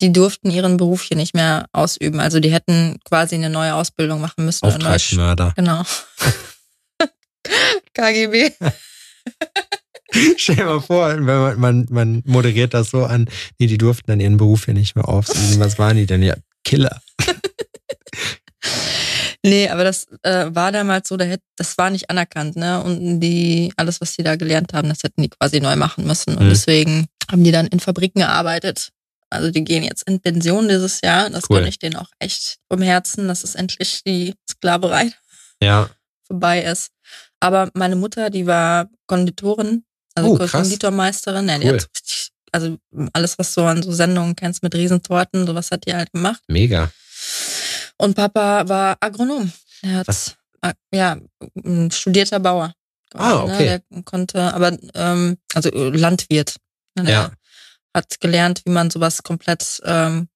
Die 0.00 0.12
durften 0.12 0.50
ihren 0.50 0.76
Beruf 0.76 1.02
hier 1.02 1.16
nicht 1.16 1.34
mehr 1.34 1.66
ausüben. 1.72 2.18
Also 2.18 2.40
die 2.40 2.52
hätten 2.52 2.98
quasi 3.04 3.36
eine 3.36 3.50
neue 3.50 3.74
Ausbildung 3.74 4.20
machen 4.20 4.44
müssen. 4.44 4.64
Auftragsmörder. 4.66 5.52
Genau. 5.54 5.84
KGB. 7.94 8.52
Stell 10.36 10.56
dir 10.56 10.64
mal 10.64 10.80
vor, 10.80 11.08
wenn 11.08 11.24
man, 11.24 11.60
man, 11.60 11.86
man 11.90 12.22
moderiert 12.26 12.74
das 12.74 12.90
so 12.90 13.04
an, 13.04 13.28
nee, 13.58 13.66
die 13.66 13.78
durften 13.78 14.10
dann 14.10 14.20
ihren 14.20 14.36
Beruf 14.36 14.66
ja 14.66 14.74
nicht 14.74 14.94
mehr 14.94 15.08
aufsehen. 15.08 15.58
Was 15.58 15.78
waren 15.78 15.96
die 15.96 16.06
denn? 16.06 16.22
Ja, 16.22 16.34
Killer. 16.64 17.00
nee, 19.42 19.68
aber 19.68 19.84
das 19.84 20.06
äh, 20.22 20.46
war 20.54 20.70
damals 20.70 21.08
so, 21.08 21.16
das 21.16 21.78
war 21.78 21.90
nicht 21.90 22.10
anerkannt, 22.10 22.56
ne? 22.56 22.82
Und 22.82 23.20
die, 23.20 23.72
alles, 23.76 24.00
was 24.00 24.14
die 24.14 24.22
da 24.22 24.36
gelernt 24.36 24.74
haben, 24.74 24.88
das 24.88 25.02
hätten 25.02 25.22
die 25.22 25.30
quasi 25.30 25.60
neu 25.60 25.76
machen 25.76 26.06
müssen. 26.06 26.36
Und 26.36 26.46
mhm. 26.46 26.50
deswegen 26.50 27.06
haben 27.30 27.44
die 27.44 27.52
dann 27.52 27.66
in 27.66 27.80
Fabriken 27.80 28.20
gearbeitet. 28.20 28.90
Also 29.30 29.50
die 29.50 29.64
gehen 29.64 29.82
jetzt 29.82 30.06
in 30.06 30.20
Pension 30.20 30.68
dieses 30.68 31.00
Jahr. 31.00 31.30
Das 31.30 31.44
cool. 31.48 31.66
ich 31.66 31.78
denen 31.78 31.96
auch 31.96 32.10
echt 32.18 32.58
vom 32.70 32.82
Herzen, 32.82 33.28
dass 33.28 33.44
es 33.44 33.54
endlich 33.54 34.02
die 34.04 34.34
Sklaverei 34.50 35.10
ja. 35.62 35.88
vorbei 36.26 36.62
ist. 36.62 36.90
Aber 37.42 37.70
meine 37.74 37.96
Mutter, 37.96 38.30
die 38.30 38.46
war 38.46 38.88
Konditorin, 39.06 39.84
also 40.14 40.38
oh, 40.40 40.46
Konditormeisterin. 40.46 41.48
Ja, 41.48 41.58
cool. 41.58 41.70
richtig, 41.70 42.30
also 42.52 42.78
alles, 43.12 43.36
was 43.36 43.52
du 43.54 43.62
an 43.62 43.82
so 43.82 43.90
Sendungen 43.90 44.36
kennst 44.36 44.62
mit 44.62 44.76
Riesentorten, 44.76 45.44
sowas 45.44 45.72
hat 45.72 45.84
die 45.84 45.92
halt 45.92 46.12
gemacht. 46.12 46.40
Mega. 46.46 46.92
Und 47.98 48.14
Papa 48.14 48.68
war 48.68 48.96
Agronom. 49.00 49.52
Er 49.82 49.96
hat, 49.96 50.06
was? 50.06 50.36
ja, 50.94 51.18
ein 51.64 51.90
studierter 51.90 52.38
Bauer. 52.38 52.74
Ah, 53.14 53.30
ne? 53.30 53.42
okay. 53.42 53.70
Ne? 53.70 53.82
Der 53.90 54.02
konnte, 54.04 54.54
aber, 54.54 54.78
ähm, 54.94 55.36
also 55.52 55.68
Landwirt. 55.72 56.54
Ne? 56.94 57.02
Der 57.02 57.12
ja. 57.12 57.32
hat 57.92 58.20
gelernt, 58.20 58.62
wie 58.64 58.70
man 58.70 58.88
sowas 58.88 59.24
komplett 59.24 59.82
ähm, 59.84 60.28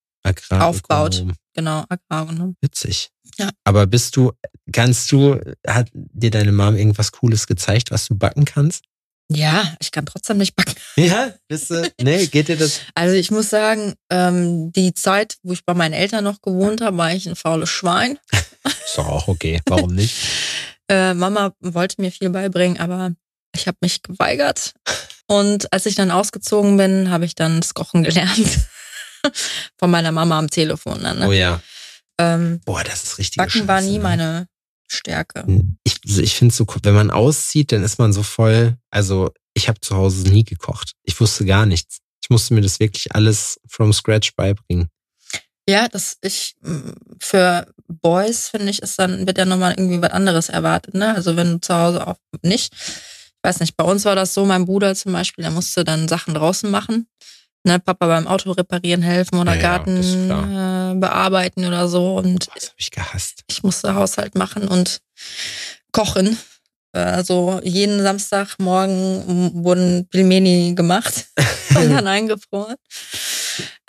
aufbaut. 0.51 1.25
Genau, 1.57 1.85
Agraronom. 1.89 2.55
Witzig. 2.61 3.09
Ja. 3.39 3.49
Aber 3.65 3.87
bist 3.87 4.15
du, 4.17 4.33
kannst 4.73 5.11
du, 5.11 5.41
hat 5.67 5.89
dir 5.93 6.31
deine 6.31 6.53
Mom 6.53 6.77
irgendwas 6.77 7.13
Cooles 7.13 7.47
gezeigt, 7.47 7.91
was 7.91 8.07
du 8.09 8.15
backen 8.15 8.45
kannst? 8.45 8.85
Ja, 9.33 9.75
ich 9.81 9.91
kann 9.91 10.07
trotzdem 10.07 10.37
nicht 10.37 10.55
backen. 10.55 10.75
Ja, 10.97 11.33
bist 11.49 11.71
du? 11.71 11.91
Nee, 12.01 12.27
geht 12.27 12.49
dir 12.49 12.57
das? 12.57 12.81
Also 12.95 13.15
ich 13.17 13.31
muss 13.31 13.51
sagen, 13.51 13.95
ähm, 14.11 14.71
die 14.73 14.93
Zeit, 14.95 15.39
wo 15.43 15.53
ich 15.53 15.65
bei 15.65 15.75
meinen 15.75 15.95
Eltern 15.95 16.25
noch 16.25 16.43
gewohnt 16.43 16.81
habe, 16.83 16.97
war 16.99 17.13
ich 17.13 17.27
ein 17.27 17.37
faules 17.37 17.71
Schwein. 17.71 18.19
Ist 18.65 18.99
doch 18.99 19.09
auch 19.09 19.29
okay. 19.29 19.61
Warum 19.67 19.95
nicht? 19.95 20.15
äh, 20.89 21.15
Mama 21.15 21.53
wollte 21.61 22.01
mir 22.01 22.13
viel 22.13 22.31
beibringen, 22.31 22.79
aber 22.79 23.13
ich 23.55 23.67
habe 23.67 23.79
mich 23.81 24.03
geweigert. 24.03 24.75
Und 25.27 25.73
als 25.73 25.87
ich 25.87 25.95
dann 25.95 26.11
ausgezogen 26.11 26.77
bin, 26.77 27.11
habe 27.11 27.25
ich 27.25 27.35
dann 27.35 27.61
das 27.61 27.75
Kochen 27.75 28.05
gelernt. 28.05 28.69
Von 29.79 29.91
meiner 29.91 30.13
Mama 30.13 30.39
am 30.39 30.49
Telefon. 30.49 31.03
Dann, 31.03 31.19
ne? 31.19 31.29
Oh 31.29 31.33
ja. 31.33 31.61
Ähm, 32.19 32.61
Boah, 32.65 32.83
das 32.83 33.05
ist 33.05 33.19
richtig. 33.19 33.37
Backen 33.37 33.51
Scheiße, 33.51 33.69
war 33.69 33.81
nie 33.81 33.99
ne? 33.99 34.03
meine 34.03 34.49
Stärke. 34.89 35.45
Hm, 35.45 35.79
ich, 35.85 36.01
also 36.07 36.23
ich 36.23 36.35
finde 36.35 36.55
so, 36.55 36.67
wenn 36.83 36.95
man 36.95 37.11
auszieht, 37.11 37.73
dann 37.73 37.83
ist 37.83 37.99
man 37.99 38.13
so 38.13 38.23
voll. 38.23 38.77
Also, 38.91 39.33
ich 39.55 39.69
habe 39.69 39.81
zu 39.81 39.97
Hause 39.97 40.29
nie 40.29 40.45
gekocht. 40.45 40.93
Ich 41.03 41.19
wusste 41.21 41.45
gar 41.45 41.67
nichts. 41.67 41.99
Ich 42.23 42.31
musste 42.31 42.55
mir 42.55 42.61
das 42.61 42.81
wirklich 42.81 43.15
alles 43.15 43.61
from 43.69 43.93
scratch 43.93 44.35
beibringen. 44.35 44.89
Ja, 45.69 45.89
das 45.89 46.17
ich 46.23 46.55
für 47.19 47.67
Boys 47.89 48.49
finde 48.51 48.71
ich, 48.71 48.83
ist 48.83 48.99
dann 48.99 49.27
wird 49.27 49.39
ja 49.39 49.45
nochmal 49.45 49.75
irgendwie 49.77 50.01
was 50.01 50.13
anderes 50.13 50.49
erwartet, 50.49 50.95
ne? 50.95 51.15
Also 51.15 51.37
wenn 51.37 51.53
du 51.53 51.61
zu 51.61 51.75
Hause 51.75 52.07
auch 52.07 52.19
nicht. 52.43 52.73
Ich 52.73 53.39
weiß 53.43 53.61
nicht, 53.61 53.77
bei 53.77 53.85
uns 53.85 54.05
war 54.05 54.17
das 54.17 54.35
so, 54.35 54.45
mein 54.45 54.65
Bruder 54.65 54.95
zum 54.95 55.13
Beispiel, 55.13 55.43
der 55.43 55.51
musste 55.51 55.85
dann 55.85 56.09
Sachen 56.09 56.35
draußen 56.35 56.71
machen 56.71 57.09
ne, 57.67 57.79
Papa 57.81 58.07
beim 58.07 58.27
Auto 58.27 58.53
reparieren 58.53 59.03
helfen 59.03 59.39
oder 59.39 59.55
ja, 59.55 59.61
Garten 59.61 59.99
äh, 59.99 60.95
bearbeiten 60.99 61.67
oder 61.67 61.89
so. 61.89 62.17
Und 62.17 62.49
das 62.55 62.69
habe 62.69 62.77
ich 62.79 62.91
gehasst. 62.91 63.43
Ich 63.49 63.63
musste 63.63 63.95
Haushalt 63.95 64.35
machen 64.35 64.69
und 64.69 65.01
kochen. 65.93 66.39
Also 67.05 67.61
jeden 67.63 68.03
Samstagmorgen 68.03 69.65
wurden 69.65 70.09
Pilmeni 70.09 70.75
gemacht 70.75 71.27
und 71.75 71.91
dann 71.91 72.07
eingefroren. 72.07 72.77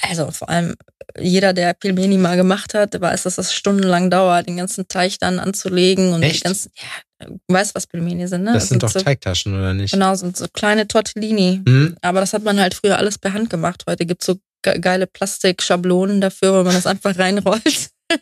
Also 0.01 0.31
vor 0.31 0.49
allem 0.49 0.75
jeder, 1.19 1.53
der 1.53 1.73
Pilmeni 1.73 2.17
mal 2.17 2.35
gemacht 2.35 2.73
hat, 2.73 2.99
weiß, 2.99 3.23
dass 3.23 3.35
das 3.35 3.53
stundenlang 3.53 4.09
dauert, 4.09 4.47
den 4.47 4.57
ganzen 4.57 4.87
Teig 4.87 5.17
dann 5.19 5.39
anzulegen 5.39 6.13
und 6.13 6.21
Echt? 6.21 6.43
ganzen, 6.43 6.71
ja, 6.75 7.27
du 7.27 7.39
weißt, 7.47 7.73
was 7.75 7.87
Pilmeni 7.87 8.27
sind, 8.27 8.43
ne? 8.43 8.53
Das, 8.53 8.63
das 8.63 8.69
sind, 8.69 8.83
doch 8.83 8.89
so, 8.89 8.99
Teigtaschen, 8.99 9.57
oder 9.57 9.73
nicht? 9.73 9.91
Genau, 9.91 10.13
sind 10.15 10.37
so 10.37 10.45
kleine 10.51 10.87
Tortellini. 10.87 11.61
Mhm. 11.65 11.95
Aber 12.01 12.19
das 12.19 12.33
hat 12.33 12.43
man 12.43 12.59
halt 12.59 12.73
früher 12.73 12.97
alles 12.97 13.17
per 13.17 13.33
Hand 13.33 13.49
gemacht. 13.49 13.83
Heute 13.87 14.05
gibt's 14.05 14.25
so 14.25 14.35
geile 14.61 15.07
Plastikschablonen 15.07 16.21
dafür, 16.21 16.59
wo 16.59 16.63
man 16.63 16.73
das 16.73 16.85
einfach 16.85 17.17
reinrollt. 17.17 17.89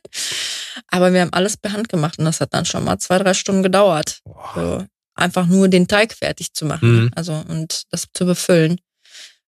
Aber 0.88 1.14
wir 1.14 1.22
haben 1.22 1.34
alles 1.34 1.58
per 1.58 1.74
Hand 1.74 1.90
gemacht 1.90 2.20
und 2.20 2.26
das 2.26 2.42
hat 2.42 2.54
dann 2.54 2.66
schon 2.66 2.84
mal 2.84 2.98
zwei, 3.00 3.18
drei 3.18 3.34
Stunden 3.34 3.64
gedauert. 3.64 4.20
So, 4.56 4.86
einfach 5.16 5.46
nur 5.46 5.68
den 5.68 5.88
Teig 5.88 6.14
fertig 6.14 6.54
zu 6.54 6.66
machen. 6.66 7.04
Mhm. 7.04 7.12
Also 7.16 7.34
und 7.48 7.84
das 7.92 8.08
zu 8.14 8.26
befüllen. 8.26 8.80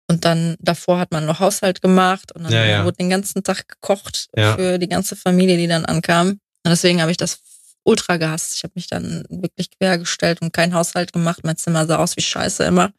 Und 0.08 0.24
dann 0.24 0.56
davor 0.60 1.00
hat 1.00 1.12
man 1.12 1.26
noch 1.26 1.40
Haushalt 1.40 1.82
gemacht 1.82 2.32
und 2.34 2.44
dann 2.44 2.54
ja, 2.54 2.66
ja. 2.66 2.86
wurde 2.86 2.98
den 2.98 3.10
ganzen 3.10 3.44
Tag 3.44 3.68
gekocht 3.68 4.28
ja. 4.36 4.56
für 4.56 4.78
die 4.78 4.88
ganze 4.88 5.16
Familie, 5.16 5.58
die 5.58 5.68
dann 5.68 5.86
ankam. 5.86 6.28
Und 6.30 6.40
deswegen 6.72 7.02
habe 7.02 7.12
ich 7.12 7.18
das 7.18 7.40
ultra 7.84 8.18
gehasst. 8.18 8.56
Ich 8.56 8.64
habe 8.64 8.74
mich 8.76 8.88
dann 8.88 9.24
wirklich 9.30 9.70
quergestellt 9.72 10.42
und 10.42 10.54
keinen 10.54 10.74
Haushalt 10.74 11.14
gemacht. 11.14 11.42
Mein 11.44 11.58
Zimmer 11.58 11.86
sah 11.86 11.98
aus 11.98 12.18
wie 12.18 12.22
Scheiße 12.22 12.64
immer. 12.66 12.92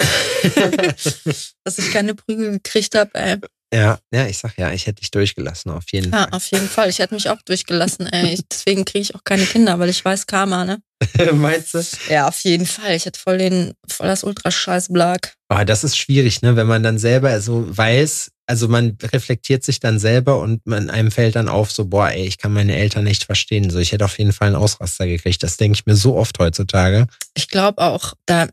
Dass 1.65 1.79
ich 1.79 1.93
keine 1.93 2.15
Prügel 2.15 2.53
gekriegt 2.53 2.95
habe, 2.95 3.11
ey. 3.15 3.39
Ja, 3.77 3.99
ja, 4.11 4.27
ich 4.27 4.39
sag 4.39 4.57
ja, 4.57 4.73
ich 4.73 4.87
hätte 4.87 5.01
dich 5.01 5.11
durchgelassen, 5.11 5.71
auf 5.71 5.85
jeden 5.93 6.11
ja, 6.11 6.21
Fall. 6.21 6.29
Ja, 6.31 6.33
auf 6.33 6.51
jeden 6.51 6.69
Fall. 6.69 6.89
Ich 6.89 6.99
hätte 6.99 7.15
mich 7.15 7.29
auch 7.29 7.43
durchgelassen, 7.45 8.07
ey. 8.07 8.41
Deswegen 8.51 8.87
kriege 8.87 9.03
ich 9.03 9.15
auch 9.15 9.23
keine 9.23 9.45
Kinder, 9.45 9.79
weil 9.79 9.91
ich 9.91 10.03
weiß 10.03 10.27
Karma, 10.27 10.65
ne? 10.65 10.81
Meinst 11.35 11.75
du? 11.75 11.83
Ja, 12.09 12.29
auf 12.29 12.41
jeden 12.41 12.65
Fall. 12.65 12.97
Ich 12.97 13.05
hätte 13.05 13.21
voll 13.21 13.37
den, 13.37 13.75
voll 13.87 14.07
das 14.07 14.25
Ultrascheiß-Blag. 14.25 15.35
Aber 15.49 15.67
das 15.67 15.85
ist 15.85 15.99
schwierig, 15.99 16.41
ne? 16.41 16.57
Wenn 16.57 16.67
man 16.67 16.83
dann 16.83 16.99
selber 16.99 17.39
so 17.43 17.67
weiß, 17.69 18.31
also 18.47 18.69
man 18.69 18.97
reflektiert 19.03 19.65
sich 19.65 19.81
dann 19.81 19.99
selber 19.99 20.39
und 20.39 20.65
man 20.67 20.89
einem 20.89 21.11
fällt 21.11 21.35
dann 21.35 21.49
auf, 21.49 21.73
so, 21.73 21.87
boah, 21.87 22.11
ey, 22.11 22.27
ich 22.27 22.39
kann 22.39 22.53
meine 22.53 22.77
Eltern 22.77 23.05
nicht 23.05 23.25
verstehen. 23.25 23.71
So, 23.71 23.81
ich 23.81 23.91
hätte 23.91 24.05
auf 24.05 24.19
jeden 24.19 24.33
Fall 24.33 24.49
einen 24.49 24.57
Ausraster 24.57 25.07
gekriegt. 25.07 25.43
Das 25.43 25.57
denke 25.57 25.77
ich 25.77 25.87
mir 25.87 25.97
so 25.97 26.17
oft 26.17 26.39
heutzutage. 26.39 27.09
Ich 27.35 27.49
glaube 27.49 27.83
auch, 27.83 28.15
da, 28.25 28.49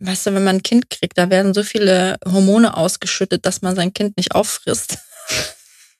weißt 0.00 0.26
du, 0.26 0.34
wenn 0.34 0.44
man 0.44 0.56
ein 0.56 0.62
Kind 0.62 0.90
kriegt, 0.90 1.16
da 1.16 1.30
werden 1.30 1.54
so 1.54 1.62
viele 1.62 2.16
Hormone 2.24 2.76
ausgeschüttet, 2.76 3.46
dass 3.46 3.62
man 3.62 3.76
sein 3.76 3.94
Kind 3.94 4.16
nicht 4.16 4.34
auffrisst. 4.34 4.98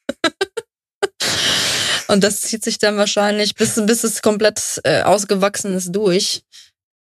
und 2.09 2.25
das 2.25 2.41
zieht 2.41 2.65
sich 2.65 2.79
dann 2.79 2.97
wahrscheinlich 2.97 3.55
bis, 3.55 3.81
bis 3.87 4.03
es 4.03 4.23
komplett 4.23 4.81
äh, 4.83 5.03
ausgewachsen 5.03 5.73
ist 5.75 5.95
durch. 5.95 6.43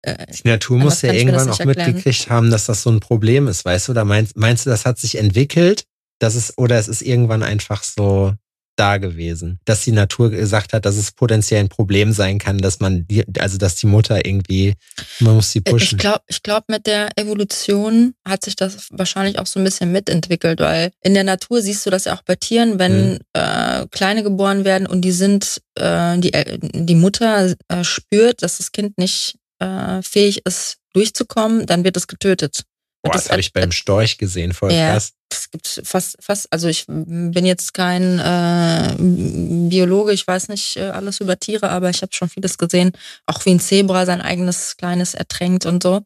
Äh, 0.02 0.26
Die 0.44 0.48
Natur 0.48 0.78
muss 0.78 1.02
ja 1.02 1.12
irgendwann 1.12 1.50
auch 1.50 1.58
erklären. 1.58 1.94
mitgekriegt 1.94 2.30
haben, 2.30 2.52
dass 2.52 2.66
das 2.66 2.82
so 2.82 2.90
ein 2.90 3.00
Problem 3.00 3.48
ist, 3.48 3.64
weißt 3.64 3.88
du? 3.88 3.92
Oder 3.92 4.04
meinst, 4.04 4.36
meinst 4.36 4.64
du, 4.64 4.70
das 4.70 4.86
hat 4.86 5.00
sich 5.00 5.18
entwickelt? 5.18 5.84
Das 6.18 6.34
ist, 6.34 6.56
oder 6.56 6.78
es 6.78 6.88
ist 6.88 7.02
irgendwann 7.02 7.42
einfach 7.42 7.82
so 7.82 8.34
da 8.76 8.98
gewesen, 8.98 9.58
dass 9.64 9.82
die 9.82 9.92
Natur 9.92 10.30
gesagt 10.30 10.72
hat, 10.72 10.84
dass 10.84 10.96
es 10.96 11.10
potenziell 11.10 11.60
ein 11.60 11.68
Problem 11.68 12.12
sein 12.12 12.38
kann, 12.38 12.58
dass 12.58 12.78
man 12.78 13.06
die, 13.08 13.24
also 13.38 13.58
dass 13.58 13.76
die 13.76 13.86
Mutter 13.86 14.24
irgendwie, 14.24 14.74
man 15.20 15.36
muss 15.36 15.50
sie 15.50 15.62
pushen. 15.62 15.96
Ich 15.96 15.98
glaube, 15.98 16.22
ich 16.26 16.42
glaub, 16.42 16.68
mit 16.68 16.86
der 16.86 17.08
Evolution 17.16 18.14
hat 18.26 18.44
sich 18.44 18.54
das 18.54 18.88
wahrscheinlich 18.90 19.38
auch 19.38 19.46
so 19.46 19.58
ein 19.58 19.64
bisschen 19.64 19.92
mitentwickelt, 19.92 20.60
weil 20.60 20.92
in 21.02 21.14
der 21.14 21.24
Natur 21.24 21.62
siehst 21.62 21.84
du 21.86 21.90
das 21.90 22.04
ja 22.04 22.14
auch 22.14 22.22
bei 22.22 22.36
Tieren, 22.36 22.78
wenn 22.78 23.14
mhm. 23.14 23.18
äh, 23.32 23.86
Kleine 23.90 24.22
geboren 24.22 24.64
werden 24.64 24.86
und 24.86 25.00
die 25.00 25.12
sind, 25.12 25.62
äh, 25.76 26.18
die, 26.18 26.32
die 26.60 26.94
Mutter 26.94 27.54
äh, 27.68 27.84
spürt, 27.84 28.42
dass 28.42 28.58
das 28.58 28.72
Kind 28.72 28.98
nicht 28.98 29.36
äh, 29.58 30.02
fähig 30.02 30.42
ist, 30.44 30.76
durchzukommen, 30.92 31.66
dann 31.66 31.84
wird 31.84 31.96
es 31.96 32.06
getötet. 32.06 32.64
Boah, 33.02 33.12
das, 33.12 33.24
das 33.24 33.32
habe 33.32 33.40
ich 33.40 33.52
beim 33.52 33.72
Storch 33.72 34.18
gesehen, 34.18 34.52
voll 34.52 34.72
ja, 34.72 34.92
krass. 34.92 35.12
Es 35.36 35.50
gibt 35.50 35.82
fast, 35.84 36.16
fast, 36.20 36.52
also 36.52 36.68
ich 36.68 36.86
bin 36.86 37.44
jetzt 37.46 37.74
kein 37.74 38.18
äh, 38.18 38.94
Biologe, 38.98 40.12
ich 40.12 40.26
weiß 40.26 40.48
nicht 40.48 40.76
äh, 40.76 40.88
alles 40.88 41.20
über 41.20 41.38
Tiere, 41.38 41.70
aber 41.70 41.90
ich 41.90 42.02
habe 42.02 42.12
schon 42.12 42.28
vieles 42.28 42.58
gesehen, 42.58 42.92
auch 43.26 43.44
wie 43.44 43.50
ein 43.50 43.60
Zebra 43.60 44.06
sein 44.06 44.20
eigenes 44.20 44.76
kleines 44.76 45.14
ertränkt 45.14 45.66
und 45.66 45.82
so. 45.82 46.02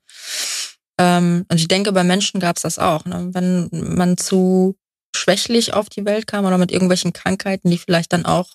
Ähm, 0.99 1.47
und 1.49 1.57
ich 1.61 1.69
denke, 1.69 1.93
bei 1.93 2.05
Menschen 2.05 2.41
gab 2.41 2.57
es 2.57 2.63
das 2.63 2.79
auch. 2.79 3.05
Ne? 3.05 3.31
Wenn 3.33 3.69
man 3.73 4.17
zu 4.19 4.77
schwächlich 5.17 5.73
auf 5.75 5.89
die 5.89 6.05
Welt 6.05 6.27
kam 6.27 6.45
oder 6.45 6.59
mit 6.59 6.71
irgendwelchen 6.71 7.13
Krankheiten, 7.13 7.71
die 7.71 7.79
vielleicht 7.79 8.13
dann 8.13 8.27
auch 8.27 8.51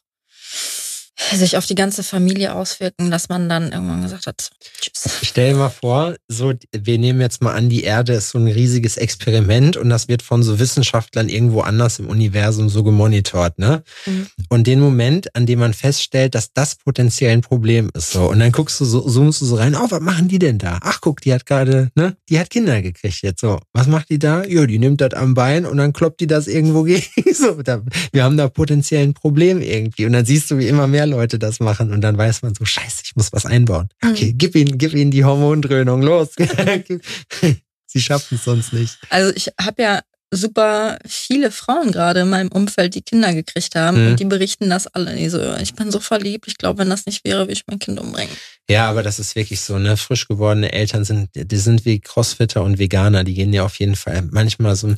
sich 1.18 1.57
auf 1.57 1.66
die 1.66 1.76
ganze 1.76 2.03
Familie 2.03 2.53
auswirken, 2.53 3.09
dass 3.09 3.30
man 3.30 3.47
dann 3.47 3.72
irgendwann 3.72 4.01
gesagt 4.01 4.28
hat, 4.28 4.49
tschüss. 4.82 5.20
Stell 5.24 5.53
dir 5.53 5.57
mal 5.57 5.70
vor, 5.70 6.16
so, 6.28 6.53
wir 6.72 6.97
nehmen 6.97 7.22
jetzt 7.22 7.41
mal 7.41 7.53
an, 7.53 7.70
die 7.70 7.84
Erde 7.84 8.13
ist 8.13 8.30
so 8.30 8.39
ein 8.39 8.47
riesiges 8.47 8.97
Experiment 8.97 9.78
und 9.78 9.89
das 9.89 10.07
wird 10.07 10.22
von 10.22 10.43
so 10.43 10.59
Wissenschaftlern 10.59 11.30
irgendwo 11.30 11.61
anders 11.61 11.99
im 11.99 12.07
Universum 12.07 12.70
so 12.70 12.84
gemonitort, 12.84 13.59
ne? 13.59 13.84
Mhm. 14.05 14.28
Und 14.49 14.68
den 14.68 14.80
Moment, 14.80 15.34
an 15.36 15.45
dem 15.45 15.59
man 15.59 15.74
feststellt, 15.74 16.36
dass 16.36 16.51
das 16.53 16.76
potenziell 16.76 17.32
ein 17.32 17.41
Problem 17.41 17.89
ist, 17.93 18.11
so, 18.11 18.30
und 18.30 18.39
dann 18.39 18.51
guckst 18.51 18.80
du 18.82 18.86
so, 18.86 19.01
zoomst 19.01 19.41
du 19.41 19.45
so 19.45 19.55
rein, 19.55 19.76
oh, 19.76 19.88
was 19.89 20.01
machen 20.01 20.28
die 20.28 20.39
denn 20.39 20.57
da? 20.57 20.80
Ach, 20.82 20.99
guck, 20.99 21.22
die 21.22 21.34
hat 21.34 21.45
gerade, 21.45 21.91
ne? 21.95 22.18
Die 22.30 22.39
hat 22.39 22.49
Kinder 22.49 22.82
gekriegt 22.82 23.22
jetzt, 23.22 23.39
so. 23.39 23.59
Was 23.74 23.88
macht 23.88 24.09
die 24.09 24.20
da? 24.20 24.43
Ja, 24.43 24.66
die 24.66 24.80
nimmt 24.80 24.99
das 24.99 25.13
am 25.13 25.34
Bein 25.34 25.66
und 25.66 25.78
dann 25.78 25.93
kloppt 25.93 26.20
die 26.20 26.28
das 26.28 26.47
irgendwo 26.47 26.84
gegen, 26.84 27.03
so. 27.34 27.61
Da, 27.61 27.82
wir 28.11 28.24
haben 28.24 28.36
da 28.36 28.49
potenziell 28.49 29.03
ein 29.03 29.13
Problem 29.13 29.61
irgendwie. 29.61 30.05
Und 30.05 30.13
dann 30.13 30.26
siehst 30.26 30.51
du, 30.51 30.57
wie 30.57 30.68
immer 30.68 30.88
mehr 30.88 31.05
Leute 31.06 31.39
das 31.39 31.60
machen 31.60 31.91
und 31.91 32.01
dann 32.01 32.18
weiß 32.18 32.41
man 32.41 32.56
so, 32.56 32.66
scheiße, 32.66 33.03
ich 33.03 33.16
muss 33.16 33.34
was 33.34 33.45
einbauen. 33.45 33.89
Mhm. 34.01 34.10
Okay, 34.12 34.34
mhm. 34.34 34.38
gib 34.38 34.56
ihnen, 34.56 34.78
gib 34.78 34.93
ihnen 34.93 35.12
die 35.12 35.24
Hormondröhnung, 35.24 36.01
los. 36.01 36.30
Sie 37.86 38.01
schaffen 38.01 38.36
es 38.36 38.43
sonst 38.43 38.74
nicht. 38.74 38.97
Also 39.10 39.34
ich 39.36 39.49
habe 39.60 39.82
ja 39.82 40.01
super 40.32 40.99
viele 41.06 41.51
Frauen 41.51 41.91
gerade 41.91 42.22
in 42.22 42.30
meinem 42.30 42.51
Umfeld, 42.51 42.95
die 42.95 43.01
Kinder 43.01 43.34
gekriegt 43.34 43.76
haben 43.76 44.03
mhm. 44.03 44.12
und 44.12 44.20
die 44.20 44.26
berichten 44.26 44.70
das 44.70 44.88
alle. 44.88 45.16
Die 45.16 45.30
so, 45.30 45.56
ich 45.56 45.76
bin 45.76 45.91
so 45.91 45.99
verliebt, 45.99 46.47
ich 46.47 46.58
glaube, 46.58 46.80
wenn 46.80 46.89
das 46.89 47.06
nicht 47.06 47.24
wäre, 47.24 47.41
würde 47.41 47.53
ich 47.53 47.64
mein 47.68 47.80
Kind 47.80 47.99
umbringen. 47.99 48.36
Ja, 48.68 48.89
aber 48.89 49.03
das 49.03 49.20
ist 49.20 49.36
wirklich 49.36 49.61
so, 49.61 49.78
ne? 49.78 49.95
Frisch 49.95 50.28
gewordene 50.28 50.72
Eltern 50.72 51.05
sind, 51.05 51.30
die 51.36 51.57
sind 51.57 51.86
wie 51.86 51.99
Crossfitter 51.99 52.63
und 52.63 52.80
Veganer, 52.80 53.24
die 53.24 53.36
gehen 53.36 53.53
ja 53.53 53.63
auf 53.63 53.78
jeden 53.78 53.95
Fall 53.95 54.24
manchmal 54.32 54.76
so. 54.76 54.95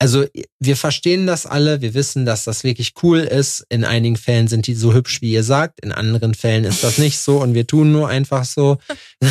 Also 0.00 0.26
wir 0.58 0.76
verstehen 0.76 1.26
das 1.26 1.46
alle, 1.46 1.80
wir 1.80 1.94
wissen, 1.94 2.26
dass 2.26 2.42
das 2.42 2.64
wirklich 2.64 2.94
cool 3.04 3.20
ist. 3.20 3.64
In 3.68 3.84
einigen 3.84 4.16
Fällen 4.16 4.48
sind 4.48 4.66
die 4.66 4.74
so 4.74 4.92
hübsch, 4.92 5.20
wie 5.20 5.32
ihr 5.32 5.44
sagt, 5.44 5.78
in 5.80 5.92
anderen 5.92 6.34
Fällen 6.34 6.64
ist 6.64 6.82
das 6.82 6.98
nicht 6.98 7.18
so 7.18 7.40
und 7.40 7.54
wir 7.54 7.68
tun 7.68 7.92
nur 7.92 8.08
einfach 8.08 8.44
so. 8.44 8.78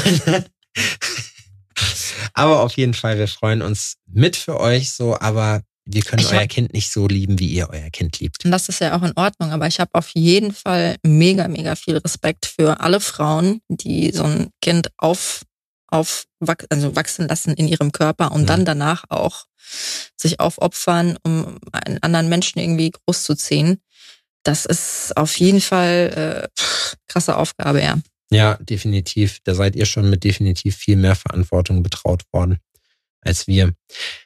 aber 2.33 2.61
auf 2.61 2.77
jeden 2.77 2.93
Fall, 2.93 3.17
wir 3.17 3.27
freuen 3.27 3.61
uns 3.61 3.97
mit 4.07 4.37
für 4.37 4.61
euch 4.61 4.91
so, 4.91 5.19
aber 5.19 5.61
wir 5.85 6.01
können 6.01 6.21
ich 6.21 6.31
euer 6.31 6.47
Kind 6.47 6.73
nicht 6.73 6.91
so 6.91 7.07
lieben, 7.07 7.39
wie 7.39 7.47
ihr 7.47 7.69
euer 7.69 7.89
Kind 7.89 8.19
liebt. 8.19 8.45
Und 8.45 8.51
das 8.51 8.69
ist 8.69 8.79
ja 8.79 8.97
auch 8.97 9.03
in 9.03 9.13
Ordnung, 9.15 9.51
aber 9.51 9.67
ich 9.67 9.79
habe 9.79 9.91
auf 9.93 10.09
jeden 10.13 10.53
Fall 10.53 10.95
mega, 11.03 11.47
mega 11.47 11.75
viel 11.75 11.97
Respekt 11.97 12.45
für 12.45 12.79
alle 12.79 12.99
Frauen, 12.99 13.61
die 13.67 14.11
so 14.11 14.23
ein 14.23 14.49
Kind 14.61 14.91
auf, 14.97 15.43
auf 15.87 16.25
also 16.69 16.95
wachsen 16.95 17.27
lassen 17.27 17.53
in 17.53 17.67
ihrem 17.67 17.91
Körper 17.91 18.31
und 18.31 18.43
mhm. 18.43 18.47
dann 18.47 18.65
danach 18.65 19.03
auch 19.09 19.45
sich 20.15 20.39
aufopfern, 20.39 21.17
um 21.23 21.57
einen 21.71 22.01
anderen 22.01 22.29
Menschen 22.29 22.59
irgendwie 22.59 22.91
großzuziehen. 22.91 23.81
Das 24.43 24.65
ist 24.65 25.15
auf 25.15 25.37
jeden 25.37 25.61
Fall 25.61 26.49
äh, 26.55 26.61
krasse 27.07 27.37
Aufgabe, 27.37 27.81
ja. 27.81 27.99
Ja, 28.29 28.55
definitiv. 28.55 29.39
Da 29.43 29.53
seid 29.53 29.75
ihr 29.75 29.85
schon 29.85 30.09
mit 30.09 30.23
definitiv 30.23 30.75
viel 30.75 30.95
mehr 30.95 31.15
Verantwortung 31.15 31.83
betraut 31.83 32.23
worden 32.31 32.59
als 33.21 33.47
wir. 33.47 33.73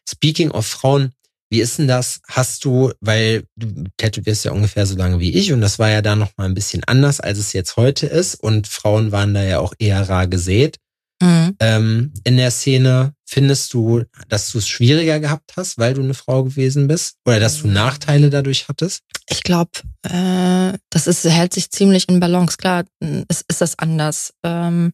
Speaking 0.08 0.52
of 0.52 0.66
Frauen, 0.66 1.14
wie 1.50 1.62
ist 1.62 1.78
denn 1.78 1.88
das? 1.88 2.20
Hast 2.28 2.66
du, 2.66 2.92
weil 3.00 3.44
du 3.56 3.86
tätowierst 3.98 4.46
ja 4.46 4.52
ungefähr 4.52 4.86
so 4.86 4.96
lange 4.96 5.20
wie 5.20 5.34
ich 5.34 5.54
und 5.54 5.62
das 5.62 5.80
war 5.80 5.90
ja 5.90 6.02
da 6.02 6.16
noch 6.16 6.32
mal 6.38 6.46
ein 6.46 6.54
bisschen 6.54 6.84
anders, 6.84 7.20
als 7.20 7.38
es 7.38 7.54
jetzt 7.54 7.78
heute 7.78 8.06
ist 8.08 8.36
und 8.36 8.68
Frauen 8.68 9.12
waren 9.12 9.34
da 9.34 9.44
ja 9.44 9.60
auch 9.60 9.74
eher 9.80 10.08
rar 10.10 10.28
gesät. 10.28 10.78
Mhm. 11.22 11.56
Ähm, 11.60 12.14
in 12.24 12.38
der 12.38 12.52
Szene 12.52 13.14
findest 13.26 13.74
du, 13.74 14.04
dass 14.30 14.52
du 14.52 14.60
es 14.60 14.68
schwieriger 14.68 15.20
gehabt 15.20 15.54
hast, 15.58 15.78
weil 15.78 15.94
du 15.94 16.02
eine 16.02 16.14
Frau 16.14 16.44
gewesen 16.44 16.88
bist 16.88 17.16
oder 17.26 17.40
dass 17.40 17.62
du 17.62 17.68
Nachteile 17.68 18.30
dadurch 18.30 18.68
hattest? 18.68 19.02
Ich 19.30 19.42
glaube, 19.42 19.72
äh, 20.04 20.78
das 20.90 21.08
ist, 21.08 21.24
hält 21.26 21.54
sich 21.54 21.72
ziemlich 21.72 22.08
in 22.08 22.20
Balance. 22.20 22.58
Klar, 22.58 22.86
es 23.28 23.44
ist 23.48 23.62
das 23.62 23.80
anders. 23.80 24.34
Ähm, 24.44 24.94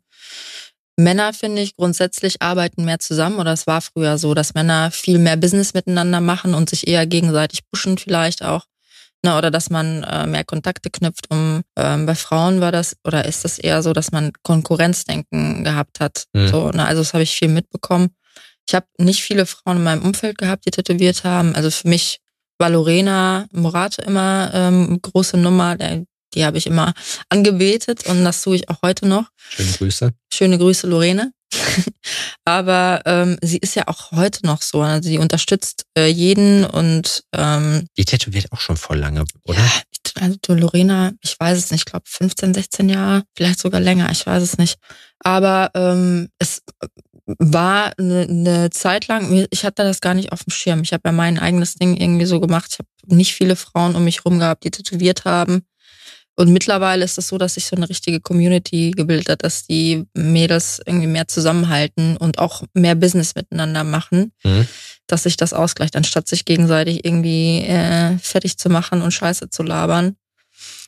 Männer, 0.95 1.33
finde 1.33 1.61
ich, 1.61 1.75
grundsätzlich 1.75 2.41
arbeiten 2.41 2.85
mehr 2.85 2.99
zusammen 2.99 3.39
oder 3.39 3.51
es 3.53 3.65
war 3.65 3.81
früher 3.81 4.17
so, 4.17 4.33
dass 4.33 4.53
Männer 4.53 4.91
viel 4.91 5.17
mehr 5.17 5.37
Business 5.37 5.73
miteinander 5.73 6.21
machen 6.21 6.53
und 6.53 6.69
sich 6.69 6.87
eher 6.87 7.07
gegenseitig 7.07 7.61
pushen 7.69 7.97
vielleicht 7.97 8.43
auch. 8.43 8.65
Ne, 9.25 9.37
oder 9.37 9.51
dass 9.51 9.69
man 9.69 10.03
äh, 10.03 10.27
mehr 10.27 10.43
Kontakte 10.43 10.89
knüpft. 10.89 11.27
Um 11.31 11.61
ähm, 11.77 12.05
bei 12.05 12.13
Frauen 12.13 12.59
war 12.59 12.73
das 12.73 12.97
oder 13.05 13.23
ist 13.23 13.45
das 13.45 13.57
eher 13.57 13.81
so, 13.81 13.93
dass 13.93 14.11
man 14.11 14.33
Konkurrenzdenken 14.43 15.63
gehabt 15.63 16.01
hat. 16.01 16.25
Mhm. 16.33 16.47
So, 16.49 16.69
ne, 16.71 16.85
also 16.85 17.01
das 17.01 17.13
habe 17.13 17.23
ich 17.23 17.33
viel 17.33 17.47
mitbekommen. 17.47 18.09
Ich 18.67 18.75
habe 18.75 18.85
nicht 18.97 19.23
viele 19.23 19.45
Frauen 19.45 19.77
in 19.77 19.83
meinem 19.83 20.01
Umfeld 20.01 20.37
gehabt, 20.37 20.65
die 20.65 20.71
tätowiert 20.71 21.23
haben. 21.23 21.55
Also 21.55 21.71
für 21.71 21.87
mich 21.87 22.19
war 22.57 22.69
Lorena 22.69 23.47
Morate 23.53 24.01
immer 24.01 24.51
ähm, 24.53 25.01
große 25.01 25.37
Nummer. 25.37 25.77
Der, 25.77 26.03
die 26.35 26.45
habe 26.45 26.57
ich 26.57 26.67
immer 26.67 26.93
angebetet 27.29 28.05
und 28.07 28.23
das 28.23 28.41
tue 28.41 28.55
ich 28.55 28.69
auch 28.69 28.81
heute 28.83 29.07
noch. 29.07 29.25
Schöne 29.49 29.71
Grüße. 29.71 30.13
Schöne 30.33 30.57
Grüße, 30.57 30.87
Lorene. 30.87 31.31
Aber 32.45 33.01
ähm, 33.05 33.37
sie 33.41 33.57
ist 33.57 33.75
ja 33.75 33.87
auch 33.87 34.11
heute 34.11 34.45
noch 34.45 34.61
so. 34.61 34.81
Also 34.81 35.07
sie 35.09 35.17
unterstützt 35.17 35.85
äh, 35.97 36.07
jeden 36.07 36.65
und 36.65 37.23
ähm, 37.33 37.87
die 37.97 38.05
tätowiert 38.05 38.51
auch 38.51 38.59
schon 38.59 38.77
voll 38.77 38.97
lange, 38.97 39.25
oder? 39.45 39.59
Ja, 39.59 39.71
also 40.19 40.37
Lorena, 40.49 41.11
ich 41.21 41.39
weiß 41.39 41.57
es 41.57 41.71
nicht, 41.71 41.81
ich 41.81 41.85
glaube 41.85 42.05
15, 42.07 42.53
16 42.53 42.89
Jahre, 42.89 43.23
vielleicht 43.35 43.59
sogar 43.59 43.79
länger, 43.79 44.11
ich 44.11 44.25
weiß 44.25 44.43
es 44.43 44.57
nicht. 44.57 44.77
Aber 45.19 45.71
ähm, 45.75 46.29
es 46.39 46.61
war 47.25 47.93
eine, 47.97 48.21
eine 48.21 48.69
Zeit 48.69 49.07
lang, 49.07 49.47
ich 49.49 49.63
hatte 49.63 49.83
das 49.83 50.01
gar 50.01 50.13
nicht 50.13 50.31
auf 50.31 50.43
dem 50.43 50.51
Schirm. 50.51 50.81
Ich 50.81 50.91
habe 50.93 51.03
ja 51.05 51.11
mein 51.11 51.39
eigenes 51.39 51.75
Ding 51.75 51.95
irgendwie 51.95 52.25
so 52.25 52.39
gemacht. 52.39 52.69
Ich 52.71 52.79
habe 52.79 53.15
nicht 53.15 53.33
viele 53.33 53.55
Frauen 53.55 53.95
um 53.95 54.03
mich 54.03 54.25
rum 54.25 54.39
gehabt, 54.39 54.65
die 54.65 54.71
tätowiert 54.71 55.25
haben. 55.25 55.63
Und 56.35 56.51
mittlerweile 56.51 57.05
ist 57.05 57.11
es 57.11 57.15
das 57.15 57.27
so, 57.27 57.37
dass 57.37 57.53
sich 57.53 57.65
so 57.65 57.75
eine 57.75 57.89
richtige 57.89 58.19
Community 58.19 58.91
gebildet 58.91 59.29
hat, 59.29 59.43
dass 59.43 59.67
die 59.67 60.05
Mädels 60.15 60.81
irgendwie 60.85 61.07
mehr 61.07 61.27
zusammenhalten 61.27 62.17
und 62.17 62.39
auch 62.39 62.63
mehr 62.73 62.95
Business 62.95 63.35
miteinander 63.35 63.83
machen, 63.83 64.31
mhm. 64.43 64.67
dass 65.05 65.23
sich 65.23 65.37
das 65.37 65.53
ausgleicht, 65.53 65.95
anstatt 65.95 66.27
sich 66.27 66.45
gegenseitig 66.45 67.05
irgendwie 67.05 67.59
äh, 67.59 68.17
fertig 68.17 68.57
zu 68.57 68.69
machen 68.69 69.03
und 69.03 69.11
Scheiße 69.11 69.49
zu 69.49 69.61
labern. 69.61 70.15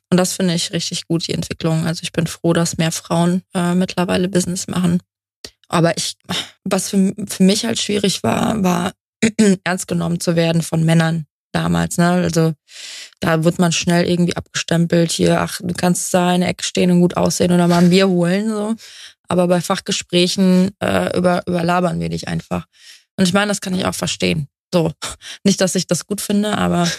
Und 0.09 0.17
das 0.17 0.33
finde 0.33 0.55
ich 0.55 0.73
richtig 0.73 1.07
gut, 1.07 1.27
die 1.27 1.33
Entwicklung. 1.33 1.85
Also 1.85 2.01
ich 2.03 2.11
bin 2.11 2.25
froh, 2.25 2.53
dass 2.53 2.77
mehr 2.77 2.91
Frauen 2.91 3.43
äh, 3.53 3.75
mittlerweile 3.75 4.29
Business 4.29 4.67
machen. 4.67 5.01
Aber 5.67 5.95
ich, 5.97 6.15
was 6.63 6.89
für, 6.89 7.13
für 7.27 7.43
mich 7.43 7.65
halt 7.65 7.79
schwierig 7.79 8.23
war, 8.23 8.63
war 8.63 8.93
ernst 9.63 9.87
genommen 9.87 10.19
zu 10.19 10.35
werden 10.35 10.63
von 10.63 10.83
Männern 10.83 11.25
damals. 11.55 11.97
Ne? 11.97 12.09
Also 12.09 12.53
da 13.19 13.43
wird 13.43 13.57
man 13.57 13.71
schnell 13.71 14.07
irgendwie 14.07 14.35
abgestempelt. 14.35 15.11
Hier, 15.11 15.41
ach, 15.41 15.59
du 15.63 15.73
kannst 15.73 16.13
da 16.13 16.35
in 16.35 16.41
der 16.41 16.49
Ecke 16.49 16.63
stehen 16.63 16.91
und 16.91 17.01
gut 17.01 17.17
aussehen 17.17 17.51
oder 17.51 17.67
mal 17.67 17.83
ein 17.83 17.89
Bier 17.89 18.07
holen. 18.07 18.49
So. 18.49 18.75
Aber 19.27 19.47
bei 19.47 19.61
Fachgesprächen 19.61 20.71
äh, 20.81 21.17
über, 21.17 21.43
überlabern 21.47 21.99
wir 21.99 22.09
dich 22.09 22.27
einfach. 22.27 22.65
Und 23.17 23.27
ich 23.27 23.33
meine, 23.33 23.47
das 23.47 23.61
kann 23.61 23.73
ich 23.73 23.85
auch 23.85 23.95
verstehen. 23.95 24.47
So, 24.73 24.91
nicht, 25.43 25.61
dass 25.61 25.75
ich 25.75 25.87
das 25.87 26.05
gut 26.05 26.21
finde, 26.21 26.57
aber 26.57 26.89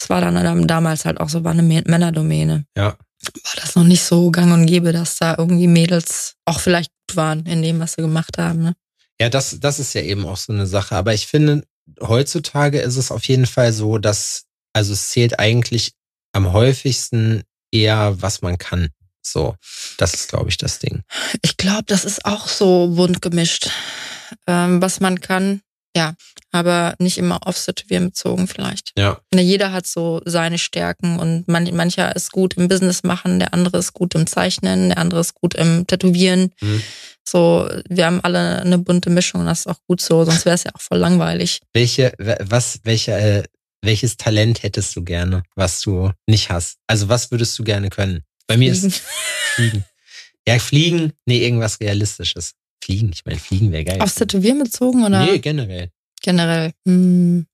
es 0.00 0.08
war 0.08 0.20
dann 0.20 0.66
damals 0.66 1.04
halt 1.04 1.20
auch 1.20 1.28
so, 1.28 1.44
war 1.44 1.52
eine 1.52 1.62
Männerdomäne. 1.62 2.64
Ja. 2.76 2.96
War 3.44 3.54
das 3.56 3.74
noch 3.74 3.84
nicht 3.84 4.02
so 4.02 4.30
gang 4.30 4.52
und 4.52 4.64
gäbe, 4.64 4.92
dass 4.92 5.18
da 5.18 5.34
irgendwie 5.36 5.66
Mädels 5.66 6.36
auch 6.46 6.58
vielleicht 6.58 6.90
gut 7.06 7.16
waren 7.16 7.44
in 7.44 7.62
dem, 7.62 7.78
was 7.78 7.92
sie 7.92 8.02
gemacht 8.02 8.38
haben. 8.38 8.62
Ne? 8.62 8.74
Ja, 9.20 9.28
das, 9.28 9.60
das 9.60 9.78
ist 9.78 9.92
ja 9.92 10.00
eben 10.00 10.24
auch 10.24 10.38
so 10.38 10.54
eine 10.54 10.66
Sache. 10.66 10.96
Aber 10.96 11.12
ich 11.12 11.26
finde, 11.26 11.62
heutzutage 12.00 12.80
ist 12.80 12.96
es 12.96 13.10
auf 13.10 13.24
jeden 13.24 13.46
Fall 13.46 13.72
so, 13.72 13.98
dass, 13.98 14.44
also 14.72 14.92
es 14.92 15.10
zählt 15.10 15.38
eigentlich 15.38 15.92
am 16.32 16.52
häufigsten 16.52 17.42
eher, 17.72 18.20
was 18.20 18.42
man 18.42 18.58
kann. 18.58 18.88
So, 19.22 19.54
das 19.98 20.14
ist, 20.14 20.28
glaube 20.28 20.48
ich, 20.48 20.56
das 20.56 20.78
Ding. 20.78 21.02
Ich 21.42 21.56
glaube, 21.56 21.84
das 21.86 22.04
ist 22.04 22.24
auch 22.24 22.48
so 22.48 22.88
bunt 22.94 23.20
gemischt. 23.20 23.70
Ähm, 24.46 24.80
was 24.80 25.00
man 25.00 25.20
kann, 25.20 25.60
ja. 25.96 26.14
aber 26.52 26.94
nicht 26.98 27.18
immer 27.18 27.46
aufs 27.46 27.66
Tätowieren 27.66 28.06
bezogen 28.06 28.46
vielleicht. 28.46 28.92
Ja. 28.96 29.20
Jeder 29.34 29.72
hat 29.72 29.86
so 29.86 30.20
seine 30.24 30.58
Stärken 30.58 31.18
und 31.18 31.48
man, 31.48 31.64
mancher 31.74 32.14
ist 32.14 32.32
gut 32.32 32.54
im 32.54 32.68
Business 32.68 33.02
machen, 33.02 33.38
der 33.38 33.54
andere 33.54 33.78
ist 33.78 33.92
gut 33.92 34.14
im 34.14 34.26
Zeichnen, 34.26 34.90
der 34.90 34.98
andere 34.98 35.20
ist 35.20 35.34
gut 35.34 35.54
im 35.54 35.86
Tätowieren. 35.86 36.52
Mhm. 36.60 36.82
So, 37.26 37.68
wir 37.88 38.06
haben 38.06 38.20
alle 38.22 38.60
eine 38.60 38.78
bunte 38.78 39.10
Mischung 39.10 39.42
und 39.42 39.46
das 39.46 39.60
ist 39.60 39.66
auch 39.66 39.80
gut 39.86 40.00
so, 40.00 40.24
sonst 40.24 40.44
wäre 40.44 40.54
es 40.54 40.64
ja 40.64 40.72
auch 40.74 40.80
voll 40.80 40.98
langweilig. 40.98 41.60
Welche, 41.72 42.12
was, 42.18 42.80
welche, 42.84 43.12
äh, 43.12 43.42
welches 43.82 44.16
Talent 44.16 44.62
hättest 44.62 44.96
du 44.96 45.04
gerne, 45.04 45.42
was 45.54 45.80
du 45.80 46.12
nicht 46.26 46.50
hast? 46.50 46.78
Also 46.86 47.08
was 47.08 47.30
würdest 47.30 47.58
du 47.58 47.64
gerne 47.64 47.90
können? 47.90 48.24
Bei 48.46 48.56
mir 48.56 48.74
Fliegen. 48.74 48.88
ist 48.88 49.02
Fliegen. 49.54 49.84
Ja, 50.48 50.58
Fliegen, 50.58 51.12
nee, 51.26 51.44
irgendwas 51.44 51.78
Realistisches. 51.80 52.54
Fliegen, 52.82 53.10
ich 53.12 53.24
meine, 53.24 53.38
Fliegen 53.38 53.72
wäre 53.72 53.84
geil. 53.84 54.00
Aufs 54.00 54.14
Tätowieren 54.16 54.58
bezogen 54.62 55.04
oder 55.04 55.24
Nee, 55.24 55.38
generell. 55.38 55.90
generell? 56.22 56.72
Hm. 56.86 57.46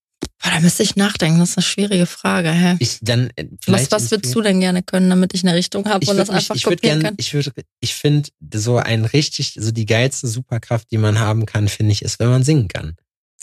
Boah, 0.43 0.51
da 0.51 0.61
müsste 0.61 0.83
ich 0.83 0.97
nachdenken, 0.97 1.39
das 1.41 1.51
ist 1.51 1.59
eine 1.59 1.64
schwierige 1.64 2.07
Frage. 2.07 2.51
Hä? 2.51 2.77
Ich 2.79 2.99
dann 3.01 3.31
äh, 3.37 3.47
Was, 3.66 3.91
was 3.91 4.11
würdest 4.11 4.35
du 4.35 4.41
denn 4.43 4.61
gerne 4.61 4.83
können, 4.83 5.11
damit 5.11 5.35
ich 5.35 5.45
eine 5.45 5.55
Richtung 5.55 5.87
habe 5.87 6.07
und 6.07 6.16
das 6.16 6.29
würd 6.29 6.29
mich, 6.29 6.37
einfach 6.37 6.55
ich 6.57 6.62
kopieren 6.62 7.01
gern, 7.01 7.03
kann? 7.03 7.14
ich 7.18 7.33
würde, 7.35 7.53
ich 7.81 7.95
finde 7.95 8.29
so 8.55 8.77
ein 8.77 9.05
richtig, 9.05 9.57
so 9.59 9.70
die 9.72 9.87
geilste 9.87 10.29
Superkraft, 10.29 10.91
die 10.91 10.99
man 10.99 11.18
haben 11.18 11.47
kann, 11.47 11.68
finde 11.68 11.93
ich, 11.93 12.03
ist, 12.03 12.18
wenn 12.18 12.29
man 12.29 12.45
singen 12.45 12.68
kann. 12.68 12.97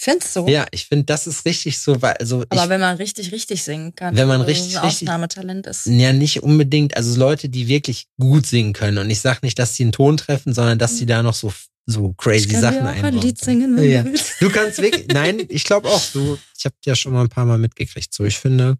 Findest 0.03 0.35
du? 0.35 0.47
Ja, 0.47 0.65
ich 0.71 0.85
finde, 0.85 1.05
das 1.05 1.27
ist 1.27 1.45
richtig 1.45 1.79
so, 1.79 2.01
weil, 2.01 2.15
also 2.19 2.43
Aber 2.49 2.63
ich, 2.63 2.69
wenn 2.69 2.81
man 2.81 2.97
richtig, 2.97 3.31
richtig 3.31 3.63
singen 3.63 3.95
kann. 3.95 4.13
Wenn 4.17 4.27
man 4.27 4.41
also 4.41 4.47
richtig, 4.51 4.77
ein 4.77 4.83
richtig- 4.85 5.07
Ausnahmetalent 5.07 5.65
ist. 5.67 5.85
ja 5.85 6.11
nicht 6.11 6.43
unbedingt, 6.43 6.97
also 6.97 7.17
Leute, 7.17 7.47
die 7.47 7.69
wirklich 7.69 8.07
gut 8.19 8.45
singen 8.45 8.73
können. 8.73 8.97
Und 8.97 9.09
ich 9.09 9.21
sag 9.21 9.43
nicht, 9.43 9.57
dass 9.59 9.75
sie 9.75 9.83
einen 9.83 9.93
Ton 9.93 10.17
treffen, 10.17 10.53
sondern 10.53 10.77
dass 10.77 10.97
sie 10.97 11.05
da 11.05 11.23
noch 11.23 11.33
so, 11.33 11.53
so 11.85 12.11
crazy 12.17 12.47
Ich 12.47 12.51
kann 12.51 12.61
Sachen 12.61 12.79
ein 12.79 13.05
einbauen. 13.05 13.21
Lied 13.21 13.39
singen, 13.39 13.77
wenn 13.77 13.89
Ja. 13.89 14.03
du 14.03 14.11
willst. 14.11 14.41
Du 14.41 14.49
kannst 14.49 14.81
wirklich, 14.81 15.07
nein, 15.07 15.41
ich 15.47 15.63
glaube 15.63 15.87
auch, 15.87 16.01
du, 16.11 16.37
ich 16.57 16.65
habe 16.65 16.75
ja 16.85 16.95
schon 16.95 17.13
mal 17.13 17.21
ein 17.21 17.29
paar 17.29 17.45
Mal 17.45 17.57
mitgekriegt. 17.57 18.13
So, 18.13 18.25
ich 18.25 18.37
finde, 18.37 18.77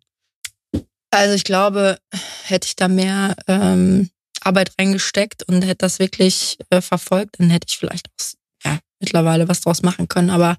Also 1.12 1.36
ich 1.36 1.46
glaube, 1.46 2.00
hätte 2.44 2.68
ich 2.68 2.76
da 2.76 2.90
mehr 2.90 3.36
ähm, 3.48 4.10
Arbeit 4.42 4.74
reingesteckt 4.78 5.44
und 5.44 5.62
hätte 5.62 5.78
das 5.86 6.00
wirklich 6.00 6.58
äh, 6.70 6.82
verfolgt, 6.82 7.36
dann 7.40 7.50
hätte 7.50 7.68
ich 7.70 7.78
vielleicht 7.78 8.08
auch 8.10 8.26
mittlerweile 9.04 9.48
was 9.48 9.62
draus 9.62 9.82
machen 9.82 10.08
können. 10.08 10.30
Aber 10.30 10.58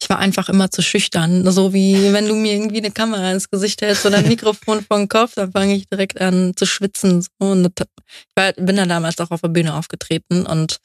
ich 0.00 0.08
war 0.08 0.18
einfach 0.18 0.48
immer 0.48 0.70
zu 0.70 0.82
schüchtern. 0.82 1.50
So 1.50 1.72
wie 1.72 2.12
wenn 2.12 2.28
du 2.28 2.34
mir 2.34 2.52
irgendwie 2.54 2.78
eine 2.78 2.90
Kamera 2.90 3.32
ins 3.32 3.50
Gesicht 3.50 3.82
hältst 3.82 4.06
oder 4.06 4.18
ein 4.18 4.28
Mikrofon 4.28 4.84
vor 4.84 4.98
den 4.98 5.08
Kopf, 5.08 5.34
dann 5.34 5.52
fange 5.52 5.74
ich 5.74 5.88
direkt 5.88 6.20
an 6.20 6.54
zu 6.56 6.66
schwitzen. 6.66 7.22
So. 7.22 7.28
Und 7.38 7.72
ich 7.78 8.56
bin 8.56 8.76
dann 8.76 8.88
damals 8.88 9.18
auch 9.18 9.30
auf 9.30 9.40
der 9.40 9.48
Bühne 9.48 9.74
aufgetreten 9.74 10.46
und 10.46 10.78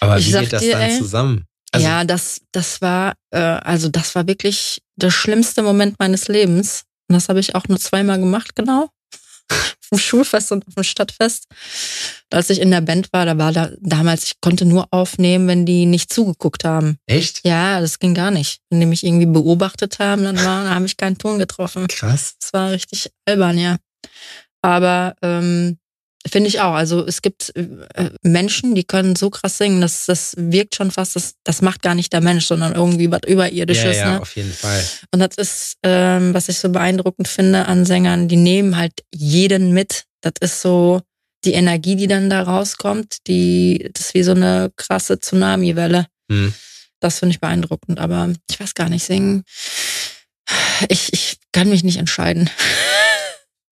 aber 0.00 0.18
Ich 0.18 0.28
wie 0.28 0.38
geht 0.38 0.52
das 0.52 0.62
dir, 0.62 0.72
dann 0.72 0.82
ey, 0.82 0.98
zusammen? 0.98 1.46
Also, 1.72 1.86
ja, 1.86 2.04
das, 2.04 2.40
das 2.52 2.80
war, 2.80 3.14
äh, 3.30 3.38
also 3.38 3.88
das 3.88 4.14
war 4.14 4.26
wirklich 4.26 4.80
der 4.96 5.10
schlimmste 5.10 5.62
Moment 5.62 5.98
meines 5.98 6.28
Lebens. 6.28 6.84
Und 7.08 7.14
das 7.14 7.28
habe 7.28 7.40
ich 7.40 7.54
auch 7.54 7.68
nur 7.68 7.78
zweimal 7.78 8.18
gemacht, 8.18 8.54
genau. 8.54 8.90
Dem 9.94 9.98
Schulfest 9.98 10.52
und 10.52 10.66
auf 10.66 10.74
dem 10.74 10.84
Stadtfest. 10.84 11.46
Als 12.30 12.50
ich 12.50 12.60
in 12.60 12.70
der 12.70 12.80
Band 12.80 13.12
war, 13.12 13.26
da 13.26 13.38
war 13.38 13.52
da 13.52 13.70
damals, 13.80 14.24
ich 14.24 14.40
konnte 14.40 14.64
nur 14.64 14.88
aufnehmen, 14.90 15.46
wenn 15.48 15.66
die 15.66 15.86
nicht 15.86 16.12
zugeguckt 16.12 16.64
haben. 16.64 16.98
Echt? 17.06 17.46
Ja, 17.46 17.80
das 17.80 17.98
ging 17.98 18.14
gar 18.14 18.30
nicht. 18.30 18.60
Wenn 18.70 18.80
die 18.80 18.86
mich 18.86 19.04
irgendwie 19.04 19.26
beobachtet 19.26 19.98
haben, 19.98 20.24
dann 20.24 20.36
war, 20.36 20.64
dann 20.64 20.74
habe 20.74 20.86
ich 20.86 20.96
keinen 20.96 21.18
Ton 21.18 21.38
getroffen. 21.38 21.86
Krass. 21.88 22.36
Das 22.40 22.52
war 22.52 22.70
richtig 22.70 23.10
albern, 23.26 23.58
ja. 23.58 23.76
Aber 24.62 25.14
ähm, 25.22 25.78
finde 26.26 26.48
ich 26.48 26.60
auch. 26.60 26.74
Also 26.74 27.06
es 27.06 27.22
gibt 27.22 27.52
äh, 27.56 28.10
Menschen, 28.22 28.74
die 28.74 28.84
können 28.84 29.16
so 29.16 29.30
krass 29.30 29.58
singen, 29.58 29.80
dass 29.80 30.06
das 30.06 30.34
wirkt 30.36 30.74
schon 30.74 30.90
fast, 30.90 31.16
das, 31.16 31.34
das 31.44 31.62
macht 31.62 31.82
gar 31.82 31.94
nicht 31.94 32.12
der 32.12 32.20
Mensch, 32.20 32.46
sondern 32.46 32.74
irgendwie 32.74 33.10
was 33.10 33.20
Ja, 33.26 33.32
Überirdisches. 33.32 33.96
ja, 33.98 34.12
ne? 34.14 34.20
auf 34.20 34.34
jeden 34.36 34.52
Fall. 34.52 34.82
Und 35.12 35.20
das 35.20 35.36
ist, 35.36 35.76
ähm, 35.82 36.32
was 36.34 36.48
ich 36.48 36.58
so 36.58 36.70
beeindruckend 36.70 37.28
finde 37.28 37.66
an 37.66 37.84
Sängern, 37.84 38.28
die 38.28 38.36
nehmen 38.36 38.76
halt 38.76 38.92
jeden 39.14 39.72
mit. 39.72 40.04
Das 40.22 40.34
ist 40.40 40.62
so 40.62 41.02
die 41.44 41.52
Energie, 41.52 41.96
die 41.96 42.06
dann 42.06 42.30
da 42.30 42.42
rauskommt, 42.42 43.26
die, 43.26 43.90
das 43.92 44.06
ist 44.06 44.14
wie 44.14 44.22
so 44.22 44.32
eine 44.32 44.72
krasse 44.76 45.20
Tsunami-Welle. 45.20 46.06
Hm. 46.30 46.54
Das 47.00 47.18
finde 47.18 47.34
ich 47.34 47.40
beeindruckend, 47.40 48.00
aber 48.00 48.32
ich 48.50 48.58
weiß 48.58 48.72
gar 48.72 48.88
nicht, 48.88 49.04
singen. 49.04 49.44
Ich, 50.88 51.12
ich 51.12 51.36
kann 51.52 51.68
mich 51.68 51.84
nicht 51.84 51.98
entscheiden. 51.98 52.48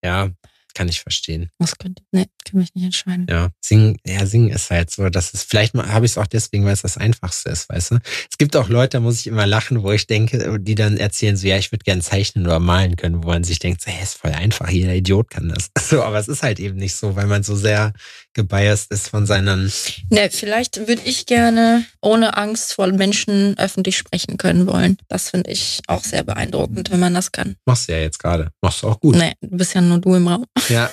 Ja, 0.05 0.31
kann 0.75 0.89
ich 0.89 1.01
verstehen. 1.01 1.51
Was 1.59 1.77
könnte, 1.79 2.03
nee, 2.13 2.27
kann 2.45 2.61
mich 2.61 2.75
nicht 2.75 2.85
entscheiden. 2.85 3.27
Ja, 3.29 3.51
singen, 3.61 3.97
ja, 4.07 4.27
singen 4.27 4.51
ist 4.51 4.71
halt 4.71 4.91
so, 4.91 5.09
dass 5.09 5.35
es 5.35 5.43
vielleicht 5.43 5.75
mal 5.75 5.89
habe 5.89 6.07
ich 6.07 6.13
es 6.13 6.19
auch 6.19 6.27
deswegen, 6.27 6.65
weil 6.65 6.73
es 6.73 6.83
das 6.83 6.97
Einfachste 6.97 7.51
ist, 7.51 7.69
weißt 7.69 7.93
du? 7.93 7.99
Es 8.31 8.39
gibt 8.39 8.57
auch 8.57 8.69
Leute, 8.69 8.99
da 8.99 9.01
muss 9.01 9.21
ich 9.21 9.27
immer 9.27 9.47
lachen, 9.47 9.83
wo 9.83 9.93
ich 9.93 10.07
denke, 10.07 10.59
die 10.61 10.75
dann 10.75 10.97
erzählen 10.97 11.37
so, 11.37 11.47
ja, 11.47 11.57
ich 11.57 11.73
würde 11.73 11.85
gern 11.85 12.03
zeichnen 12.03 12.47
oder 12.47 12.61
malen 12.61 12.97
können, 12.97 13.23
wo 13.23 13.29
man 13.29 13.45
sich 13.45 13.59
denkt, 13.59 13.83
so, 13.83 13.91
hey, 13.91 14.03
ist 14.03 14.19
voll 14.19 14.33
einfach, 14.33 14.69
jeder 14.69 14.95
Idiot 14.95 15.31
kann 15.31 15.49
das. 15.49 15.71
So, 15.93 16.03
aber 16.03 16.19
es 16.19 16.29
ist 16.29 16.43
halt 16.43 16.59
eben 16.59 16.79
nicht 16.79 16.95
so, 16.95 17.17
weil 17.17 17.27
man 17.27 17.43
so 17.43 17.55
sehr 17.55 17.93
gebiased 18.35 18.91
ist 18.93 19.09
von 19.09 19.27
seinen. 19.27 19.73
Nee, 20.11 20.31
vielleicht 20.31 20.87
würde 20.89 21.03
ich 21.05 21.27
gerne 21.27 21.85
ohne 22.01 22.37
Angst 22.37 22.75
vor 22.75 22.87
Menschen 22.89 23.57
öffentlich 23.59 23.97
sprechen 23.97 24.39
können 24.39 24.67
wollen. 24.67 24.97
Das 25.09 25.31
finde 25.31 25.51
ich 25.51 25.81
auch 25.87 26.03
sehr 26.03 26.23
beeindruckend, 26.23 26.91
wenn 26.91 27.01
man 27.01 27.15
das 27.15 27.33
kann. 27.33 27.57
Machst 27.65 27.89
du 27.89 27.93
ja 27.93 27.99
jetzt 27.99 28.19
gerade. 28.19 28.51
Machst 28.61 28.83
du 28.83 28.89
auch 28.89 29.01
gut. 29.01 29.17
Nee, 29.17 29.33
du 29.41 29.57
bist 29.57 29.75
ja 29.75 29.81
nur 29.81 29.99
du 29.99 30.15
im 30.15 30.29
Raum. 30.29 30.47
Ja. 30.69 30.91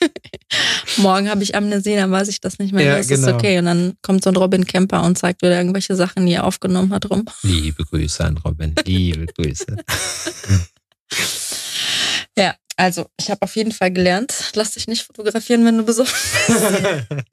Morgen 0.98 1.28
habe 1.28 1.42
ich 1.42 1.54
Amnesie, 1.54 1.96
dann 1.96 2.10
weiß 2.10 2.28
ich 2.28 2.40
das 2.40 2.58
nicht 2.58 2.72
mehr. 2.72 2.84
Ja, 2.84 2.96
das 2.96 3.10
ist 3.10 3.24
genau. 3.24 3.36
okay. 3.36 3.58
Und 3.58 3.66
dann 3.66 3.94
kommt 4.02 4.22
so 4.22 4.30
ein 4.30 4.36
Robin 4.36 4.66
Kemper 4.66 5.02
und 5.02 5.18
zeigt 5.18 5.42
wieder 5.42 5.56
irgendwelche 5.56 5.96
Sachen, 5.96 6.26
die 6.26 6.34
er 6.34 6.44
aufgenommen 6.44 6.92
hat, 6.92 7.10
rum. 7.10 7.24
Liebe 7.42 7.84
Grüße 7.84 8.24
an 8.24 8.38
Robin. 8.38 8.74
Liebe 8.84 9.26
Grüße. 9.26 9.76
Also 12.76 13.06
ich 13.18 13.30
habe 13.30 13.42
auf 13.42 13.56
jeden 13.56 13.72
Fall 13.72 13.90
gelernt, 13.90 14.52
lass 14.54 14.72
dich 14.72 14.86
nicht 14.86 15.02
fotografieren, 15.04 15.64
wenn 15.64 15.78
du 15.78 15.84
besoffen 15.84 16.14
bist. 16.46 17.26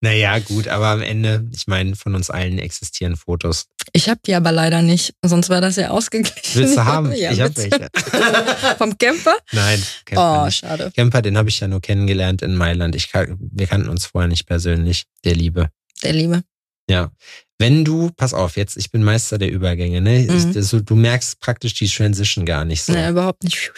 naja, 0.00 0.38
gut, 0.38 0.66
aber 0.68 0.86
am 0.88 1.02
Ende, 1.02 1.46
ich 1.54 1.66
meine, 1.66 1.94
von 1.94 2.14
uns 2.14 2.30
allen 2.30 2.58
existieren 2.58 3.16
Fotos. 3.16 3.66
Ich 3.92 4.08
habe 4.08 4.20
die 4.24 4.34
aber 4.34 4.50
leider 4.50 4.80
nicht, 4.80 5.12
sonst 5.22 5.50
wäre 5.50 5.60
das 5.60 5.76
ja 5.76 5.90
ausgeglichen. 5.90 6.40
Willst 6.54 6.76
du 6.76 6.84
haben? 6.84 7.12
Ja, 7.18 7.32
ich 7.32 7.40
habe 7.40 7.54
welche. 7.56 7.88
Vom 8.78 8.96
Camper? 8.96 9.36
Nein, 9.52 9.82
Camper 10.06 10.42
Oh, 10.42 10.44
nicht. 10.46 10.58
schade. 10.58 10.90
Camper, 10.96 11.20
den 11.20 11.36
habe 11.36 11.48
ich 11.50 11.60
ja 11.60 11.68
nur 11.68 11.82
kennengelernt 11.82 12.40
in 12.42 12.54
Mailand. 12.54 12.94
Ich, 12.94 13.12
wir 13.12 13.66
kannten 13.66 13.88
uns 13.90 14.06
vorher 14.06 14.28
nicht 14.28 14.46
persönlich. 14.46 15.04
Der 15.24 15.34
Liebe. 15.34 15.68
Der 16.02 16.12
Liebe. 16.14 16.42
Ja. 16.88 17.10
Wenn 17.58 17.84
du, 17.84 18.10
pass 18.16 18.34
auf, 18.34 18.56
jetzt, 18.56 18.76
ich 18.76 18.90
bin 18.92 19.02
Meister 19.02 19.36
der 19.36 19.50
Übergänge, 19.50 20.00
ne? 20.00 20.20
Mhm. 20.30 20.52
Ich, 20.56 20.64
so, 20.64 20.80
du 20.80 20.94
merkst 20.94 21.40
praktisch 21.40 21.74
die 21.74 21.88
Transition 21.88 22.46
gar 22.46 22.64
nicht 22.64 22.84
so. 22.84 22.92
Nee, 22.92 23.08
überhaupt 23.08 23.42
nicht. 23.42 23.72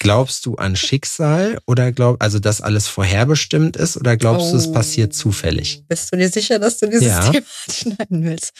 Glaubst 0.00 0.44
du 0.44 0.56
an 0.56 0.76
Schicksal 0.76 1.58
oder 1.66 1.90
glaub, 1.92 2.22
also 2.22 2.38
dass 2.38 2.60
alles 2.60 2.88
vorherbestimmt 2.88 3.76
ist 3.76 3.96
oder 3.96 4.16
glaubst 4.18 4.52
du, 4.52 4.56
es 4.56 4.66
Oh. 4.68 4.72
passiert 4.72 5.14
zufällig? 5.14 5.82
Bist 5.88 6.12
du 6.12 6.18
dir 6.18 6.28
sicher, 6.28 6.58
dass 6.58 6.78
du 6.78 6.86
dieses 6.88 7.06
Ja. 7.06 7.20
Thema 7.30 7.46
schneiden 7.70 8.24
willst? 8.24 8.52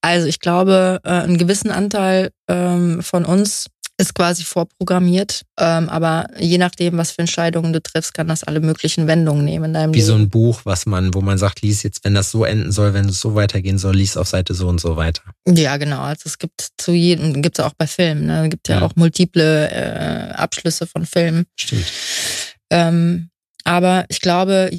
Also 0.00 0.26
ich 0.26 0.40
glaube, 0.40 1.00
äh, 1.04 1.08
einen 1.08 1.38
gewissen 1.38 1.70
Anteil 1.70 2.30
ähm, 2.48 3.02
von 3.02 3.24
uns 3.24 3.66
ist 4.00 4.14
quasi 4.14 4.44
vorprogrammiert. 4.44 5.42
Ähm, 5.58 5.88
aber 5.88 6.26
je 6.38 6.58
nachdem, 6.58 6.96
was 6.96 7.10
für 7.12 7.20
Entscheidungen 7.20 7.72
du 7.72 7.80
triffst, 7.82 8.14
kann 8.14 8.28
das 8.28 8.42
alle 8.44 8.60
möglichen 8.60 9.06
Wendungen 9.06 9.44
nehmen 9.44 9.66
in 9.66 9.74
deinem 9.74 9.94
Wie 9.94 10.00
so 10.00 10.12
Leben. 10.14 10.24
ein 10.24 10.30
Buch, 10.30 10.60
was 10.64 10.86
man, 10.86 11.14
wo 11.14 11.20
man 11.20 11.38
sagt, 11.38 11.62
lies 11.62 11.82
jetzt, 11.82 12.04
wenn 12.04 12.14
das 12.14 12.30
so 12.30 12.44
enden 12.44 12.72
soll, 12.72 12.94
wenn 12.94 13.08
es 13.08 13.20
so 13.20 13.34
weitergehen 13.34 13.78
soll, 13.78 13.94
lies 13.96 14.16
auf 14.16 14.28
Seite 14.28 14.54
so 14.54 14.68
und 14.68 14.80
so 14.80 14.96
weiter. 14.96 15.22
Ja, 15.46 15.76
genau. 15.76 16.00
Also 16.00 16.22
es 16.26 16.38
gibt 16.38 16.68
zu 16.78 16.92
jedem, 16.92 17.42
gibt 17.42 17.58
es 17.58 17.64
auch 17.64 17.74
bei 17.76 17.86
Filmen. 17.86 18.26
Ne? 18.26 18.44
Es 18.44 18.50
gibt 18.50 18.68
ja, 18.68 18.78
Ja. 18.80 18.86
auch 18.86 18.96
multiple 18.96 19.70
äh, 19.70 20.32
Abschlüsse 20.32 20.86
von 20.86 21.04
Filmen. 21.06 21.44
Stimmt. 21.56 21.84
Ähm, 22.70 23.30
aber 23.64 24.06
ich 24.08 24.20
glaube, 24.20 24.70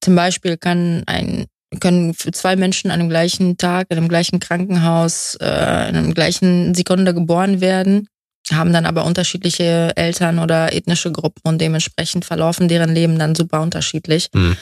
zum 0.00 0.14
Beispiel 0.16 0.56
kann 0.56 1.02
ein 1.06 1.46
können 1.80 2.12
für 2.12 2.32
zwei 2.32 2.54
Menschen 2.54 2.90
an 2.90 2.98
dem 3.00 3.08
gleichen 3.08 3.56
Tag, 3.56 3.86
in 3.88 3.96
dem 3.96 4.08
gleichen 4.08 4.40
Krankenhaus, 4.40 5.38
äh, 5.40 5.88
in 5.88 5.94
dem 5.94 6.12
gleichen 6.12 6.74
Sekunde 6.74 7.14
geboren 7.14 7.62
werden, 7.62 8.08
haben 8.54 8.72
dann 8.72 8.86
aber 8.86 9.04
unterschiedliche 9.04 9.92
Eltern 9.96 10.38
oder 10.38 10.72
ethnische 10.72 11.12
Gruppen 11.12 11.40
und 11.44 11.60
dementsprechend 11.60 12.24
verlaufen 12.24 12.68
deren 12.68 12.94
Leben 12.94 13.18
dann 13.18 13.34
super 13.34 13.60
unterschiedlich, 13.62 14.28
Hm. 14.34 14.56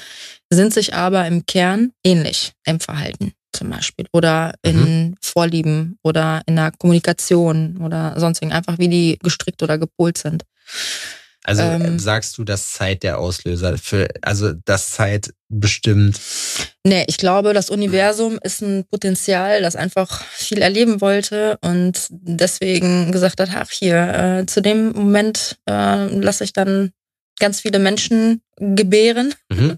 sind 0.51 0.73
sich 0.75 0.95
aber 0.95 1.27
im 1.27 1.47
Kern 1.47 1.93
ähnlich 2.05 2.53
im 2.67 2.81
Verhalten 2.81 3.33
zum 3.53 3.71
Beispiel 3.71 4.07
oder 4.13 4.55
in 4.63 5.17
Vorlieben 5.21 5.99
oder 6.03 6.43
in 6.47 6.57
der 6.57 6.73
Kommunikation 6.79 7.79
oder 7.79 8.15
sonstigen, 8.19 8.53
einfach 8.53 8.79
wie 8.79 8.89
die 8.89 9.19
gestrickt 9.23 9.63
oder 9.63 9.77
gepolt 9.79 10.19
sind. 10.19 10.45
Also 11.51 11.63
Ähm. 11.63 11.99
sagst 11.99 12.39
du, 12.39 12.45
dass 12.45 12.71
Zeit 12.71 13.03
der 13.03 13.19
Auslöser 13.19 13.77
für, 13.77 14.07
also 14.23 14.53
dass 14.53 14.93
Zeit 14.93 15.35
bestimmt. 15.49 16.21
Nee, 16.85 17.05
ich 17.09 17.17
glaube, 17.17 17.53
das 17.55 17.71
Universum 17.71 18.39
ist 18.45 18.63
ein 18.63 18.85
Potenzial, 18.89 19.61
das 19.61 19.75
einfach 19.75 20.23
viel 20.27 20.63
erleben 20.63 21.01
wollte 21.01 21.59
und 21.61 22.07
deswegen 22.11 23.11
gesagt 23.11 23.41
hat, 23.41 23.51
ach 23.53 23.69
hier, 23.73 23.97
äh, 24.43 24.47
zu 24.47 24.63
dem 24.63 24.93
Moment 24.93 25.59
äh, 25.69 26.07
lasse 26.07 26.45
ich 26.45 26.53
dann 26.53 26.93
ganz 27.41 27.61
viele 27.61 27.81
Menschen 27.81 28.43
gebären 28.57 29.35
Mhm. 29.51 29.77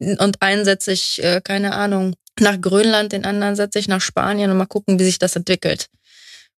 und 0.18 0.42
einen 0.42 0.64
setze 0.64 0.90
ich, 0.90 1.22
äh, 1.22 1.40
keine 1.44 1.74
Ahnung, 1.74 2.16
nach 2.40 2.60
Grönland, 2.60 3.12
den 3.12 3.24
anderen 3.24 3.54
setze 3.54 3.78
ich 3.78 3.86
nach 3.86 4.00
Spanien 4.00 4.50
und 4.50 4.56
mal 4.56 4.66
gucken, 4.66 4.98
wie 4.98 5.04
sich 5.04 5.20
das 5.20 5.36
entwickelt. 5.36 5.86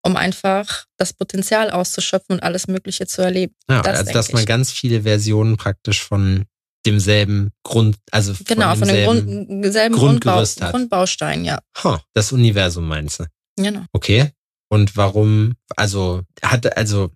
Um 0.05 0.16
einfach 0.16 0.84
das 0.98 1.14
Potenzial 1.14 1.70
auszuschöpfen 1.70 2.36
und 2.36 2.42
alles 2.42 2.68
Mögliche 2.68 3.07
zu 3.07 3.22
erleben. 3.22 3.55
Ja, 3.70 3.82
das 3.82 4.00
also 4.00 4.12
dass 4.12 4.32
man 4.32 4.44
ganz 4.44 4.70
viele 4.70 5.02
Versionen 5.02 5.57
praktisch 5.57 6.02
von 6.02 6.44
demselben 6.86 7.50
Grund, 7.62 7.96
also 8.11 8.34
von 8.34 8.44
genau, 8.44 8.74
von 8.76 8.88
dem 8.88 9.05
Grund, 9.05 9.72
selben 9.72 9.94
Grundgerüst 9.94 10.59
Grundbau, 10.59 10.66
hat. 10.66 10.72
Grundbaustein, 10.72 11.44
ja. 11.44 11.61
Huh, 11.82 11.98
das 12.12 12.32
Universum 12.32 12.86
meinst 12.86 13.20
du? 13.20 13.24
Genau. 13.57 13.84
Okay. 13.92 14.30
Und 14.68 14.96
warum, 14.96 15.55
also, 15.76 16.22
hatte, 16.42 16.76
also, 16.76 17.11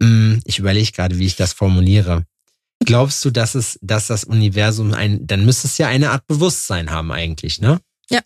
mh, 0.00 0.08
hm, 0.08 0.40
ich 0.44 0.58
überlege 0.58 0.92
gerade, 0.92 1.18
wie 1.18 1.26
ich 1.26 1.36
das 1.36 1.52
formuliere. 1.52 2.24
Glaubst 2.84 3.24
du, 3.24 3.30
dass 3.30 3.54
es, 3.54 3.78
dass 3.80 4.08
das 4.08 4.24
Universum 4.24 4.92
ein, 4.92 5.26
dann 5.26 5.46
müsste 5.46 5.66
es 5.66 5.78
ja 5.78 5.88
eine 5.88 6.10
Art 6.10 6.26
Bewusstsein 6.26 6.90
haben 6.90 7.10
eigentlich, 7.10 7.60
ne? 7.60 7.80
Ja, 8.10 8.20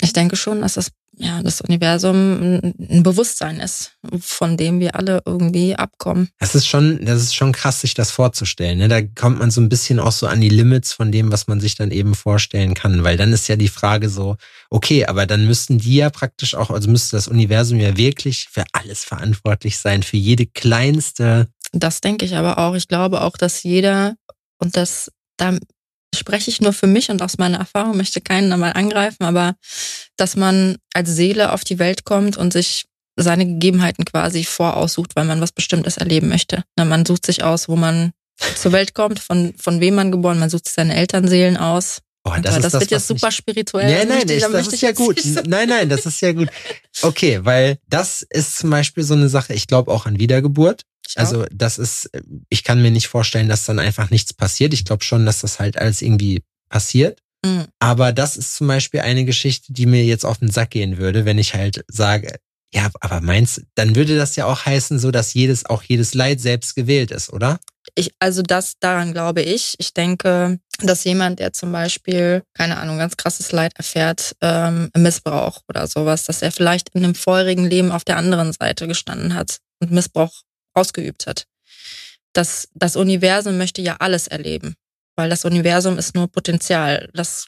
ich 0.00 0.12
denke 0.12 0.36
schon, 0.36 0.60
dass 0.60 0.74
das 0.74 0.92
ja, 1.20 1.42
das 1.42 1.60
Universum 1.60 2.60
ein 2.78 3.02
Bewusstsein 3.02 3.58
ist, 3.58 3.92
von 4.20 4.56
dem 4.56 4.78
wir 4.78 4.94
alle 4.94 5.20
irgendwie 5.26 5.74
abkommen. 5.74 6.28
Das 6.38 6.54
ist 6.54 6.66
schon, 6.66 7.04
das 7.04 7.22
ist 7.22 7.34
schon 7.34 7.52
krass, 7.52 7.80
sich 7.80 7.94
das 7.94 8.10
vorzustellen. 8.10 8.78
Ne? 8.78 8.88
Da 8.88 9.02
kommt 9.02 9.40
man 9.40 9.50
so 9.50 9.60
ein 9.60 9.68
bisschen 9.68 9.98
auch 9.98 10.12
so 10.12 10.28
an 10.28 10.40
die 10.40 10.48
Limits 10.48 10.92
von 10.92 11.10
dem, 11.10 11.32
was 11.32 11.48
man 11.48 11.60
sich 11.60 11.74
dann 11.74 11.90
eben 11.90 12.14
vorstellen 12.14 12.74
kann. 12.74 13.02
Weil 13.02 13.16
dann 13.16 13.32
ist 13.32 13.48
ja 13.48 13.56
die 13.56 13.68
Frage 13.68 14.08
so, 14.08 14.36
okay, 14.70 15.06
aber 15.06 15.26
dann 15.26 15.46
müssten 15.46 15.78
die 15.78 15.96
ja 15.96 16.10
praktisch 16.10 16.54
auch, 16.54 16.70
also 16.70 16.88
müsste 16.88 17.16
das 17.16 17.26
Universum 17.26 17.80
ja 17.80 17.96
wirklich 17.96 18.48
für 18.50 18.64
alles 18.72 19.04
verantwortlich 19.04 19.78
sein, 19.78 20.04
für 20.04 20.16
jede 20.16 20.46
kleinste. 20.46 21.48
Das 21.72 22.00
denke 22.00 22.24
ich 22.24 22.36
aber 22.36 22.58
auch. 22.58 22.74
Ich 22.74 22.86
glaube 22.86 23.22
auch, 23.22 23.36
dass 23.36 23.64
jeder, 23.64 24.14
und 24.58 24.76
das, 24.76 25.10
da 25.36 25.58
spreche 26.14 26.50
ich 26.50 26.60
nur 26.60 26.72
für 26.72 26.86
mich 26.86 27.10
und 27.10 27.22
aus 27.22 27.38
meiner 27.38 27.58
Erfahrung, 27.58 27.96
möchte 27.96 28.20
keinen 28.20 28.52
einmal 28.52 28.72
angreifen, 28.72 29.24
aber 29.24 29.54
dass 30.16 30.36
man 30.36 30.76
als 30.94 31.10
Seele 31.10 31.52
auf 31.52 31.64
die 31.64 31.78
Welt 31.78 32.04
kommt 32.04 32.36
und 32.36 32.52
sich 32.52 32.86
seine 33.16 33.46
Gegebenheiten 33.46 34.04
quasi 34.04 34.44
voraussucht, 34.44 35.16
weil 35.16 35.24
man 35.24 35.40
was 35.40 35.52
Bestimmtes 35.52 35.96
erleben 35.96 36.28
möchte. 36.28 36.64
Man 36.76 37.04
sucht 37.04 37.26
sich 37.26 37.42
aus, 37.42 37.68
wo 37.68 37.76
man 37.76 38.12
zur 38.56 38.72
Welt 38.72 38.94
kommt, 38.94 39.18
von, 39.18 39.54
von 39.58 39.80
wem 39.80 39.96
man 39.96 40.12
geboren, 40.12 40.38
man 40.38 40.50
sucht 40.50 40.66
sich 40.66 40.74
seine 40.74 40.94
Elternseelen 40.94 41.56
aus. 41.56 42.00
Oh, 42.24 42.32
das, 42.42 42.56
das, 42.56 42.72
das 42.72 42.80
wird 42.80 42.90
jetzt 42.90 43.08
super 43.08 43.30
spirituell. 43.30 43.86
Nein, 43.86 44.08
nein, 44.08 44.28
ich, 44.28 44.42
das 44.42 44.68
ist 44.68 44.82
ja 44.82 44.92
gut. 44.92 45.20
Nein, 45.46 45.68
nein, 45.68 45.88
das 45.88 46.04
ist 46.04 46.20
ja 46.20 46.32
gut. 46.32 46.48
Okay, 47.02 47.40
weil 47.42 47.78
das 47.88 48.22
ist 48.22 48.56
zum 48.58 48.70
Beispiel 48.70 49.02
so 49.02 49.14
eine 49.14 49.28
Sache, 49.28 49.54
ich 49.54 49.66
glaube 49.66 49.90
auch 49.90 50.06
an 50.06 50.18
Wiedergeburt. 50.18 50.82
Also 51.16 51.46
das 51.52 51.78
ist, 51.78 52.10
ich 52.48 52.64
kann 52.64 52.82
mir 52.82 52.90
nicht 52.90 53.08
vorstellen, 53.08 53.48
dass 53.48 53.64
dann 53.64 53.78
einfach 53.78 54.10
nichts 54.10 54.32
passiert. 54.32 54.74
Ich 54.74 54.84
glaube 54.84 55.04
schon, 55.04 55.24
dass 55.26 55.40
das 55.40 55.58
halt 55.58 55.78
alles 55.78 56.02
irgendwie 56.02 56.42
passiert. 56.68 57.22
Mhm. 57.44 57.66
Aber 57.78 58.12
das 58.12 58.36
ist 58.36 58.56
zum 58.56 58.66
Beispiel 58.66 59.00
eine 59.00 59.24
Geschichte, 59.24 59.72
die 59.72 59.86
mir 59.86 60.04
jetzt 60.04 60.24
auf 60.24 60.38
den 60.38 60.50
Sack 60.50 60.70
gehen 60.70 60.98
würde, 60.98 61.24
wenn 61.24 61.38
ich 61.38 61.54
halt 61.54 61.84
sage, 61.88 62.34
ja, 62.74 62.90
aber 63.00 63.20
meinst, 63.20 63.62
dann 63.76 63.96
würde 63.96 64.16
das 64.16 64.36
ja 64.36 64.44
auch 64.44 64.66
heißen, 64.66 64.98
so 64.98 65.10
dass 65.10 65.32
jedes, 65.32 65.64
auch 65.64 65.82
jedes 65.82 66.14
Leid 66.14 66.40
selbst 66.40 66.74
gewählt 66.74 67.10
ist, 67.10 67.32
oder? 67.32 67.58
Ich, 67.94 68.12
also 68.18 68.42
das, 68.42 68.74
daran 68.80 69.12
glaube 69.12 69.40
ich. 69.40 69.74
Ich 69.78 69.94
denke, 69.94 70.58
dass 70.80 71.04
jemand, 71.04 71.38
der 71.38 71.54
zum 71.54 71.72
Beispiel, 71.72 72.42
keine 72.52 72.76
Ahnung, 72.76 72.98
ganz 72.98 73.16
krasses 73.16 73.52
Leid 73.52 73.72
erfährt, 73.76 74.36
ähm, 74.42 74.90
Missbrauch 74.94 75.62
oder 75.68 75.86
sowas, 75.86 76.24
dass 76.24 76.42
er 76.42 76.52
vielleicht 76.52 76.90
in 76.90 77.04
einem 77.04 77.14
vorherigen 77.14 77.64
Leben 77.64 77.90
auf 77.90 78.04
der 78.04 78.18
anderen 78.18 78.52
Seite 78.52 78.86
gestanden 78.86 79.34
hat 79.34 79.58
und 79.80 79.90
Missbrauch 79.90 80.42
ausgeübt 80.78 81.26
hat. 81.26 81.46
Das, 82.32 82.68
das 82.74 82.96
Universum 82.96 83.58
möchte 83.58 83.82
ja 83.82 83.96
alles 83.98 84.28
erleben, 84.28 84.74
weil 85.16 85.30
das 85.30 85.44
Universum 85.44 85.98
ist 85.98 86.14
nur 86.14 86.28
Potenzial. 86.28 87.08
Das 87.12 87.46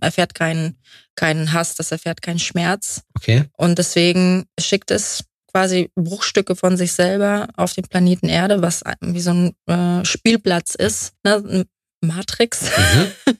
erfährt 0.00 0.34
keinen, 0.34 0.78
keinen 1.16 1.52
Hass, 1.52 1.74
das 1.74 1.92
erfährt 1.92 2.22
keinen 2.22 2.38
Schmerz. 2.38 3.02
Okay. 3.16 3.44
Und 3.56 3.78
deswegen 3.78 4.46
schickt 4.58 4.90
es 4.90 5.24
quasi 5.52 5.90
Bruchstücke 5.94 6.56
von 6.56 6.76
sich 6.76 6.92
selber 6.92 7.48
auf 7.56 7.74
den 7.74 7.84
Planeten 7.84 8.28
Erde, 8.28 8.62
was 8.62 8.82
wie 9.00 9.20
so 9.20 9.32
ein 9.32 9.54
äh, 9.66 10.04
Spielplatz 10.04 10.74
ist, 10.74 11.12
ne? 11.24 11.66
Matrix, 12.04 12.62
mhm. 12.62 13.12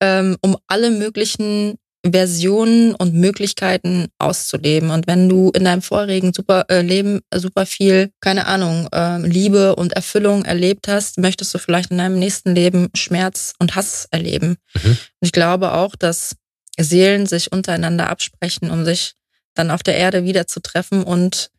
ähm, 0.00 0.36
um 0.42 0.56
alle 0.66 0.90
möglichen 0.90 1.78
Versionen 2.04 2.94
und 2.94 3.14
Möglichkeiten 3.14 4.08
auszuleben. 4.18 4.90
Und 4.90 5.06
wenn 5.06 5.28
du 5.28 5.50
in 5.50 5.64
deinem 5.64 5.82
vorigen 5.82 6.32
super 6.32 6.64
äh, 6.68 6.80
Leben 6.80 7.20
super 7.34 7.66
viel, 7.66 8.10
keine 8.20 8.46
Ahnung, 8.46 8.88
äh, 8.92 9.18
Liebe 9.18 9.76
und 9.76 9.92
Erfüllung 9.92 10.44
erlebt 10.44 10.88
hast, 10.88 11.18
möchtest 11.18 11.52
du 11.54 11.58
vielleicht 11.58 11.90
in 11.90 11.98
deinem 11.98 12.18
nächsten 12.18 12.54
Leben 12.54 12.88
Schmerz 12.94 13.54
und 13.58 13.74
Hass 13.76 14.08
erleben. 14.10 14.56
Mhm. 14.82 14.90
Und 14.90 14.98
ich 15.20 15.32
glaube 15.32 15.72
auch, 15.72 15.94
dass 15.94 16.36
Seelen 16.78 17.26
sich 17.26 17.52
untereinander 17.52 18.08
absprechen, 18.08 18.70
um 18.70 18.84
sich 18.84 19.12
dann 19.54 19.70
auf 19.70 19.82
der 19.82 19.96
Erde 19.96 20.24
wiederzutreffen 20.24 21.02
und 21.02 21.50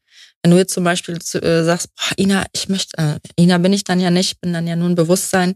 wenn 0.44 0.52
du 0.52 0.58
jetzt 0.58 0.74
zum 0.74 0.84
Beispiel 0.84 1.20
zu, 1.20 1.42
äh, 1.42 1.64
sagst, 1.64 1.90
boah, 1.96 2.18
Ina, 2.18 2.46
ich 2.52 2.68
möchte, 2.68 2.98
äh, 2.98 3.20
Ina 3.40 3.58
bin 3.60 3.74
ich 3.74 3.84
dann 3.84 4.00
ja 4.00 4.10
nicht, 4.10 4.42
bin 4.42 4.54
dann 4.54 4.68
ja 4.68 4.76
nur 4.76 4.90
ein 4.90 4.96
Bewusstsein, 4.96 5.56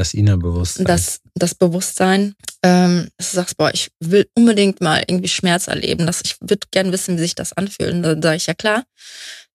das 0.00 0.14
Innerbewusstsein. 0.14 0.86
Das, 0.86 1.20
das 1.34 1.54
Bewusstsein. 1.54 2.34
Ähm, 2.62 3.08
dass 3.16 3.30
du 3.30 3.36
sagst, 3.36 3.56
boah, 3.56 3.70
ich 3.72 3.90
will 4.00 4.26
unbedingt 4.34 4.80
mal 4.80 5.02
irgendwie 5.06 5.28
Schmerz 5.28 5.68
erleben. 5.68 6.06
Das, 6.06 6.20
ich 6.24 6.36
würde 6.40 6.66
gern 6.70 6.92
wissen, 6.92 7.16
wie 7.16 7.20
sich 7.20 7.34
das 7.34 7.52
anfühlt. 7.52 7.92
Und 7.92 8.02
dann 8.02 8.20
sage 8.20 8.36
ich, 8.36 8.46
ja 8.46 8.54
klar, 8.54 8.84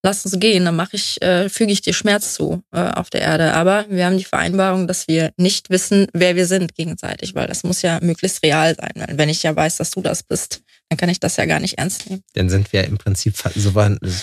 lass 0.04 0.26
uns 0.26 0.40
gehen, 0.40 0.66
dann 0.66 0.76
mache 0.76 0.96
ich, 0.96 1.22
äh, 1.22 1.50
füge 1.50 1.72
ich 1.72 1.82
dir 1.82 1.94
Schmerz 1.94 2.36
zu 2.36 2.64
äh, 2.72 2.80
auf 2.80 3.10
der 3.10 3.22
Erde. 3.22 3.54
Aber 3.54 3.86
wir 3.90 4.06
haben 4.06 4.18
die 4.18 4.24
Vereinbarung, 4.24 4.88
dass 4.88 5.08
wir 5.08 5.32
nicht 5.38 5.70
wissen, 5.70 6.08
wer 6.14 6.36
wir 6.36 6.48
sind 6.48 6.76
gegenseitig, 6.76 7.36
weil 7.36 7.48
das 7.48 7.64
muss 7.64 7.82
ja 7.82 8.00
möglichst 8.02 8.44
real 8.44 8.76
sein. 8.76 8.92
Weil 8.96 9.18
wenn 9.18 9.30
ich 9.30 9.44
ja 9.44 9.56
weiß, 9.56 9.78
dass 9.78 9.92
du 9.92 10.02
das 10.02 10.24
bist, 10.24 10.62
dann 10.90 10.98
kann 10.98 11.10
ich 11.10 11.20
das 11.20 11.36
ja 11.38 11.46
gar 11.46 11.60
nicht 11.60 11.78
ernst 11.78 12.10
nehmen. 12.10 12.24
Dann 12.34 12.50
sind 12.50 12.72
wir 12.72 12.86
im 12.86 12.98
Prinzip 12.98 13.36
so, 13.56 13.72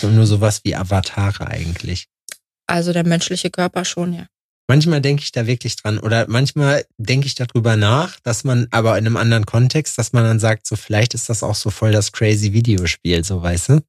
nur 0.07 0.25
sowas 0.25 0.61
wie 0.63 0.75
Avatare 0.75 1.47
eigentlich. 1.47 2.07
Also 2.65 2.93
der 2.93 3.05
menschliche 3.05 3.51
Körper 3.51 3.83
schon, 3.83 4.13
ja. 4.13 4.25
Manchmal 4.73 5.01
denke 5.01 5.21
ich 5.21 5.31
da 5.31 5.45
wirklich 5.45 5.75
dran 5.75 5.99
oder 5.99 6.25
manchmal 6.27 6.83
denke 6.97 7.27
ich 7.27 7.35
darüber 7.35 7.75
nach, 7.75 8.19
dass 8.21 8.43
man 8.43 8.65
aber 8.71 8.97
in 8.97 9.05
einem 9.05 9.17
anderen 9.17 9.45
Kontext, 9.45 9.99
dass 9.99 10.13
man 10.13 10.23
dann 10.23 10.39
sagt, 10.39 10.65
so 10.65 10.75
vielleicht 10.75 11.13
ist 11.13 11.29
das 11.29 11.43
auch 11.43 11.53
so 11.53 11.69
voll 11.69 11.91
das 11.91 12.11
crazy 12.11 12.53
Videospiel, 12.53 13.23
so 13.23 13.39
weißt 13.39 13.69
du? 13.69 13.81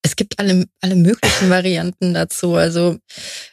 Es 0.00 0.16
gibt 0.16 0.38
alle, 0.38 0.64
alle 0.80 0.96
möglichen 0.96 1.50
Varianten 1.50 2.14
dazu. 2.14 2.54
Also 2.54 2.96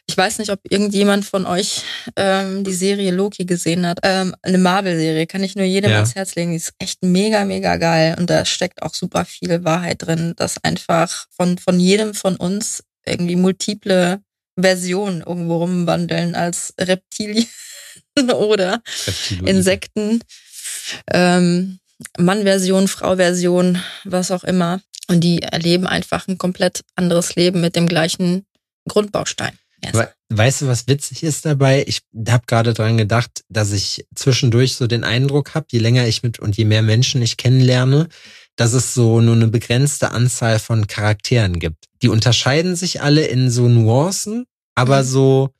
ich 0.06 0.16
weiß 0.16 0.38
nicht, 0.38 0.50
ob 0.50 0.60
irgendjemand 0.70 1.26
von 1.26 1.44
euch 1.44 1.82
ähm, 2.16 2.64
die 2.64 2.72
Serie 2.72 3.10
Loki 3.10 3.44
gesehen 3.44 3.86
hat. 3.86 3.98
Ähm, 4.02 4.34
eine 4.40 4.56
Marvel-Serie 4.56 5.26
kann 5.26 5.42
ich 5.42 5.56
nur 5.56 5.66
jedem 5.66 5.90
ja. 5.90 5.96
ans 5.96 6.14
Herz 6.14 6.34
legen. 6.34 6.52
Die 6.52 6.56
ist 6.56 6.72
echt 6.78 7.02
mega, 7.02 7.44
mega 7.44 7.76
geil. 7.76 8.16
Und 8.18 8.30
da 8.30 8.46
steckt 8.46 8.80
auch 8.80 8.94
super 8.94 9.26
viel 9.26 9.64
Wahrheit 9.64 10.00
drin, 10.00 10.32
dass 10.36 10.64
einfach 10.64 11.26
von, 11.28 11.58
von 11.58 11.78
jedem 11.78 12.14
von 12.14 12.36
uns 12.36 12.84
irgendwie 13.04 13.36
multiple 13.36 14.22
Version 14.58 15.22
irgendwo 15.26 15.58
rumwandeln 15.58 16.34
als 16.34 16.74
Reptilien 16.78 17.46
oder 18.18 18.82
Reptiloide. 19.06 19.50
Insekten. 19.50 20.20
Ähm, 21.10 21.78
Mann-Version, 22.18 22.88
Frau-Version, 22.88 23.80
was 24.04 24.30
auch 24.30 24.44
immer. 24.44 24.80
Und 25.08 25.20
die 25.20 25.42
erleben 25.42 25.86
einfach 25.86 26.28
ein 26.28 26.38
komplett 26.38 26.82
anderes 26.96 27.34
Leben 27.36 27.60
mit 27.60 27.76
dem 27.76 27.86
gleichen 27.86 28.46
Grundbaustein. 28.88 29.58
Yes. 29.84 30.08
Weißt 30.30 30.62
du, 30.62 30.66
was 30.66 30.88
witzig 30.88 31.22
ist 31.22 31.44
dabei? 31.44 31.84
Ich 31.86 32.00
habe 32.28 32.44
gerade 32.46 32.72
dran 32.72 32.96
gedacht, 32.96 33.44
dass 33.48 33.72
ich 33.72 34.06
zwischendurch 34.14 34.76
so 34.76 34.86
den 34.86 35.04
Eindruck 35.04 35.54
habe, 35.54 35.66
je 35.70 35.78
länger 35.78 36.06
ich 36.06 36.22
mit 36.22 36.38
und 36.38 36.56
je 36.56 36.64
mehr 36.64 36.82
Menschen 36.82 37.20
ich 37.22 37.36
kennenlerne, 37.36 38.08
dass 38.56 38.72
es 38.72 38.94
so 38.94 39.20
nur 39.20 39.34
eine 39.34 39.48
begrenzte 39.48 40.10
Anzahl 40.10 40.58
von 40.58 40.86
Charakteren 40.86 41.58
gibt. 41.58 41.86
Die 42.02 42.08
unterscheiden 42.08 42.76
sich 42.76 43.02
alle 43.02 43.26
in 43.26 43.50
so 43.50 43.68
Nuancen, 43.68 44.46
aber 44.74 45.02
mhm. 45.02 45.06
so, 45.06 45.50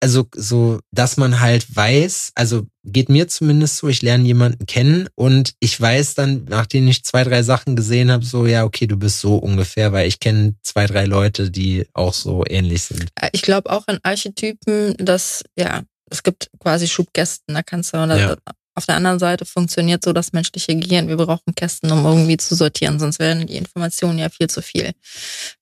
also 0.00 0.26
so, 0.34 0.78
dass 0.92 1.16
man 1.16 1.40
halt 1.40 1.74
weiß, 1.74 2.32
also 2.34 2.66
geht 2.84 3.08
mir 3.08 3.26
zumindest 3.28 3.78
so, 3.78 3.88
ich 3.88 4.02
lerne 4.02 4.24
jemanden 4.24 4.66
kennen 4.66 5.08
und 5.16 5.54
ich 5.60 5.80
weiß 5.80 6.14
dann, 6.14 6.44
nachdem 6.48 6.86
ich 6.86 7.04
zwei, 7.04 7.24
drei 7.24 7.42
Sachen 7.42 7.74
gesehen 7.74 8.10
habe, 8.10 8.24
so, 8.24 8.46
ja, 8.46 8.64
okay, 8.64 8.86
du 8.86 8.96
bist 8.96 9.20
so 9.20 9.36
ungefähr, 9.36 9.92
weil 9.92 10.06
ich 10.06 10.20
kenne 10.20 10.54
zwei, 10.62 10.86
drei 10.86 11.04
Leute, 11.04 11.50
die 11.50 11.86
auch 11.94 12.14
so 12.14 12.44
ähnlich 12.46 12.82
sind. 12.82 13.08
Äh, 13.20 13.30
ich 13.32 13.42
glaube 13.42 13.70
auch 13.70 13.86
an 13.88 13.98
Archetypen, 14.02 14.94
dass, 14.98 15.42
ja, 15.56 15.82
es 16.10 16.22
gibt 16.22 16.50
quasi 16.60 16.86
Schubgästen, 16.86 17.54
da 17.54 17.62
kannst 17.62 17.92
du, 17.92 17.96
ja. 17.98 18.36
Auf 18.78 18.86
der 18.86 18.94
anderen 18.94 19.18
Seite 19.18 19.44
funktioniert 19.44 20.04
so 20.04 20.12
das 20.12 20.32
menschliche 20.32 20.76
Gehirn. 20.76 21.08
Wir 21.08 21.16
brauchen 21.16 21.52
Kästen, 21.56 21.90
um 21.90 22.06
irgendwie 22.06 22.36
zu 22.36 22.54
sortieren, 22.54 23.00
sonst 23.00 23.18
werden 23.18 23.44
die 23.48 23.56
Informationen 23.56 24.20
ja 24.20 24.28
viel 24.28 24.48
zu 24.48 24.62
viel. 24.62 24.92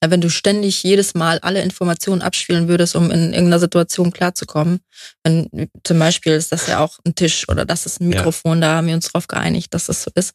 Ja, 0.02 0.10
wenn 0.10 0.20
du 0.20 0.28
ständig 0.28 0.82
jedes 0.82 1.14
Mal 1.14 1.38
alle 1.38 1.62
Informationen 1.62 2.20
abspielen 2.20 2.68
würdest, 2.68 2.94
um 2.94 3.10
in 3.10 3.32
irgendeiner 3.32 3.58
Situation 3.58 4.12
klarzukommen, 4.12 4.80
wenn 5.24 5.48
zum 5.82 5.98
Beispiel 5.98 6.34
ist 6.34 6.52
das 6.52 6.66
ja 6.66 6.80
auch 6.80 6.98
ein 7.06 7.14
Tisch 7.14 7.48
oder 7.48 7.64
das 7.64 7.86
ist 7.86 8.02
ein 8.02 8.08
Mikrofon, 8.08 8.60
ja. 8.60 8.68
da 8.68 8.76
haben 8.76 8.88
wir 8.88 8.94
uns 8.94 9.06
darauf 9.06 9.28
geeinigt, 9.28 9.72
dass 9.72 9.86
das 9.86 10.02
so 10.02 10.10
ist. 10.14 10.32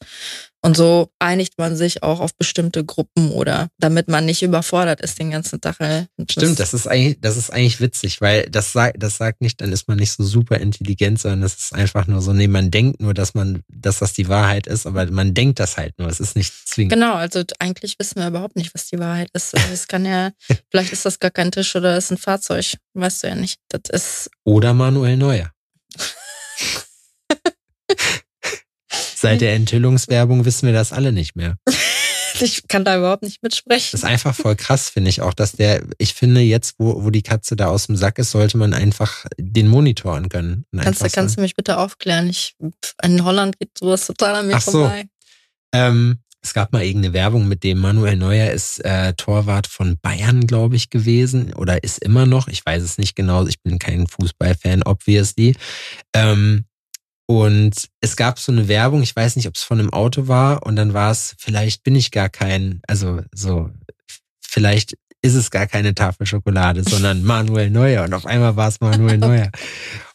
Und 0.64 0.76
so 0.76 1.10
einigt 1.18 1.58
man 1.58 1.76
sich 1.76 2.04
auch 2.04 2.20
auf 2.20 2.36
bestimmte 2.36 2.84
Gruppen 2.84 3.32
oder 3.32 3.68
damit 3.78 4.06
man 4.06 4.24
nicht 4.24 4.42
überfordert 4.42 5.00
ist 5.00 5.18
den 5.18 5.32
ganzen 5.32 5.60
Tag. 5.60 5.72
Stimmt, 6.30 6.60
das 6.60 6.72
ist 6.72 6.86
eigentlich, 6.86 7.20
das 7.20 7.36
ist 7.36 7.50
eigentlich 7.50 7.80
witzig, 7.80 8.20
weil 8.20 8.48
das 8.48 8.72
sagt, 8.72 9.02
das 9.02 9.16
sagt 9.16 9.40
nicht, 9.40 9.60
dann 9.60 9.72
ist 9.72 9.88
man 9.88 9.98
nicht 9.98 10.12
so 10.12 10.22
super 10.22 10.58
intelligent, 10.58 11.20
sondern 11.20 11.40
das 11.40 11.54
ist 11.54 11.74
einfach 11.74 12.06
nur 12.06 12.22
so, 12.22 12.32
nee, 12.32 12.46
man 12.46 12.70
denkt 12.70 13.00
nur, 13.00 13.12
dass 13.12 13.34
man, 13.34 13.62
dass 13.68 13.98
das 13.98 14.12
die 14.12 14.28
Wahrheit 14.28 14.68
ist, 14.68 14.86
aber 14.86 15.10
man 15.10 15.34
denkt 15.34 15.58
das 15.58 15.76
halt 15.76 15.98
nur. 15.98 16.08
Es 16.08 16.20
ist 16.20 16.36
nicht 16.36 16.52
zwingend. 16.68 16.92
Genau, 16.92 17.14
also 17.14 17.42
eigentlich 17.58 17.98
wissen 17.98 18.20
wir 18.20 18.28
überhaupt 18.28 18.54
nicht, 18.54 18.72
was 18.72 18.86
die 18.86 19.00
Wahrheit 19.00 19.30
ist. 19.32 19.56
Also 19.56 19.72
es 19.72 19.88
kann 19.88 20.04
ja, 20.04 20.30
vielleicht 20.70 20.92
ist 20.92 21.04
das 21.04 21.18
gar 21.18 21.32
kein 21.32 21.50
Tisch 21.50 21.74
oder 21.74 21.96
ist 21.96 22.12
ein 22.12 22.18
Fahrzeug. 22.18 22.76
Weißt 22.94 23.24
du 23.24 23.28
ja 23.28 23.34
nicht. 23.34 23.58
Das 23.68 23.82
ist. 23.90 24.30
Oder 24.44 24.74
Manuel 24.74 25.16
Neuer. 25.16 25.50
Seit 29.22 29.40
der 29.40 29.54
Enthüllungswerbung 29.54 30.44
wissen 30.44 30.66
wir 30.66 30.72
das 30.72 30.92
alle 30.92 31.12
nicht 31.12 31.36
mehr. 31.36 31.56
ich 32.40 32.66
kann 32.66 32.84
da 32.84 32.98
überhaupt 32.98 33.22
nicht 33.22 33.42
mitsprechen. 33.42 33.90
Das 33.92 34.00
ist 34.00 34.04
einfach 34.04 34.34
voll 34.34 34.56
krass, 34.56 34.90
finde 34.90 35.10
ich 35.10 35.20
auch, 35.20 35.32
dass 35.32 35.52
der, 35.52 35.84
ich 35.98 36.14
finde 36.14 36.40
jetzt, 36.40 36.74
wo, 36.78 37.04
wo 37.04 37.10
die 37.10 37.22
Katze 37.22 37.54
da 37.54 37.68
aus 37.68 37.86
dem 37.86 37.96
Sack 37.96 38.18
ist, 38.18 38.32
sollte 38.32 38.58
man 38.58 38.74
einfach 38.74 39.24
den 39.38 39.68
Monitor 39.68 40.16
angönnen. 40.16 40.66
Kannst, 40.76 41.02
du, 41.04 41.08
kannst 41.08 41.36
du 41.36 41.40
mich 41.40 41.54
bitte 41.54 41.78
aufklären? 41.78 42.28
Ich, 42.28 42.56
in 43.02 43.24
Holland 43.24 43.60
geht 43.60 43.78
sowas 43.78 44.06
total 44.06 44.34
an 44.34 44.48
mir 44.48 44.56
Ach 44.56 44.62
vorbei. 44.62 45.04
So. 45.72 45.80
Ähm, 45.80 46.18
es 46.44 46.54
gab 46.54 46.72
mal 46.72 46.82
irgendeine 46.82 47.14
Werbung 47.14 47.46
mit 47.46 47.62
dem 47.62 47.78
Manuel 47.78 48.16
Neuer 48.16 48.50
ist 48.50 48.84
äh, 48.84 49.14
Torwart 49.14 49.68
von 49.68 49.96
Bayern, 50.02 50.48
glaube 50.48 50.74
ich, 50.74 50.90
gewesen 50.90 51.54
oder 51.54 51.84
ist 51.84 52.02
immer 52.02 52.26
noch. 52.26 52.48
Ich 52.48 52.66
weiß 52.66 52.82
es 52.82 52.98
nicht 52.98 53.14
genau. 53.14 53.46
Ich 53.46 53.62
bin 53.62 53.78
kein 53.78 54.08
Fußballfan, 54.08 54.82
obviously. 54.82 55.54
Ähm, 56.12 56.64
und 57.40 57.88
es 58.00 58.16
gab 58.16 58.38
so 58.38 58.52
eine 58.52 58.68
Werbung, 58.68 59.02
ich 59.02 59.16
weiß 59.16 59.36
nicht, 59.36 59.48
ob 59.48 59.54
es 59.54 59.62
von 59.62 59.78
einem 59.78 59.92
Auto 59.92 60.28
war, 60.28 60.66
und 60.66 60.76
dann 60.76 60.92
war 60.92 61.10
es, 61.10 61.34
vielleicht 61.38 61.82
bin 61.84 61.94
ich 61.94 62.10
gar 62.10 62.28
kein, 62.28 62.80
also 62.86 63.22
so, 63.32 63.70
vielleicht 64.40 64.94
ist 65.22 65.34
es 65.34 65.50
gar 65.50 65.66
keine 65.66 65.94
Tafel 65.94 66.26
Schokolade, 66.26 66.82
sondern 66.88 67.22
Manuel 67.22 67.70
Neuer. 67.70 68.04
Und 68.04 68.14
auf 68.14 68.26
einmal 68.26 68.56
war 68.56 68.68
es 68.68 68.80
Manuel 68.80 69.18
Neuer. 69.18 69.50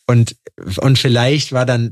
Und, 0.09 0.37
und 0.77 0.97
vielleicht 0.97 1.51
war 1.51 1.65
dann, 1.65 1.91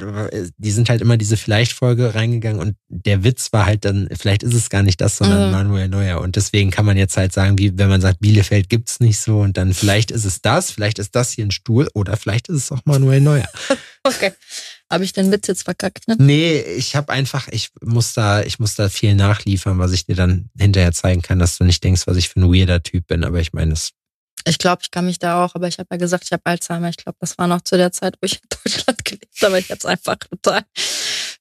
die 0.57 0.71
sind 0.71 0.87
halt 0.87 1.01
immer 1.01 1.17
diese 1.17 1.35
Vielleicht-Folge 1.35 2.15
reingegangen 2.15 2.61
und 2.61 2.77
der 2.87 3.25
Witz 3.25 3.51
war 3.51 3.65
halt 3.65 3.83
dann, 3.83 4.07
vielleicht 4.17 4.41
ist 4.41 4.53
es 4.53 4.69
gar 4.69 4.83
nicht 4.83 5.01
das, 5.01 5.17
sondern 5.17 5.47
mhm. 5.47 5.51
Manuel 5.51 5.89
Neuer. 5.89 6.21
Und 6.21 6.37
deswegen 6.37 6.71
kann 6.71 6.85
man 6.85 6.95
jetzt 6.95 7.17
halt 7.17 7.33
sagen, 7.33 7.57
wie 7.59 7.77
wenn 7.77 7.89
man 7.89 7.99
sagt, 7.99 8.21
Bielefeld 8.21 8.69
gibt's 8.69 9.01
nicht 9.01 9.19
so 9.19 9.41
und 9.41 9.57
dann 9.57 9.73
vielleicht 9.73 10.11
ist 10.11 10.23
es 10.23 10.41
das, 10.41 10.71
vielleicht 10.71 10.97
ist 10.97 11.13
das 11.13 11.31
hier 11.31 11.45
ein 11.45 11.51
Stuhl 11.51 11.89
oder 11.93 12.15
vielleicht 12.15 12.47
ist 12.47 12.55
es 12.55 12.71
auch 12.71 12.79
Manuel 12.85 13.19
Neuer. 13.19 13.49
okay. 14.03 14.31
Habe 14.95 15.03
ich 15.03 15.11
den 15.11 15.29
Witz 15.29 15.47
jetzt 15.47 15.63
verkackt? 15.63 16.07
Ne? 16.07 16.15
Nee, 16.17 16.61
ich 16.61 16.95
habe 16.95 17.11
einfach, 17.11 17.49
ich 17.49 17.71
muss 17.81 18.13
da, 18.13 18.43
ich 18.43 18.59
muss 18.59 18.75
da 18.75 18.87
viel 18.87 19.13
nachliefern, 19.13 19.77
was 19.77 19.91
ich 19.91 20.05
dir 20.05 20.15
dann 20.15 20.49
hinterher 20.57 20.93
zeigen 20.93 21.21
kann, 21.21 21.37
dass 21.37 21.57
du 21.57 21.65
nicht 21.65 21.83
denkst, 21.83 22.07
was 22.07 22.15
ich 22.15 22.29
für 22.29 22.39
ein 22.39 22.49
weirder 22.49 22.81
Typ 22.81 23.07
bin. 23.07 23.25
Aber 23.25 23.41
ich 23.41 23.51
meine, 23.51 23.73
es 23.73 23.91
ich 24.47 24.57
glaube, 24.57 24.83
ich 24.83 24.91
kann 24.91 25.05
mich 25.05 25.19
da 25.19 25.43
auch, 25.43 25.53
aber 25.53 25.67
ich 25.67 25.79
habe 25.79 25.89
ja 25.91 25.97
gesagt, 25.97 26.23
ich 26.23 26.31
habe 26.31 26.43
Alzheimer. 26.45 26.87
Ich 26.87 26.95
glaube, 26.95 27.17
das 27.19 27.37
war 27.37 27.47
noch 27.47 27.59
zu 27.59 27.75
der 27.75 27.91
Zeit, 27.91 28.15
wo 28.21 28.25
ich 28.25 28.35
in 28.41 28.47
Deutschland 28.63 29.03
gelebt 29.05 29.41
habe, 29.41 29.59
ich 29.59 29.69
habe 29.69 29.79
es 29.79 29.85
einfach 29.85 30.15
total 30.15 30.61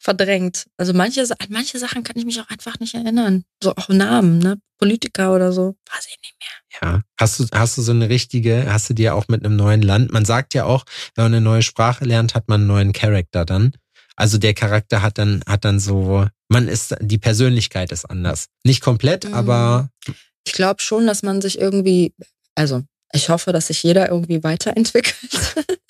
verdrängt. 0.00 0.66
Also 0.76 0.92
manche, 0.92 1.22
an 1.22 1.48
manche 1.50 1.78
Sachen 1.78 2.02
kann 2.02 2.16
ich 2.16 2.24
mich 2.24 2.40
auch 2.40 2.48
einfach 2.48 2.80
nicht 2.80 2.94
erinnern. 2.94 3.44
So 3.62 3.70
auch 3.76 3.88
Namen, 3.88 4.40
ne? 4.40 4.58
Politiker 4.78 5.32
oder 5.32 5.52
so. 5.52 5.76
Weiß 5.88 6.06
ich 6.08 6.18
nicht 6.20 6.34
mehr. 6.40 6.63
Ja. 6.82 7.02
Hast 7.18 7.38
du, 7.38 7.46
hast 7.52 7.78
du 7.78 7.82
so 7.82 7.92
eine 7.92 8.08
richtige, 8.08 8.72
hast 8.72 8.90
du 8.90 8.94
dir 8.94 9.14
auch 9.14 9.28
mit 9.28 9.44
einem 9.44 9.56
neuen 9.56 9.82
Land? 9.82 10.12
Man 10.12 10.24
sagt 10.24 10.54
ja 10.54 10.64
auch, 10.64 10.84
wenn 11.14 11.24
man 11.24 11.34
eine 11.34 11.40
neue 11.40 11.62
Sprache 11.62 12.04
lernt, 12.04 12.34
hat 12.34 12.48
man 12.48 12.62
einen 12.62 12.68
neuen 12.68 12.92
Charakter 12.92 13.44
dann. 13.44 13.72
Also 14.16 14.38
der 14.38 14.54
Charakter 14.54 15.02
hat 15.02 15.18
dann, 15.18 15.42
hat 15.46 15.64
dann 15.64 15.80
so, 15.80 16.26
man 16.48 16.68
ist, 16.68 16.94
die 17.00 17.18
Persönlichkeit 17.18 17.92
ist 17.92 18.04
anders. 18.04 18.46
Nicht 18.64 18.80
komplett, 18.80 19.24
mhm. 19.24 19.34
aber. 19.34 19.90
Ich 20.46 20.52
glaube 20.52 20.80
schon, 20.82 21.06
dass 21.06 21.22
man 21.22 21.40
sich 21.40 21.58
irgendwie, 21.58 22.14
also 22.54 22.82
ich 23.12 23.28
hoffe, 23.28 23.52
dass 23.52 23.68
sich 23.68 23.82
jeder 23.82 24.08
irgendwie 24.08 24.42
weiterentwickelt. 24.42 25.54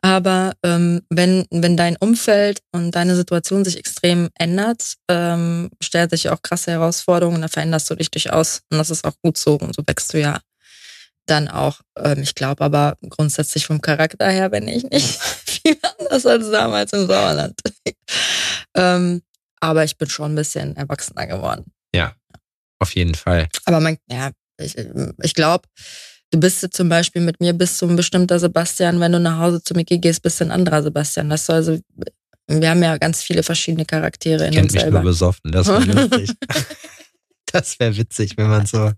Aber 0.00 0.54
ähm, 0.62 1.02
wenn, 1.10 1.44
wenn 1.50 1.76
dein 1.76 1.96
Umfeld 1.96 2.60
und 2.72 2.92
deine 2.92 3.16
Situation 3.16 3.64
sich 3.64 3.76
extrem 3.76 4.28
ändert, 4.38 4.94
ähm, 5.08 5.70
stellt 5.82 6.10
sich 6.10 6.28
auch 6.30 6.40
krasse 6.40 6.70
Herausforderungen, 6.70 7.40
dann 7.40 7.50
veränderst 7.50 7.90
du 7.90 7.96
dich 7.96 8.10
durchaus. 8.10 8.62
Und 8.70 8.78
das 8.78 8.90
ist 8.90 9.04
auch 9.04 9.14
gut 9.22 9.36
so. 9.36 9.56
Und 9.56 9.74
so 9.74 9.82
wächst 9.86 10.14
du 10.14 10.20
ja 10.20 10.40
dann 11.26 11.48
auch. 11.48 11.80
Ähm, 11.98 12.22
ich 12.22 12.34
glaube 12.34 12.64
aber 12.64 12.96
grundsätzlich 13.08 13.66
vom 13.66 13.80
Charakter 13.80 14.28
her 14.28 14.50
bin 14.50 14.68
ich 14.68 14.84
nicht 14.84 15.20
viel 15.46 15.76
anders 15.82 16.26
als 16.26 16.50
damals 16.50 16.92
im 16.92 17.06
Sauerland. 17.06 17.60
ähm, 18.74 19.22
aber 19.60 19.84
ich 19.84 19.96
bin 19.98 20.08
schon 20.08 20.32
ein 20.32 20.36
bisschen 20.36 20.76
erwachsener 20.76 21.26
geworden. 21.26 21.72
Ja, 21.94 22.14
auf 22.78 22.94
jeden 22.94 23.14
Fall. 23.14 23.48
Aber 23.64 23.80
man, 23.80 23.98
ja, 24.08 24.30
ich, 24.58 24.76
ich 25.22 25.34
glaube, 25.34 25.66
Du 26.30 26.38
bist 26.38 26.66
zum 26.72 26.88
Beispiel 26.88 27.22
mit 27.22 27.40
mir 27.40 27.54
bist 27.54 27.80
du 27.80 27.88
ein 27.88 27.96
bestimmter 27.96 28.38
Sebastian, 28.38 29.00
wenn 29.00 29.12
du 29.12 29.20
nach 29.20 29.38
Hause 29.38 29.62
zu 29.62 29.74
Mickey 29.74 29.98
gehst, 29.98 30.22
bist 30.22 30.40
du 30.40 30.44
ein 30.44 30.50
anderer 30.50 30.82
Sebastian. 30.82 31.30
Das 31.30 31.46
soll 31.46 31.56
also, 31.56 31.78
wir 32.48 32.70
haben 32.70 32.82
ja 32.82 32.98
ganz 32.98 33.22
viele 33.22 33.42
verschiedene 33.42 33.86
Charaktere 33.86 34.46
in 34.46 34.52
Kennt 34.52 34.64
uns 34.64 34.72
mich 34.74 34.82
selber. 34.82 35.00
nur 35.00 35.10
besoffen, 35.10 35.52
das 35.52 35.66
wäre 35.68 35.84
lustig. 35.84 36.30
das 37.52 37.80
wäre 37.80 37.96
witzig, 37.96 38.36
wenn 38.36 38.48
man 38.48 38.66
so. 38.66 38.92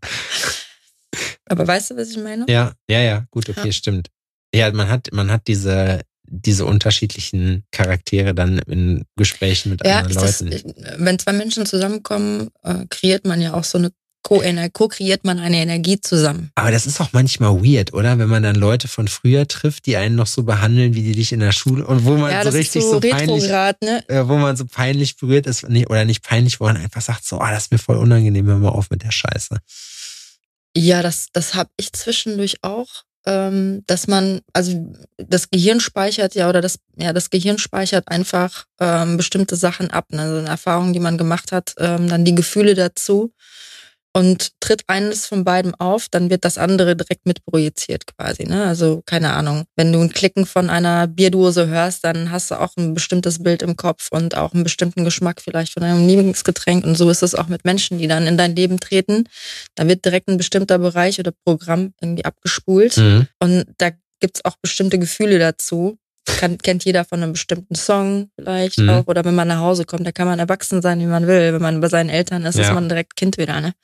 Aber 1.46 1.66
weißt 1.66 1.90
du, 1.90 1.96
was 1.96 2.10
ich 2.10 2.18
meine? 2.18 2.46
Ja, 2.48 2.72
ja, 2.88 3.00
ja, 3.00 3.26
gut, 3.30 3.48
okay, 3.48 3.66
ja. 3.66 3.72
stimmt. 3.72 4.08
Ja, 4.52 4.72
man 4.72 4.88
hat, 4.88 5.08
man 5.12 5.30
hat 5.30 5.46
diese, 5.46 6.00
diese 6.24 6.64
unterschiedlichen 6.64 7.64
Charaktere 7.70 8.34
dann 8.34 8.58
in 8.66 9.04
Gesprächen 9.16 9.70
mit 9.70 9.86
ja, 9.86 9.98
anderen 9.98 10.14
Leuten. 10.14 10.50
Das, 10.50 10.98
wenn 10.98 11.18
zwei 11.18 11.32
Menschen 11.32 11.66
zusammenkommen, 11.66 12.50
äh, 12.62 12.86
kreiert 12.88 13.24
man 13.24 13.40
ja 13.40 13.54
auch 13.54 13.64
so 13.64 13.78
eine 13.78 13.90
Co-kreiert 14.22 15.24
man 15.24 15.38
eine 15.38 15.56
Energie 15.56 16.00
zusammen. 16.00 16.50
Aber 16.54 16.70
das 16.70 16.86
ist 16.86 17.00
auch 17.00 17.12
manchmal 17.12 17.64
weird, 17.64 17.94
oder? 17.94 18.18
Wenn 18.18 18.28
man 18.28 18.42
dann 18.42 18.54
Leute 18.54 18.86
von 18.86 19.08
früher 19.08 19.48
trifft, 19.48 19.86
die 19.86 19.96
einen 19.96 20.14
noch 20.14 20.26
so 20.26 20.42
behandeln, 20.42 20.94
wie 20.94 21.02
die 21.02 21.12
dich 21.12 21.32
in 21.32 21.40
der 21.40 21.52
Schule 21.52 21.86
und 21.86 22.04
wo 22.04 22.16
man 22.16 22.30
ja, 22.30 22.44
so 22.44 22.50
richtig 22.50 22.82
so, 22.82 22.92
so 22.92 23.00
peinlich, 23.00 23.48
ne? 23.48 24.08
äh, 24.08 24.28
wo 24.28 24.36
man 24.36 24.56
so 24.56 24.66
peinlich 24.66 25.16
berührt 25.16 25.46
ist, 25.46 25.64
oder 25.64 26.04
nicht 26.04 26.22
peinlich, 26.22 26.60
wo 26.60 26.64
man 26.64 26.76
einfach 26.76 27.00
sagt, 27.00 27.24
so, 27.24 27.38
ah, 27.38 27.50
das 27.50 27.64
ist 27.64 27.72
mir 27.72 27.78
voll 27.78 27.96
unangenehm, 27.96 28.46
hör 28.46 28.58
mal 28.58 28.68
auf 28.68 28.90
mit 28.90 29.02
der 29.02 29.10
Scheiße. 29.10 29.56
Ja, 30.76 31.02
das, 31.02 31.26
das 31.32 31.54
habe 31.54 31.70
ich 31.76 31.92
zwischendurch 31.92 32.58
auch, 32.62 33.04
ähm, 33.26 33.82
dass 33.86 34.06
man, 34.06 34.40
also 34.52 34.94
das 35.16 35.50
Gehirn 35.50 35.80
speichert 35.80 36.34
ja, 36.34 36.48
oder 36.48 36.60
das, 36.60 36.78
ja, 36.96 37.12
das 37.12 37.30
Gehirn 37.30 37.58
speichert 37.58 38.08
einfach 38.08 38.66
ähm, 38.78 39.16
bestimmte 39.16 39.56
Sachen 39.56 39.90
ab, 39.90 40.06
ne? 40.10 40.22
also 40.22 40.46
Erfahrungen, 40.46 40.92
die 40.92 41.00
man 41.00 41.18
gemacht 41.18 41.52
hat, 41.52 41.74
ähm, 41.78 42.08
dann 42.08 42.24
die 42.24 42.34
Gefühle 42.34 42.74
dazu 42.74 43.32
und 44.12 44.50
tritt 44.60 44.82
eines 44.88 45.26
von 45.26 45.44
beiden 45.44 45.74
auf, 45.76 46.08
dann 46.10 46.30
wird 46.30 46.44
das 46.44 46.58
andere 46.58 46.96
direkt 46.96 47.26
mit 47.26 47.44
projiziert 47.44 48.04
quasi. 48.06 48.44
Ne? 48.44 48.64
Also 48.64 49.02
keine 49.06 49.32
Ahnung, 49.32 49.64
wenn 49.76 49.92
du 49.92 50.00
ein 50.00 50.12
Klicken 50.12 50.46
von 50.46 50.68
einer 50.68 51.06
Bierdose 51.06 51.68
hörst, 51.68 52.04
dann 52.04 52.30
hast 52.30 52.50
du 52.50 52.60
auch 52.60 52.76
ein 52.76 52.94
bestimmtes 52.94 53.42
Bild 53.42 53.62
im 53.62 53.76
Kopf 53.76 54.08
und 54.10 54.36
auch 54.36 54.52
einen 54.52 54.64
bestimmten 54.64 55.04
Geschmack 55.04 55.40
vielleicht 55.40 55.74
von 55.74 55.84
einem 55.84 56.06
Lieblingsgetränk. 56.06 56.84
Und 56.84 56.96
so 56.96 57.08
ist 57.08 57.22
es 57.22 57.34
auch 57.34 57.46
mit 57.46 57.64
Menschen, 57.64 57.98
die 57.98 58.08
dann 58.08 58.26
in 58.26 58.36
dein 58.36 58.56
Leben 58.56 58.80
treten. 58.80 59.28
Da 59.76 59.86
wird 59.86 60.04
direkt 60.04 60.28
ein 60.28 60.38
bestimmter 60.38 60.78
Bereich 60.78 61.20
oder 61.20 61.32
Programm 61.44 61.94
irgendwie 62.00 62.24
abgespult. 62.24 62.96
Mhm. 62.96 63.28
Und 63.38 63.64
da 63.78 63.90
gibt's 64.18 64.44
auch 64.44 64.56
bestimmte 64.60 64.98
Gefühle 64.98 65.38
dazu 65.38 65.98
kann, 66.26 66.58
kennt 66.58 66.84
jeder 66.84 67.04
von 67.04 67.22
einem 67.22 67.32
bestimmten 67.32 67.74
Song 67.74 68.30
vielleicht 68.36 68.78
mhm. 68.78 68.90
auch. 68.90 69.06
Oder 69.06 69.24
wenn 69.24 69.34
man 69.34 69.48
nach 69.48 69.60
Hause 69.60 69.84
kommt, 69.84 70.06
da 70.06 70.12
kann 70.12 70.26
man 70.26 70.38
erwachsen 70.38 70.82
sein, 70.82 71.00
wie 71.00 71.06
man 71.06 71.26
will. 71.26 71.52
Wenn 71.52 71.62
man 71.62 71.80
bei 71.80 71.88
seinen 71.88 72.10
Eltern 72.10 72.44
ist, 72.44 72.56
ja. 72.56 72.64
ist 72.64 72.72
man 72.72 72.88
direkt 72.88 73.16
Kind 73.16 73.38
wieder, 73.38 73.60
ne? 73.60 73.74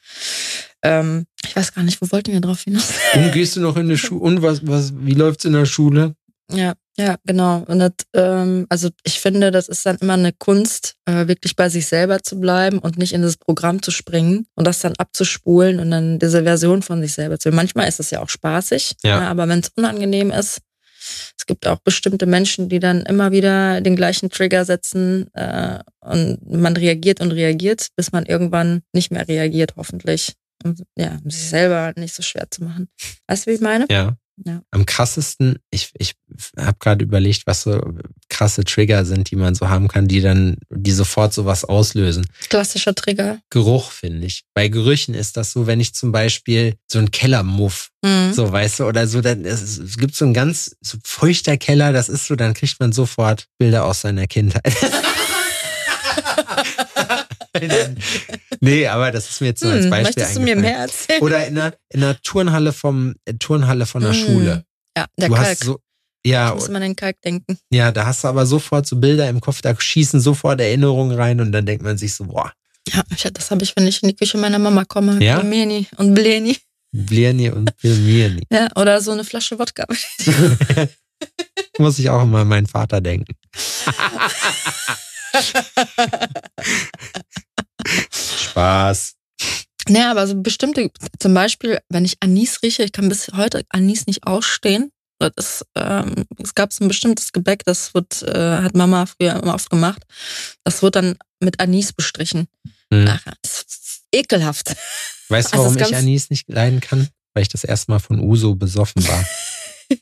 Ähm, 0.83 1.27
ich 1.45 1.57
weiß 1.57 1.75
gar 1.75 1.83
nicht, 1.83 2.01
wo 2.01 2.11
wollten 2.13 2.33
wir 2.33 2.41
drauf 2.41 2.63
hinaus? 2.63 2.93
Und 3.15 3.33
gehst 3.33 3.57
du 3.57 3.61
noch 3.61 3.77
in 3.77 3.89
die 3.89 3.99
Schule? 3.99 4.21
Und 4.21 4.43
was, 4.43 4.67
was, 4.67 4.93
wie 4.97 5.15
läuft's 5.15 5.45
in 5.45 5.53
der 5.53 5.67
Schule? 5.67 6.15
Ja, 6.53 6.75
ja, 6.97 7.17
genau. 7.25 7.65
Und 7.67 7.81
das, 7.81 7.93
ähm, 8.15 8.67
also 8.69 8.89
ich 9.05 9.21
finde, 9.21 9.51
das 9.51 9.69
ist 9.69 9.85
dann 9.85 9.97
immer 9.97 10.15
eine 10.15 10.33
Kunst, 10.33 10.95
äh, 11.05 11.27
wirklich 11.27 11.57
bei 11.57 11.69
sich 11.69 11.87
selber 11.87 12.23
zu 12.23 12.41
bleiben 12.41 12.79
und 12.79 12.99
nicht 12.99 13.13
in 13.13 13.23
das 13.23 13.37
Programm 13.37 13.83
zu 13.83 13.91
springen 13.91 14.47
und 14.55 14.67
das 14.67 14.81
dann 14.81 14.95
abzuspulen 14.97 15.81
und 15.81 15.91
dann 15.91 16.19
diese 16.19 16.45
Version 16.45 16.83
von 16.83 17.03
sich 17.03 17.13
selber 17.13 17.39
zu. 17.39 17.51
Manchmal 17.51 17.89
ist 17.89 18.01
es 18.01 18.11
ja 18.11 18.23
auch 18.23 18.29
spaßig, 18.29 18.95
ja. 19.03 19.23
ja 19.23 19.29
aber 19.29 19.49
wenn 19.49 19.59
es 19.59 19.73
unangenehm 19.77 20.31
ist, 20.31 20.61
es 21.37 21.47
gibt 21.47 21.67
auch 21.67 21.79
bestimmte 21.79 22.27
Menschen, 22.27 22.69
die 22.69 22.81
dann 22.81 23.03
immer 23.03 23.33
wieder 23.33 23.81
den 23.81 23.97
gleichen 23.97 24.31
Trigger 24.31 24.65
setzen 24.65 25.33
äh, 25.35 25.81
und 26.01 26.39
man 26.51 26.77
reagiert 26.77 27.21
und 27.21 27.33
reagiert, 27.33 27.89
bis 27.97 28.13
man 28.13 28.27
irgendwann 28.27 28.83
nicht 28.93 29.11
mehr 29.11 29.27
reagiert, 29.27 29.75
hoffentlich. 29.77 30.35
Und, 30.65 30.83
ja, 30.97 31.19
um 31.23 31.31
sich 31.31 31.49
selber 31.49 31.93
nicht 31.97 32.15
so 32.15 32.23
schwer 32.23 32.47
zu 32.51 32.65
machen. 32.65 32.89
Weißt 33.27 33.47
du, 33.47 33.51
wie 33.51 33.55
ich 33.55 33.61
meine? 33.61 33.87
Ja. 33.91 34.17
Ja. 34.45 34.63
Am 34.71 34.85
krassesten, 34.85 35.59
ich, 35.71 35.93
ich 35.99 36.15
habe 36.59 36.77
gerade 36.81 37.05
überlegt, 37.05 37.47
was 37.47 37.63
so 37.63 37.81
krasse 38.29 38.65
Trigger 38.65 39.05
sind, 39.05 39.31
die 39.31 39.37
man 39.37 39.55
so 39.55 39.69
haben 39.69 39.89
kann, 39.89 40.09
die 40.09 40.21
dann, 40.21 40.57
die 40.71 40.93
sofort 40.93 41.33
sowas 41.35 41.65
auslösen. 41.65 42.27
Klassischer 42.49 42.95
Trigger. 42.95 43.39
Geruch, 43.51 43.91
finde 43.91 44.27
ich. 44.27 44.43
Bei 44.55 44.69
Gerüchen 44.69 45.15
ist 45.15 45.37
das 45.37 45.53
so, 45.53 45.67
wenn 45.67 45.81
ich 45.81 45.95
zum 45.95 46.13
Beispiel 46.13 46.75
so 46.87 46.99
einen 46.99 47.11
Kellermuff, 47.11 47.91
mhm. 48.03 48.33
so 48.33 48.51
weißt 48.51 48.81
du, 48.81 48.85
oder 48.85 49.07
so, 49.07 49.21
dann 49.21 49.45
es, 49.45 49.79
es 49.79 49.97
gibt 49.99 50.15
so 50.15 50.25
ein 50.25 50.35
ganz 50.35 50.77
so 50.81 50.99
feuchter 51.05 51.57
Keller, 51.57 51.93
das 51.93 52.09
ist 52.09 52.27
so, 52.27 52.37
dann 52.37 52.55
kriegt 52.55 52.81
man 52.81 52.93
sofort 52.93 53.47
Bilder 53.59 53.85
aus 53.85 54.01
seiner 54.03 54.27
Kindheit. 54.27 54.75
nee, 58.61 58.87
aber 58.87 59.11
das 59.13 59.31
ist 59.31 59.41
mir 59.41 59.49
jetzt 59.49 59.61
so 59.61 59.69
als 59.69 59.85
Hm, 59.85 59.91
Beispiel 59.91 60.05
möchtest 60.23 60.37
du 60.37 60.41
mir 60.41 60.57
mehr 60.57 60.79
erzählen? 60.79 61.23
Oder 61.23 61.47
in 61.47 61.55
der, 61.55 61.75
in 61.91 62.01
der 62.01 62.21
Turnhalle 62.23 62.73
vom 62.73 63.15
äh, 63.25 63.35
Turnhalle 63.35 63.87
von 63.87 64.03
der 64.03 64.13
Mm, 64.13 64.15
Schule. 64.15 64.65
Ja, 64.97 65.07
der 65.19 65.29
du 65.29 65.35
Kalk. 65.35 65.47
hast 65.49 65.65
so 65.65 65.79
ja, 66.27 66.55
muss 66.55 66.69
immer 66.69 66.77
an 66.77 66.83
den 66.83 66.97
Kalk 66.97 67.21
denken. 67.23 67.59
ja, 67.71 67.93
da 67.93 68.07
hast 68.07 68.25
du 68.25 68.29
aber 68.29 68.47
sofort 68.47 68.87
so 68.87 68.97
Bilder 68.97 69.29
im 69.29 69.41
Kopf, 69.41 69.61
da 69.63 69.79
schießen 69.79 70.21
sofort 70.21 70.61
Erinnerungen 70.61 71.17
rein 71.17 71.41
und 71.41 71.53
dann 71.53 71.67
denkt 71.67 71.83
man 71.85 71.97
sich 71.99 72.15
so, 72.15 72.25
boah, 72.25 72.53
Ja, 72.93 73.03
das 73.33 73.51
habe 73.51 73.65
ich, 73.65 73.75
wenn 73.77 73.87
ich 73.87 74.03
in 74.03 74.09
die 74.09 74.17
Küche 74.17 74.39
meiner 74.39 74.59
Mama 74.59 74.85
komme. 74.85 75.23
Ja? 75.25 75.41
Bleni 75.41 75.87
und 75.97 76.15
Bleni. 76.15 76.57
Blirni 76.93 77.51
und 77.51 77.77
Bilmirni. 77.83 78.43
Ja, 78.51 78.69
oder 78.77 79.01
so 79.01 79.11
eine 79.11 79.25
Flasche 79.25 79.59
Wodka. 79.59 79.85
Muss 81.79 81.99
ich 81.99 82.09
auch 82.11 82.23
immer 82.23 82.41
an 82.41 82.49
meinen 82.49 82.67
Vater 82.67 83.01
denken. 83.01 83.35
Spaß. 88.13 89.15
naja, 89.89 90.11
aber 90.11 90.27
so 90.27 90.41
bestimmte, 90.41 90.91
zum 91.19 91.35
Beispiel, 91.35 91.79
wenn 91.89 92.05
ich 92.05 92.17
Anis 92.21 92.63
rieche, 92.63 92.83
ich 92.85 92.93
kann 92.93 93.09
bis 93.09 93.29
heute 93.35 93.65
Anis 93.69 94.07
nicht 94.07 94.27
ausstehen. 94.27 94.91
Das, 95.19 95.65
ähm, 95.75 96.27
es 96.43 96.55
gab 96.55 96.73
so 96.73 96.85
ein 96.85 96.89
bestimmtes 96.89 97.33
Gebäck, 97.33 97.65
das 97.65 97.95
wird, 97.95 98.23
äh, 98.23 98.59
hat 98.59 98.75
Mama 98.75 99.07
früher 99.07 99.43
immer 99.43 99.55
oft 99.55 99.71
gemacht. 99.71 100.03
Das 100.65 100.83
wird 100.83 100.97
dann 100.97 101.17
mit 101.41 101.59
Anis 101.59 101.93
bestrichen. 101.93 102.49
Hm. 102.93 103.09
Ist 103.43 104.03
ekelhaft. 104.13 104.77
Weißt 105.29 105.49
du, 105.49 105.53
Also 105.55 105.65
warum 105.65 105.79
das 105.79 105.91
ich 105.91 105.97
Anis 105.97 106.31
nicht 106.31 106.49
leiden 106.49 106.81
kann? 106.81 107.09
Weil 107.35 107.43
ich 107.43 107.49
das 107.49 107.65
erste 107.65 107.91
Mal 107.91 107.99
von 107.99 108.21
Uso 108.21 108.55
besoffen 108.55 109.07
war. 109.09 109.25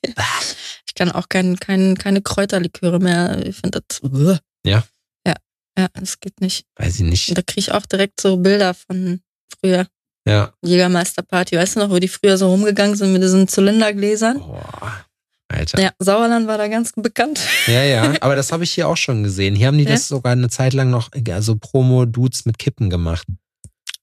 Ich 0.94 0.96
kann 0.96 1.10
auch 1.10 1.28
kein, 1.28 1.58
kein, 1.58 1.98
keine 1.98 2.22
Kräuterliköre 2.22 3.00
mehr. 3.00 3.44
Ich 3.44 3.56
finde 3.56 3.82
das. 3.86 4.00
Uah. 4.00 4.38
Ja? 4.64 4.84
Ja, 5.26 5.34
ja, 5.76 5.88
das 5.92 6.20
geht 6.20 6.40
nicht. 6.40 6.66
Weiß 6.76 6.94
ich 6.94 7.00
nicht. 7.00 7.36
Da 7.36 7.42
kriege 7.42 7.58
ich 7.58 7.72
auch 7.72 7.84
direkt 7.84 8.20
so 8.20 8.36
Bilder 8.36 8.74
von 8.74 9.20
früher. 9.58 9.88
Ja. 10.26 10.52
Jägermeisterparty. 10.64 11.56
Weißt 11.56 11.76
du 11.76 11.80
noch, 11.80 11.90
wo 11.90 11.98
die 11.98 12.08
früher 12.08 12.38
so 12.38 12.48
rumgegangen 12.50 12.96
sind 12.96 13.12
mit 13.12 13.22
diesen 13.22 13.46
Zylindergläsern? 13.48 14.38
Boah, 14.38 15.04
Alter. 15.48 15.80
Ja, 15.80 15.90
Sauerland 15.98 16.46
war 16.46 16.56
da 16.58 16.68
ganz 16.68 16.92
bekannt. 16.96 17.40
Ja, 17.66 17.82
ja, 17.84 18.14
aber 18.22 18.34
das 18.36 18.50
habe 18.52 18.64
ich 18.64 18.72
hier 18.72 18.88
auch 18.88 18.96
schon 18.96 19.22
gesehen. 19.22 19.54
Hier 19.54 19.66
haben 19.66 19.78
die 19.78 19.84
Ja? 19.84 19.90
das 19.90 20.08
sogar 20.08 20.32
eine 20.32 20.48
Zeit 20.48 20.72
lang 20.72 20.90
noch, 20.90 21.10
also 21.30 21.56
Promo-Dudes 21.56 22.46
mit 22.46 22.58
Kippen 22.58 22.88
gemacht. 22.90 23.26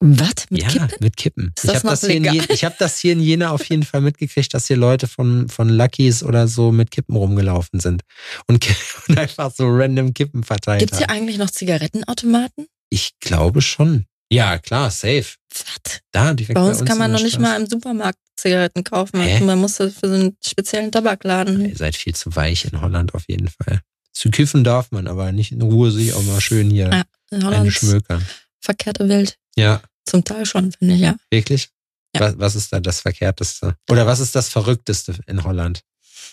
Was? 0.03 0.32
Mit 0.49 0.63
ja, 0.63 0.67
Kippen? 0.69 0.89
mit 0.99 1.15
Kippen. 1.17 1.53
Ist 1.55 1.63
ich 1.65 1.72
das 1.72 1.84
habe 1.84 1.89
das, 1.89 2.01
hier 2.01 2.09
in 2.15 2.24
legal? 2.24 2.36
Je- 2.47 2.53
ich 2.53 2.65
hab 2.65 2.78
das 2.80 2.97
hier 2.97 3.13
in 3.13 3.19
Jena 3.19 3.51
auf 3.51 3.63
jeden 3.65 3.84
Fall 3.84 4.01
mitgekriegt, 4.01 4.51
dass 4.53 4.65
hier 4.65 4.78
Leute 4.78 5.07
von, 5.07 5.47
von 5.47 5.69
Lucky's 5.69 6.24
oder 6.24 6.47
so 6.47 6.72
mit 6.72 6.89
Kippen 6.89 7.15
rumgelaufen 7.15 7.80
sind 7.80 8.01
und, 8.47 8.67
und 9.07 9.17
einfach 9.19 9.51
so 9.53 9.67
random 9.69 10.13
Kippen 10.15 10.43
verteilt 10.43 10.80
Gibt's 10.80 10.97
hier 10.97 11.07
haben. 11.07 11.15
eigentlich 11.17 11.38
noch 11.38 11.51
Zigarettenautomaten? 11.51 12.65
Ich 12.89 13.11
glaube 13.19 13.61
schon. 13.61 14.05
Ja, 14.32 14.57
klar, 14.59 14.89
safe. 14.91 15.25
Was? 15.53 15.99
Da, 16.11 16.34
direkt 16.34 16.55
Bei 16.55 16.61
uns 16.61 16.79
uns 16.79 16.88
kann 16.88 16.97
man 16.97 17.11
noch 17.11 17.21
nicht 17.21 17.39
mal 17.39 17.59
im 17.59 17.67
Supermarkt 17.67 18.17
Zigaretten 18.38 18.84
kaufen. 18.84 19.19
Hä? 19.21 19.41
Man 19.41 19.59
muss 19.59 19.75
das 19.77 19.93
für 19.93 20.07
so 20.07 20.13
einen 20.15 20.38
speziellen 20.43 20.91
Tabakladen. 20.91 21.69
Ihr 21.69 21.75
seid 21.75 21.95
viel 21.95 22.15
zu 22.15 22.34
weich 22.36 22.65
in 22.65 22.79
Holland 22.82 23.13
auf 23.13 23.25
jeden 23.27 23.49
Fall. 23.49 23.82
Zu 24.13 24.29
kiffen 24.29 24.63
darf 24.63 24.91
man, 24.91 25.07
aber 25.07 25.32
nicht 25.32 25.51
in 25.51 25.61
Ruhe 25.61 25.91
sich 25.91 26.13
auch 26.13 26.23
mal 26.23 26.41
schön 26.41 26.69
hier 26.71 26.89
Ja, 26.89 27.03
in 27.32 27.38
eine 27.38 27.45
Holland 27.45 27.73
schmökern. 27.73 28.25
verkehrte 28.59 29.07
Welt. 29.09 29.38
Ja, 29.55 29.82
Zum 30.05 30.23
Teil 30.23 30.45
schon, 30.45 30.71
finde 30.71 30.95
ich, 30.95 31.01
ja. 31.01 31.15
wirklich? 31.29 31.69
Ja. 32.15 32.21
Was, 32.21 32.39
was 32.39 32.55
ist 32.55 32.73
da 32.73 32.79
das 32.79 33.01
Verkehrteste? 33.01 33.75
Oder 33.89 34.05
was 34.07 34.19
ist 34.19 34.34
das 34.36 34.49
Verrückteste 34.49 35.15
in 35.27 35.43
Holland? 35.43 35.82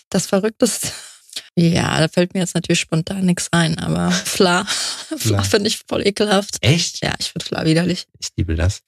Das 0.09 0.25
Verrückteste. 0.25 0.89
Ja, 1.59 1.99
da 1.99 2.07
fällt 2.07 2.33
mir 2.33 2.39
jetzt 2.39 2.55
natürlich 2.55 2.79
spontan 2.79 3.25
nichts 3.25 3.49
ein, 3.51 3.77
aber 3.79 4.11
Fla, 4.25 4.63
Fla 4.65 5.43
finde 5.43 5.67
ich 5.67 5.81
voll 5.87 6.07
ekelhaft. 6.07 6.57
Echt? 6.61 7.03
Ja, 7.03 7.13
ich 7.19 7.31
finde 7.31 7.45
Fla 7.45 7.65
widerlich. 7.65 8.05
Ich 8.19 8.29
liebe 8.37 8.55
das. 8.55 8.81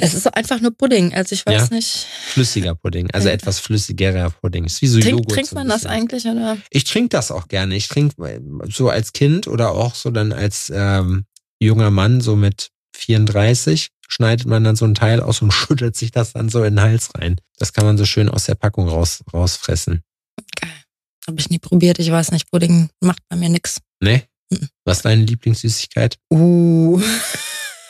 Es 0.00 0.14
ist 0.14 0.22
so 0.22 0.30
einfach 0.30 0.60
nur 0.60 0.70
Pudding. 0.70 1.12
Also 1.12 1.34
ich 1.34 1.44
weiß 1.44 1.70
Ja. 1.70 1.74
nicht. 1.76 2.06
Flüssiger 2.28 2.74
Pudding, 2.76 3.10
also 3.10 3.28
Ja. 3.28 3.34
etwas 3.34 3.58
flüssigerer 3.58 4.30
Pudding. 4.30 4.64
Ist 4.64 4.80
wie 4.80 4.86
so 4.86 5.00
Trink, 5.00 5.10
Joghurt. 5.18 5.30
trinkt 5.32 5.48
so 5.50 5.54
man 5.56 5.68
das 5.68 5.86
eigentlich 5.86 6.24
oder? 6.24 6.56
Ich 6.70 6.84
trinke 6.84 7.08
das 7.10 7.30
auch 7.32 7.48
gerne. 7.48 7.74
Ich 7.74 7.88
trinke 7.88 8.14
so 8.70 8.88
als 8.90 9.12
Kind 9.12 9.48
oder 9.48 9.72
auch 9.72 9.94
so 9.96 10.10
dann 10.10 10.32
als 10.32 10.70
ähm, 10.74 11.24
junger 11.60 11.90
Mann, 11.90 12.20
so 12.20 12.36
mit 12.36 12.70
34, 12.96 13.88
schneidet 14.08 14.46
man 14.46 14.62
dann 14.64 14.76
so 14.76 14.84
ein 14.84 14.94
Teil 14.94 15.20
aus 15.20 15.42
und 15.42 15.50
schüttet 15.52 15.96
sich 15.96 16.12
das 16.12 16.32
dann 16.32 16.48
so 16.48 16.62
in 16.62 16.76
den 16.76 16.80
Hals 16.80 17.10
rein. 17.16 17.36
Das 17.58 17.72
kann 17.72 17.84
man 17.84 17.98
so 17.98 18.06
schön 18.06 18.28
aus 18.28 18.44
der 18.44 18.54
Packung 18.54 18.88
raus, 18.88 19.22
rausfressen. 19.34 20.02
Geil. 20.60 20.70
Habe 21.28 21.40
ich 21.40 21.50
nie 21.50 21.58
probiert. 21.58 21.98
Ich 21.98 22.10
weiß 22.10 22.32
nicht, 22.32 22.50
Pudding 22.50 22.88
macht 23.00 23.20
bei 23.28 23.36
mir 23.36 23.50
nix. 23.50 23.80
Ne? 24.00 24.22
Mhm. 24.50 24.68
Was 24.86 24.98
ist 24.98 25.04
deine 25.04 25.24
Lieblingssüßigkeit? 25.24 26.16
Uh. 26.32 26.98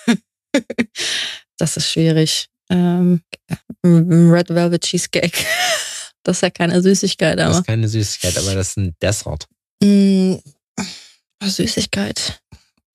das 1.57 1.77
ist 1.77 1.89
schwierig. 1.89 2.49
Ähm, 2.69 3.23
Red 3.85 4.51
Velvet 4.51 4.83
Cheesecake. 4.83 5.39
Das 6.25 6.39
ist 6.39 6.43
ja 6.43 6.51
keine 6.51 6.83
Süßigkeit, 6.83 7.39
Das 7.39 7.47
aber. 7.47 7.59
ist 7.61 7.67
keine 7.67 7.89
Süßigkeit, 7.89 8.37
aber 8.37 8.55
das 8.55 8.71
ist 8.71 8.77
ein 8.77 8.95
Dessert. 9.01 9.49
Mm, 9.83 10.35
Süßigkeit. 11.43 12.43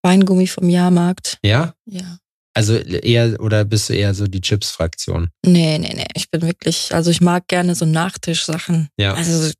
Weingummi 0.03 0.45
vom 0.45 0.69
Jahrmarkt. 0.69 1.39
Ja? 1.43 1.73
Ja. 1.85 2.19
Also 2.55 2.75
eher, 2.75 3.39
oder 3.39 3.65
bist 3.65 3.89
du 3.89 3.93
eher 3.93 4.13
so 4.13 4.27
die 4.27 4.41
Chips-Fraktion? 4.41 5.29
Nee, 5.45 5.79
nee, 5.79 5.93
nee. 5.95 6.05
Ich 6.13 6.29
bin 6.29 6.41
wirklich, 6.43 6.93
also 6.93 7.09
ich 7.09 7.19
mag 7.21 7.47
gerne 7.47 7.73
so 7.73 7.85
Nachtischsachen. 7.85 8.89
Ja. 8.97 9.13
Also 9.15 9.47
so 9.47 9.51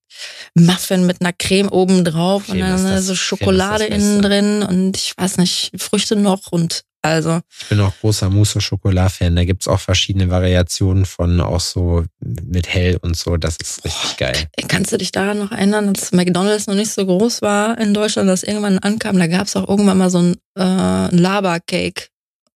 Muffin 0.56 1.06
mit 1.08 1.22
einer 1.22 1.34
Creme 1.34 1.70
oben 1.70 2.04
drauf 2.06 2.50
und 2.50 2.60
dann 2.60 2.84
das- 2.84 3.06
so 3.08 3.16
Schokolade 3.16 3.86
innen 3.86 4.22
drin 4.22 4.62
und 4.64 4.96
ich 4.98 5.14
weiß 5.18 5.38
nicht, 5.38 5.72
Früchte 5.78 6.16
noch 6.16 6.52
und 6.52 6.84
also 7.06 7.42
Ich 7.62 7.68
bin 7.68 7.82
auch 7.82 7.92
großer 8.00 8.30
Mousse 8.30 8.60
au 8.60 8.62
Chocolat-Fan. 8.62 9.36
Da 9.36 9.44
gibt's 9.44 9.68
auch 9.68 9.80
verschiedene 9.80 10.30
Variationen 10.30 11.06
von 11.06 11.42
auch 11.42 11.60
so 11.60 12.06
mit 12.22 12.68
hell 12.70 12.98
und 13.02 13.18
so. 13.18 13.36
Das 13.36 13.58
ist 13.58 13.84
richtig 13.84 14.16
geil. 14.18 14.48
Kannst 14.70 14.94
du 14.94 14.98
dich 14.98 15.12
daran 15.12 15.40
noch 15.40 15.52
erinnern, 15.52 15.90
als 15.90 16.14
McDonalds 16.14 16.68
noch 16.68 16.76
nicht 16.76 16.92
so 16.94 17.06
groß 17.06 17.42
war 17.42 17.78
in 17.78 17.94
Deutschland, 17.94 18.30
dass 18.30 18.44
irgendwann 18.44 18.80
ankam, 18.80 19.18
da 19.20 19.28
gab 19.28 19.48
es 19.48 19.56
auch 19.58 19.68
irgendwann 19.68 19.98
mal 19.98 20.10
so 20.10 20.20
ein 20.20 20.36
äh, 20.58 21.14
Lava-Cake. 21.14 22.08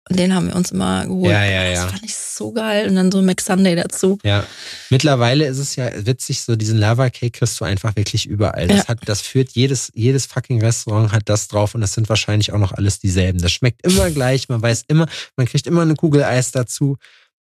Und 0.08 0.20
den 0.20 0.32
haben 0.32 0.46
wir 0.46 0.54
uns 0.54 0.70
immer 0.70 1.04
geholt. 1.04 1.32
Ja, 1.32 1.44
ja, 1.44 1.64
ja. 1.64 1.82
Das 1.82 1.90
fand 1.92 2.04
ich 2.04 2.14
so 2.14 2.52
geil. 2.52 2.88
Und 2.88 2.94
dann 2.94 3.10
so 3.10 3.18
ein 3.18 3.24
McSunday 3.24 3.74
dazu. 3.74 4.18
Ja, 4.22 4.46
mittlerweile 4.88 5.46
ist 5.46 5.58
es 5.58 5.74
ja 5.74 5.90
witzig, 6.06 6.42
so 6.42 6.54
diesen 6.54 6.78
Lava 6.78 7.10
Cake 7.10 7.32
kriegst 7.38 7.58
du 7.60 7.64
einfach 7.64 7.96
wirklich 7.96 8.26
überall. 8.26 8.68
Das 8.68 8.78
Ja. 8.78 8.88
hat, 8.88 9.00
das 9.06 9.20
führt 9.20 9.50
jedes, 9.52 9.90
jedes 9.94 10.26
fucking 10.26 10.60
Restaurant 10.62 11.10
hat 11.10 11.22
das 11.28 11.48
drauf 11.48 11.74
und 11.74 11.80
das 11.80 11.94
sind 11.94 12.08
wahrscheinlich 12.08 12.52
auch 12.52 12.58
noch 12.58 12.72
alles 12.72 13.00
dieselben. 13.00 13.40
Das 13.40 13.50
schmeckt 13.50 13.84
immer 13.84 14.08
gleich, 14.10 14.48
man 14.48 14.62
weiß 14.62 14.84
immer, 14.86 15.08
man 15.36 15.46
kriegt 15.46 15.66
immer 15.66 15.82
eine 15.82 15.94
Kugel 15.94 16.22
Eis 16.22 16.52
dazu, 16.52 16.96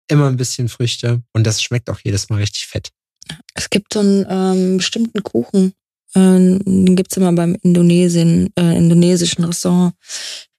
immer 0.08 0.28
ein 0.28 0.38
bisschen 0.38 0.68
Früchte 0.68 1.22
und 1.34 1.46
das 1.46 1.62
schmeckt 1.62 1.90
auch 1.92 2.00
jedes 2.04 2.30
Mal 2.30 2.38
richtig 2.38 2.66
fett. 2.66 2.90
Es 3.54 3.70
gibt 3.70 3.94
so 3.94 4.00
einen 4.00 4.26
ähm, 4.28 4.78
bestimmten 4.78 5.22
Kuchen. 5.22 5.74
Ähm, 6.16 6.60
den 6.66 6.96
gibt's 6.96 7.18
immer 7.18 7.34
beim 7.34 7.56
Indonesien, 7.62 8.50
äh, 8.58 8.76
indonesischen 8.78 9.44
Restaurant. 9.44 9.94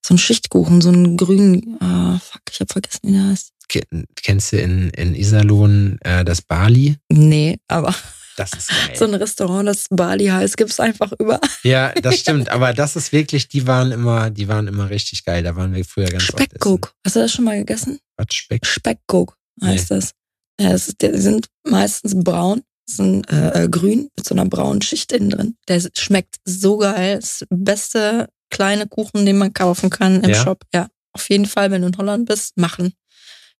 So 0.07 0.14
ein 0.14 0.18
Schichtkuchen, 0.18 0.80
so 0.80 0.90
einen 0.90 1.16
grünen, 1.16 1.78
äh, 1.80 2.18
fuck, 2.20 2.42
ich 2.50 2.61
hab 2.61 2.70
vergessen, 2.70 3.00
wie 3.02 3.12
der 3.12 3.24
heißt. 3.28 3.52
Ke- 3.68 3.82
Kennst 4.14 4.52
du 4.52 4.59
in, 4.59 4.90
in 4.90 5.14
Iserlohn 5.16 5.98
äh, 6.02 6.24
das 6.24 6.42
Bali? 6.42 6.96
Nee, 7.11 7.59
aber 7.66 7.92
Das 8.36 8.52
ist 8.52 8.68
geil. 8.86 8.96
so 8.96 9.04
ein 9.07 9.14
Restaurant, 9.14 9.66
das 9.66 9.86
Bali 9.90 10.26
heißt, 10.26 10.57
gibt's 10.57 10.78
einfach 10.78 11.11
überall. 11.18 11.40
ja, 11.64 11.90
das 11.92 12.18
stimmt, 12.20 12.48
aber 12.50 12.72
das 12.72 12.94
ist 12.94 13.11
wirklich, 13.11 13.48
die 13.48 13.66
waren 13.66 13.90
immer, 13.90 14.30
die 14.30 14.46
waren 14.46 14.68
immer 14.68 14.90
richtig 14.90 15.24
geil. 15.24 15.42
Da 15.42 15.57
waren 15.57 15.74
wir 15.74 15.84
früher 15.84 16.07
ganz. 16.07 16.22
Speckcook. 16.22 16.92
Hast 17.04 17.16
du 17.16 17.20
das 17.20 17.32
schon 17.32 17.44
mal 17.46 17.59
gegessen? 17.59 17.98
Was 18.16 18.26
Speck? 18.32 18.64
Speckcook 18.64 19.36
heißt 19.62 19.90
das. 19.90 20.12
Ja, 20.61 20.70
das 20.70 20.86
ist, 20.88 21.02
die 21.02 21.18
sind 21.18 21.48
meistens 21.66 22.14
braun, 22.14 22.62
sind 22.88 23.28
äh, 23.30 23.64
äh, 23.64 23.68
grün 23.68 24.09
mit 24.16 24.24
so 24.26 24.34
einer 24.34 24.46
braunen 24.46 24.82
Schicht 24.82 25.11
innen 25.12 25.30
drin. 25.30 25.57
Der 25.66 25.82
schmeckt 25.96 26.36
so 26.44 26.76
geil. 26.78 27.16
Das 27.16 27.44
beste 27.50 28.28
kleine 28.57 28.86
Kuchen, 28.86 29.26
den 29.26 29.36
man 29.38 29.52
kaufen 29.52 29.90
kann 29.90 30.22
im 30.22 30.30
Ja? 30.30 30.42
Shop. 30.42 30.64
Ja, 30.72 30.88
auf 31.12 31.28
jeden 31.28 31.46
Fall, 31.46 31.70
wenn 31.70 31.82
du 31.82 31.88
in 31.88 31.96
Holland 31.98 32.26
bist, 32.26 32.57
machen. 32.57 32.94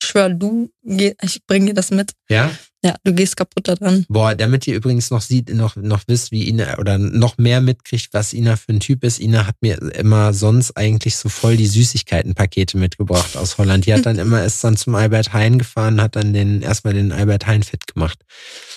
Ich 0.01 0.09
schwör, 0.09 0.31
du, 0.31 0.71
ich 0.83 1.45
bring 1.47 1.67
dir 1.67 1.75
das 1.75 1.91
mit. 1.91 2.13
Ja? 2.31 2.51
Ja, 2.87 2.95
du 3.03 3.13
gehst 3.13 3.37
kaputt 3.37 3.67
daran. 3.67 4.07
Boah, 4.09 4.37
damit 4.37 4.65
ihr 4.69 4.77
übrigens 4.77 5.11
noch 5.11 5.21
sieht, 5.21 5.53
noch, 5.53 5.75
noch 5.75 6.03
wisst, 6.07 6.31
wie 6.31 6.49
Ina 6.49 6.79
oder 6.79 6.99
noch 6.99 7.37
mehr 7.37 7.61
mitkriegt, 7.61 8.11
was 8.13 8.33
Ina 8.33 8.55
für 8.55 8.73
ein 8.73 8.79
Typ 8.79 9.03
ist. 9.03 9.19
Ina 9.19 9.45
hat 9.45 9.57
mir 9.61 9.77
immer 9.97 10.33
sonst 10.33 10.77
eigentlich 10.77 11.17
so 11.17 11.29
voll 11.29 11.57
die 11.57 11.67
Süßigkeitenpakete 11.67 12.79
mitgebracht 12.79 13.37
aus 13.37 13.59
Holland. 13.59 13.87
Die 13.87 13.93
hat 13.93 14.07
dann 14.07 14.19
immer, 14.21 14.45
ist 14.45 14.63
dann 14.63 14.77
zum 14.77 14.95
Albert 14.95 15.33
Heijn 15.33 15.59
gefahren, 15.59 16.01
hat 16.01 16.15
dann 16.15 16.33
den, 16.33 16.63
erstmal 16.63 16.95
den 16.95 17.11
Albert 17.11 17.49
Heijn 17.49 17.65
fit 17.65 17.93
gemacht. 17.93 18.21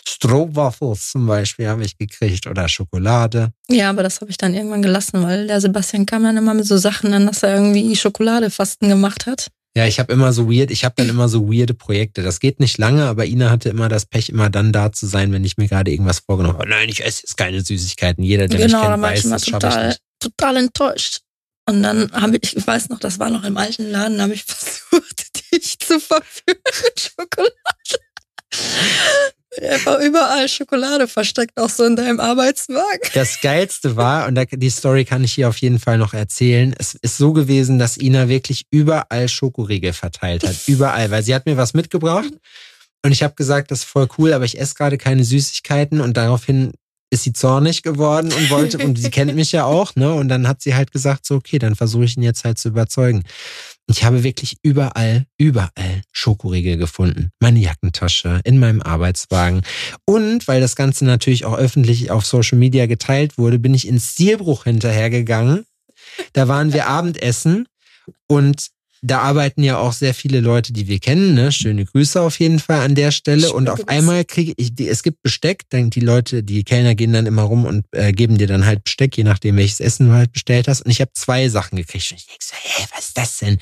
Strohwaffels 0.07 1.11
zum 1.11 1.27
Beispiel 1.27 1.67
habe 1.67 1.83
ich 1.83 1.95
gekriegt 1.95 2.47
oder 2.47 2.67
Schokolade. 2.67 3.53
Ja, 3.69 3.91
aber 3.91 4.01
das 4.01 4.21
habe 4.21 4.31
ich 4.31 4.37
dann 4.37 4.55
irgendwann 4.55 4.81
gelassen, 4.81 5.21
weil 5.21 5.45
der 5.45 5.61
Sebastian 5.61 6.07
kam 6.07 6.23
dann 6.23 6.37
immer 6.37 6.55
mit 6.55 6.65
so 6.65 6.77
Sachen 6.77 7.13
an, 7.13 7.27
dass 7.27 7.43
er 7.43 7.53
irgendwie 7.53 7.95
Schokoladefasten 7.95 8.89
gemacht 8.89 9.27
hat. 9.27 9.51
Ja, 9.79 9.87
ich 9.87 9.97
habe 9.97 10.11
immer 10.11 10.33
so 10.33 10.51
weird, 10.51 10.71
ich 10.71 10.83
habe 10.83 10.95
dann 10.97 11.07
immer 11.07 11.29
so 11.29 11.47
weirde 11.47 11.73
Projekte. 11.73 12.21
Das 12.21 12.41
geht 12.41 12.59
nicht 12.59 12.77
lange, 12.77 13.05
aber 13.05 13.25
Ina 13.25 13.49
hatte 13.49 13.69
immer 13.69 13.87
das 13.87 14.05
Pech, 14.05 14.27
immer 14.27 14.49
dann 14.49 14.73
da 14.73 14.91
zu 14.91 15.07
sein, 15.07 15.31
wenn 15.31 15.45
ich 15.45 15.55
mir 15.55 15.69
gerade 15.69 15.89
irgendwas 15.89 16.19
vorgenommen 16.19 16.57
habe. 16.57 16.67
Nein, 16.67 16.89
ich 16.89 17.05
esse 17.05 17.21
jetzt 17.23 17.37
keine 17.37 17.61
Süßigkeiten. 17.61 18.21
Jeder, 18.21 18.49
der 18.49 18.59
genau, 18.59 18.81
mich 18.81 18.89
kennt, 18.89 19.03
weiß, 19.03 19.29
das 19.29 19.45
schaffe 19.45 19.67
ich 19.67 19.73
total, 19.73 19.87
nicht. 19.87 20.01
total 20.19 20.57
enttäuscht. 20.57 21.21
Und 21.65 21.81
dann 21.81 22.11
habe 22.11 22.39
ich, 22.41 22.57
ich 22.57 22.67
weiß 22.67 22.89
noch, 22.89 22.99
das 22.99 23.19
war 23.19 23.29
noch 23.29 23.45
im 23.45 23.55
alten 23.55 23.89
Laden, 23.89 24.21
habe 24.21 24.33
ich 24.33 24.43
versucht, 24.47 25.53
dich 25.53 25.79
zu 25.79 25.97
verführen 25.97 26.59
mit 26.83 26.99
Schokolade. 27.15 27.53
Er 29.61 29.85
war 29.85 29.99
überall 29.99 30.47
Schokolade 30.47 31.07
versteckt, 31.07 31.59
auch 31.59 31.69
so 31.69 31.83
in 31.83 31.95
deinem 31.95 32.19
Arbeitswagen. 32.19 33.09
Das 33.13 33.41
Geilste 33.41 33.95
war, 33.95 34.27
und 34.27 34.39
die 34.51 34.69
Story 34.69 35.05
kann 35.05 35.23
ich 35.23 35.33
hier 35.33 35.49
auf 35.49 35.57
jeden 35.57 35.79
Fall 35.79 35.97
noch 35.97 36.13
erzählen, 36.13 36.73
es 36.77 36.95
ist 36.95 37.17
so 37.17 37.33
gewesen, 37.33 37.79
dass 37.79 37.97
Ina 37.97 38.29
wirklich 38.29 38.65
überall 38.71 39.27
Schokoriegel 39.27 39.93
verteilt 39.93 40.47
hat. 40.47 40.55
Überall, 40.67 41.11
weil 41.11 41.23
sie 41.23 41.35
hat 41.35 41.45
mir 41.45 41.57
was 41.57 41.73
mitgebracht 41.73 42.31
und 43.03 43.11
ich 43.11 43.23
habe 43.23 43.35
gesagt, 43.35 43.71
das 43.71 43.79
ist 43.79 43.85
voll 43.85 44.07
cool, 44.17 44.33
aber 44.33 44.45
ich 44.45 44.59
esse 44.59 44.75
gerade 44.75 44.97
keine 44.97 45.23
Süßigkeiten 45.23 46.01
und 46.01 46.17
daraufhin 46.17 46.73
ist 47.11 47.23
sie 47.23 47.33
zornig 47.33 47.81
geworden 47.81 48.31
und 48.31 48.49
wollte, 48.49 48.77
und 48.77 48.97
sie 48.97 49.09
kennt 49.09 49.33
mich 49.33 49.51
ja 49.51 49.65
auch, 49.65 49.95
ne? 49.95 50.13
Und 50.13 50.29
dann 50.29 50.47
hat 50.47 50.61
sie 50.61 50.75
halt 50.75 50.91
gesagt, 50.91 51.25
so, 51.25 51.35
okay, 51.35 51.57
dann 51.57 51.75
versuche 51.75 52.03
ich 52.03 52.17
ihn 52.17 52.23
jetzt 52.23 52.43
halt 52.43 52.59
zu 52.59 52.69
überzeugen. 52.69 53.23
Ich 53.89 54.03
habe 54.03 54.23
wirklich 54.23 54.57
überall, 54.61 55.25
überall 55.39 56.03
Schokoriegel 56.11 56.77
gefunden. 56.77 57.31
Meine 57.39 57.57
Jackentasche, 57.57 58.39
in 58.43 58.59
meinem 58.59 58.83
Arbeitswagen. 58.83 59.63
Und 60.05 60.47
weil 60.47 60.61
das 60.61 60.75
Ganze 60.75 61.05
natürlich 61.05 61.45
auch 61.45 61.57
öffentlich 61.57 62.11
auf 62.11 62.23
Social 62.23 62.59
Media 62.59 62.85
geteilt 62.85 63.39
wurde, 63.39 63.57
bin 63.57 63.73
ich 63.73 63.87
in 63.87 63.99
Stilbruch 63.99 64.65
hinterhergegangen. 64.65 65.65
Da 66.33 66.47
waren 66.47 66.71
wir 66.71 66.85
Abendessen 66.85 67.67
und 68.27 68.67
da 69.01 69.19
arbeiten 69.21 69.63
ja 69.63 69.77
auch 69.77 69.93
sehr 69.93 70.13
viele 70.13 70.41
Leute, 70.41 70.73
die 70.73 70.87
wir 70.87 70.99
kennen. 70.99 71.33
Ne? 71.33 71.51
Schöne 71.51 71.85
Grüße 71.85 72.21
auf 72.21 72.39
jeden 72.39 72.59
Fall 72.59 72.81
an 72.81 72.95
der 72.95 73.11
Stelle. 73.11 73.53
Und 73.53 73.69
auf 73.69 73.87
einmal 73.87 74.25
kriege 74.25 74.53
ich, 74.57 74.75
die, 74.75 74.87
es 74.87 75.03
gibt 75.03 75.21
Besteck, 75.21 75.63
dann 75.69 75.89
die 75.89 76.01
Leute, 76.01 76.43
die 76.43 76.63
Kellner 76.63 76.95
gehen 76.95 77.13
dann 77.13 77.25
immer 77.25 77.43
rum 77.43 77.65
und 77.65 77.85
äh, 77.91 78.11
geben 78.11 78.37
dir 78.37 78.47
dann 78.47 78.65
halt 78.65 78.83
Besteck, 78.83 79.15
je 79.17 79.23
nachdem 79.23 79.57
welches 79.57 79.79
Essen 79.79 80.07
du 80.07 80.13
halt 80.13 80.33
bestellt 80.33 80.67
hast. 80.67 80.81
Und 80.81 80.91
ich 80.91 81.01
habe 81.01 81.11
zwei 81.13 81.47
Sachen 81.49 81.77
gekriegt. 81.77 82.11
Und 82.11 82.17
ich 82.17 82.27
denke 82.27 82.43
so, 82.43 82.55
hä, 82.55 82.85
was 82.95 83.07
ist 83.07 83.17
das 83.17 83.37
denn? 83.37 83.57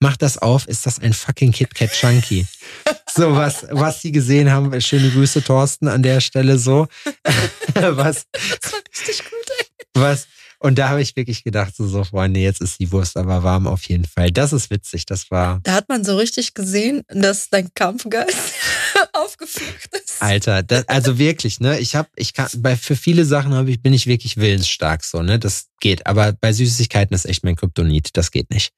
Mach 0.00 0.16
das 0.16 0.38
auf, 0.38 0.68
ist 0.68 0.84
das 0.86 0.98
ein 0.98 1.12
fucking 1.12 1.52
KitKat 1.52 1.92
Chunky? 1.92 2.46
so 3.14 3.34
was, 3.34 3.66
was 3.70 4.02
sie 4.02 4.12
gesehen 4.12 4.50
haben. 4.50 4.78
Schöne 4.80 5.10
Grüße, 5.10 5.42
Thorsten, 5.42 5.88
an 5.88 6.02
der 6.02 6.20
Stelle 6.20 6.58
so. 6.58 6.88
was? 7.74 8.26
Das 8.32 8.72
war 8.72 8.80
richtig 8.92 9.18
gut, 9.24 9.50
ey. 9.58 9.66
Was? 9.94 10.26
Und 10.64 10.76
da 10.76 10.88
habe 10.88 11.02
ich 11.02 11.14
wirklich 11.14 11.44
gedacht, 11.44 11.76
so, 11.76 11.86
so, 11.86 12.04
Freunde, 12.04 12.40
jetzt 12.40 12.62
ist 12.62 12.80
die 12.80 12.90
Wurst 12.90 13.18
aber 13.18 13.42
warm 13.42 13.66
auf 13.66 13.82
jeden 13.82 14.06
Fall. 14.06 14.30
Das 14.32 14.54
ist 14.54 14.70
witzig, 14.70 15.04
das 15.04 15.30
war. 15.30 15.60
Da 15.62 15.74
hat 15.74 15.90
man 15.90 16.06
so 16.06 16.16
richtig 16.16 16.54
gesehen, 16.54 17.02
dass 17.08 17.50
dein 17.50 17.68
Kampfgeist 17.74 18.54
aufgeflacht 19.12 19.90
ist. 19.92 20.22
Alter, 20.22 20.62
das, 20.62 20.88
also 20.88 21.18
wirklich, 21.18 21.60
ne? 21.60 21.78
Ich 21.80 21.94
habe, 21.94 22.08
ich 22.16 22.32
kann, 22.32 22.48
bei 22.56 22.76
für 22.76 22.96
viele 22.96 23.26
Sachen 23.26 23.52
habe 23.52 23.70
ich, 23.70 23.82
bin 23.82 23.92
ich 23.92 24.06
wirklich 24.06 24.38
willensstark, 24.38 25.04
so, 25.04 25.20
ne? 25.20 25.38
Das 25.38 25.66
geht. 25.80 26.06
Aber 26.06 26.32
bei 26.32 26.50
Süßigkeiten 26.54 27.14
ist 27.14 27.26
echt 27.26 27.44
mein 27.44 27.56
Kryptonit. 27.56 28.16
Das 28.16 28.30
geht 28.30 28.48
nicht. 28.48 28.72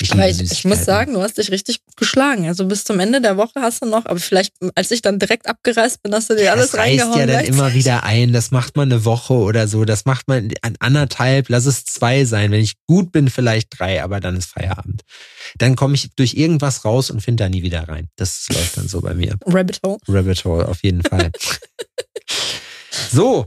Ich 0.00 0.12
aber 0.12 0.28
ich, 0.28 0.40
ich, 0.40 0.64
muss 0.64 0.84
sagen, 0.84 1.14
du 1.14 1.22
hast 1.22 1.38
dich 1.38 1.50
richtig 1.50 1.84
gut 1.84 1.96
geschlagen. 1.96 2.46
Also 2.46 2.64
bis 2.64 2.84
zum 2.84 3.00
Ende 3.00 3.20
der 3.20 3.36
Woche 3.36 3.60
hast 3.60 3.82
du 3.82 3.86
noch, 3.86 4.06
aber 4.06 4.18
vielleicht, 4.18 4.54
als 4.74 4.90
ich 4.90 5.02
dann 5.02 5.18
direkt 5.18 5.46
abgereist 5.46 6.02
bin, 6.02 6.14
hast 6.14 6.30
du 6.30 6.34
dir 6.34 6.44
ja, 6.44 6.52
alles 6.52 6.76
reingehauen. 6.76 7.12
Das 7.12 7.20
reißt 7.20 7.30
ja 7.30 7.36
dann 7.36 7.44
immer 7.44 7.74
wieder 7.74 8.04
ein. 8.04 8.32
Das 8.32 8.50
macht 8.50 8.76
man 8.76 8.90
eine 8.90 9.04
Woche 9.04 9.34
oder 9.34 9.68
so. 9.68 9.84
Das 9.84 10.04
macht 10.04 10.28
man 10.28 10.52
an 10.62 10.76
anderthalb. 10.78 11.48
Lass 11.48 11.66
es 11.66 11.84
zwei 11.84 12.24
sein. 12.24 12.50
Wenn 12.50 12.60
ich 12.60 12.74
gut 12.86 13.12
bin, 13.12 13.28
vielleicht 13.28 13.78
drei, 13.78 14.02
aber 14.02 14.20
dann 14.20 14.36
ist 14.36 14.46
Feierabend. 14.46 15.02
Dann 15.58 15.76
komme 15.76 15.94
ich 15.94 16.10
durch 16.16 16.34
irgendwas 16.34 16.84
raus 16.84 17.10
und 17.10 17.20
finde 17.20 17.44
da 17.44 17.48
nie 17.48 17.62
wieder 17.62 17.88
rein. 17.88 18.08
Das 18.16 18.46
läuft 18.52 18.76
dann 18.76 18.88
so 18.88 19.00
bei 19.00 19.14
mir. 19.14 19.36
Rabbit 19.46 19.80
Hole. 19.84 19.98
Rabbit 20.08 20.44
Hole, 20.44 20.66
auf 20.66 20.82
jeden 20.82 21.02
Fall. 21.02 21.30
so, 23.12 23.46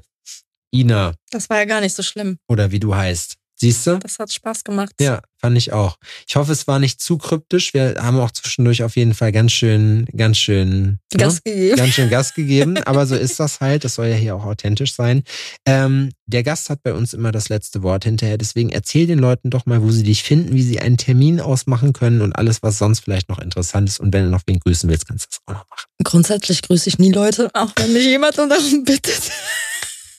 Ina. 0.73 1.13
Das 1.29 1.49
war 1.49 1.57
ja 1.57 1.65
gar 1.65 1.81
nicht 1.81 1.95
so 1.95 2.03
schlimm. 2.03 2.37
Oder 2.47 2.71
wie 2.71 2.79
du 2.79 2.95
heißt. 2.95 3.37
Siehst 3.63 3.87
du? 3.87 3.97
Das 3.97 4.19
hat 4.19 4.29
Spaß 4.29 4.65
gemacht. 4.65 4.91
Ja, 4.99 5.21
fand 5.39 5.57
ich 5.57 5.71
auch. 5.71 5.95
Ich 6.27 6.35
hoffe, 6.35 6.51
es 6.51 6.67
war 6.67 6.79
nicht 6.79 6.99
zu 6.99 7.17
kryptisch. 7.17 7.73
Wir 7.73 7.95
haben 7.97 8.19
auch 8.19 8.31
zwischendurch 8.31 8.83
auf 8.83 8.97
jeden 8.97 9.13
Fall 9.13 9.31
ganz 9.31 9.53
schön, 9.53 10.05
ganz 10.17 10.37
schön 10.37 10.99
ne? 11.13 11.17
Gas 11.17 11.35
ne? 11.35 11.41
gegeben. 11.45 11.77
Ganz 11.77 11.93
schön 11.93 12.09
Gas 12.09 12.33
gegeben. 12.33 12.77
Aber 12.85 13.05
so 13.05 13.15
ist 13.15 13.39
das 13.39 13.61
halt. 13.61 13.85
Das 13.85 13.95
soll 13.95 14.07
ja 14.07 14.15
hier 14.15 14.35
auch 14.35 14.43
authentisch 14.43 14.93
sein. 14.93 15.23
Ähm, 15.65 16.09
der 16.25 16.43
Gast 16.43 16.69
hat 16.69 16.83
bei 16.83 16.93
uns 16.93 17.13
immer 17.13 17.31
das 17.31 17.47
letzte 17.47 17.83
Wort 17.83 18.03
hinterher. 18.03 18.37
Deswegen 18.37 18.69
erzähl 18.69 19.07
den 19.07 19.19
Leuten 19.19 19.49
doch 19.49 19.65
mal, 19.65 19.81
wo 19.81 19.91
sie 19.91 20.03
dich 20.03 20.23
finden, 20.23 20.53
wie 20.53 20.63
sie 20.63 20.81
einen 20.81 20.97
Termin 20.97 21.39
ausmachen 21.39 21.93
können 21.93 22.19
und 22.19 22.33
alles, 22.33 22.63
was 22.63 22.77
sonst 22.77 22.99
vielleicht 22.99 23.29
noch 23.29 23.39
interessant 23.39 23.87
ist. 23.87 24.01
Und 24.01 24.11
wenn 24.11 24.25
du 24.25 24.29
noch 24.29 24.43
wen 24.45 24.59
grüßen 24.59 24.89
willst, 24.89 25.07
kannst 25.07 25.23
du 25.23 25.29
das 25.29 25.39
auch 25.45 25.61
noch 25.61 25.69
machen. 25.69 25.85
Grundsätzlich 26.03 26.63
grüße 26.63 26.89
ich 26.89 26.99
nie 26.99 27.13
Leute, 27.13 27.49
auch 27.53 27.71
wenn 27.77 27.93
mich 27.93 28.03
jemand 28.03 28.37
darum 28.37 28.83
bittet. 28.83 29.31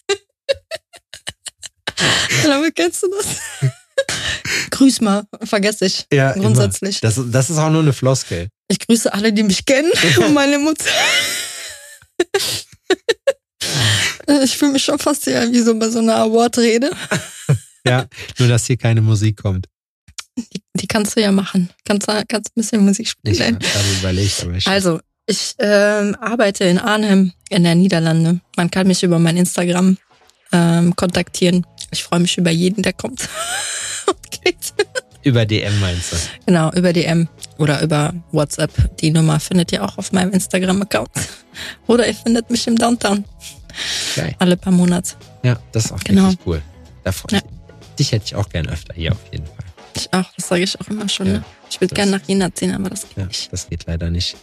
Damit 2.45 2.75
kennst 2.75 3.03
du 3.03 3.09
das? 3.11 3.27
Grüß 4.71 5.01
mal, 5.01 5.25
vergesse 5.43 5.87
ich. 5.87 6.07
Ja, 6.13 6.33
grundsätzlich. 6.33 7.01
Das, 7.01 7.21
das 7.27 7.51
ist 7.51 7.59
auch 7.59 7.71
nur 7.71 7.83
eine 7.83 7.93
Floskel. 7.93 8.49
Ich 8.69 8.79
grüße 8.81 9.13
alle, 9.13 9.33
die 9.33 9.43
mich 9.43 9.65
kennen 9.65 9.93
und 10.19 10.35
meine 10.35 10.59
Mutter. 10.59 10.85
ich 14.45 14.57
fühle 14.57 14.73
mich 14.73 14.85
schon 14.85 14.99
fast 14.99 15.25
hier 15.25 15.51
wie 15.53 15.61
so 15.61 15.79
bei 15.79 15.89
so 15.89 16.01
einer 16.01 16.17
Award-Rede. 16.17 16.91
ja, 17.87 18.07
nur 18.39 18.49
dass 18.49 18.67
hier 18.67 18.77
keine 18.77 19.01
Musik 19.01 19.41
kommt. 19.43 19.67
Die, 20.37 20.63
die 20.75 20.87
kannst 20.89 21.17
du 21.17 21.21
ja 21.21 21.31
machen. 21.31 21.71
Kannst, 21.85 22.07
kannst 22.07 22.51
ein 22.51 22.55
bisschen 22.57 22.85
Musik 22.85 23.09
spielen. 23.09 23.59
Ich 23.61 23.75
habe 23.75 23.89
überlegt, 24.01 24.43
aber 24.43 24.55
ich 24.55 24.67
Also, 24.67 25.01
ich 25.27 25.55
ähm, 25.59 26.17
arbeite 26.21 26.65
in 26.65 26.79
Arnhem 26.79 27.33
in 27.49 27.65
der 27.65 27.75
Niederlande. 27.75 28.41
Man 28.57 28.71
kann 28.71 28.87
mich 28.87 29.03
über 29.03 29.19
mein 29.19 29.37
Instagram 29.37 29.97
ähm, 30.53 30.95
kontaktieren. 30.97 31.67
Ich 31.95 32.03
freue 32.03 32.21
mich 32.21 32.37
über 32.37 32.51
jeden, 32.51 32.83
der 32.83 32.93
kommt 32.93 33.21
und 34.07 34.31
geht. 34.31 34.75
Über 35.23 35.47
DM 35.47 35.81
meinst 35.81 36.13
du? 36.13 36.17
Genau, 36.45 36.71
über 36.73 36.93
DM 36.93 37.29
oder 37.59 37.81
über 37.83 38.13
WhatsApp. 38.33 38.73
Die 38.99 39.11
Nummer 39.11 39.39
findet 39.39 39.73
ihr 39.73 39.83
auch 39.83 39.97
auf 39.97 40.13
meinem 40.13 40.33
Instagram-Account. 40.33 41.11
Oder 41.87 42.09
ihr 42.09 42.15
findet 42.15 42.51
mich 42.51 42.67
im 42.67 42.77
Downtown. 42.77 43.25
Geil. 44.17 44.35
Alle 44.41 44.57
paar 44.57 44.73
Monate. 44.73 45.15
Ja, 45.45 45.57
das 45.73 45.87
ist 45.87 45.93
auch 45.93 46.01
genau. 46.01 46.27
richtig 46.27 46.47
cool. 46.47 46.63
Da 47.05 47.13
ja. 47.31 47.41
Dich 47.99 48.11
hätte 48.13 48.25
ich 48.27 48.35
auch 48.35 48.49
gern 48.49 48.69
öfter 48.69 48.93
hier 48.95 49.13
auf 49.13 49.19
jeden 49.31 49.47
Fall. 49.47 49.65
Ich 49.95 50.13
auch, 50.13 50.31
das 50.37 50.49
sage 50.49 50.65
ich 50.65 50.81
auch 50.81 50.89
immer 50.89 51.09
schon. 51.09 51.27
Ja, 51.27 51.33
ne? 51.35 51.45
Ich 51.71 51.81
würde 51.81 51.95
gerne 51.95 52.11
nach 52.11 52.27
Jena 52.27 52.53
ziehen, 52.53 52.75
aber 52.75 52.91
das 52.91 53.03
geht 53.03 53.17
ja, 53.17 53.27
nicht. 53.27 53.53
Das 53.53 53.69
geht 53.69 53.87
leider 53.87 54.11
nicht. 54.11 54.37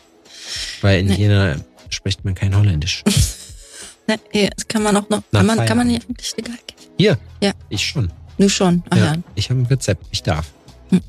Weil 0.81 1.01
in 1.01 1.07
nee. 1.07 1.15
Jena 1.15 1.57
spricht 1.89 2.23
man 2.23 2.33
kein 2.33 2.55
Holländisch. 2.55 3.03
ne, 4.07 4.19
hier, 4.31 4.49
das 4.55 4.67
kann 4.67 4.83
man 4.83 4.95
auch 4.95 5.09
noch. 5.09 5.21
kann 5.31 5.45
man, 5.45 5.65
kann 5.65 5.77
man 5.77 5.89
hier 5.89 5.99
wirklich 6.07 6.35
legal 6.37 6.57
gehen? 6.65 6.80
Hier? 7.01 7.17
Ja. 7.41 7.53
Ich 7.69 7.83
schon. 7.83 8.11
Du 8.37 8.47
schon? 8.47 8.83
Ach 8.91 8.97
ja. 8.97 9.05
ja. 9.05 9.15
Ich 9.33 9.49
habe 9.49 9.59
ein 9.59 9.65
Rezept, 9.65 10.05
ich 10.11 10.21
darf. 10.21 10.51
Hm. 10.89 11.01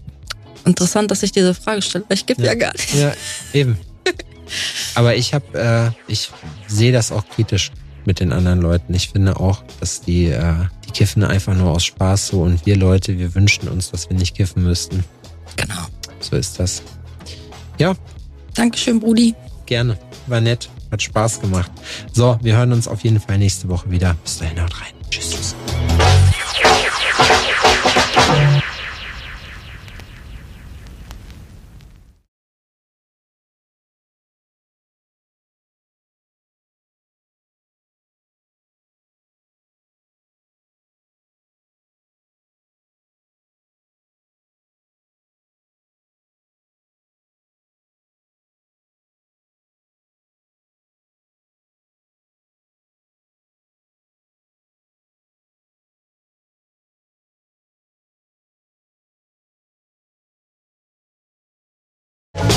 Interessant, 0.64 1.10
dass 1.10 1.22
ich 1.22 1.32
diese 1.32 1.52
Frage 1.52 1.82
stelle, 1.82 2.06
ich 2.08 2.24
gebe 2.24 2.40
ja. 2.40 2.52
ja 2.52 2.54
gar 2.54 2.72
nichts. 2.72 2.94
Ja, 2.94 3.12
eben. 3.52 3.76
Aber 4.94 5.14
ich 5.16 5.34
habe, 5.34 5.92
äh, 6.08 6.10
ich 6.10 6.30
sehe 6.66 6.92
das 6.92 7.12
auch 7.12 7.28
kritisch 7.28 7.72
mit 8.06 8.20
den 8.20 8.32
anderen 8.32 8.62
Leuten. 8.62 8.94
Ich 8.94 9.10
finde 9.10 9.38
auch, 9.38 9.64
dass 9.80 10.00
die, 10.00 10.28
äh, 10.28 10.54
die 10.86 10.92
kiffen 10.92 11.24
einfach 11.24 11.54
nur 11.54 11.72
aus 11.72 11.84
Spaß 11.84 12.28
so 12.28 12.40
und 12.40 12.64
wir 12.64 12.76
Leute, 12.76 13.18
wir 13.18 13.34
wünschen 13.34 13.68
uns, 13.68 13.90
dass 13.90 14.08
wir 14.08 14.16
nicht 14.16 14.34
kiffen 14.34 14.62
müssten. 14.62 15.04
Genau. 15.56 15.84
So 16.20 16.36
ist 16.36 16.58
das. 16.58 16.82
Ja. 17.76 17.92
Dankeschön, 18.54 18.98
Brudi. 18.98 19.34
Gerne. 19.66 19.98
War 20.26 20.40
nett. 20.40 20.70
Hat 20.90 21.02
Spaß 21.02 21.42
gemacht. 21.42 21.70
So, 22.14 22.38
wir 22.40 22.56
hören 22.56 22.72
uns 22.72 22.88
auf 22.88 23.04
jeden 23.04 23.20
Fall 23.20 23.36
nächste 23.36 23.68
Woche 23.68 23.90
wieder. 23.90 24.16
Bis 24.24 24.38
dahin, 24.38 24.58
haut 24.62 24.80
rein. 24.80 24.94
Tschüss. 25.10 25.41
Tschüss. 28.32 28.71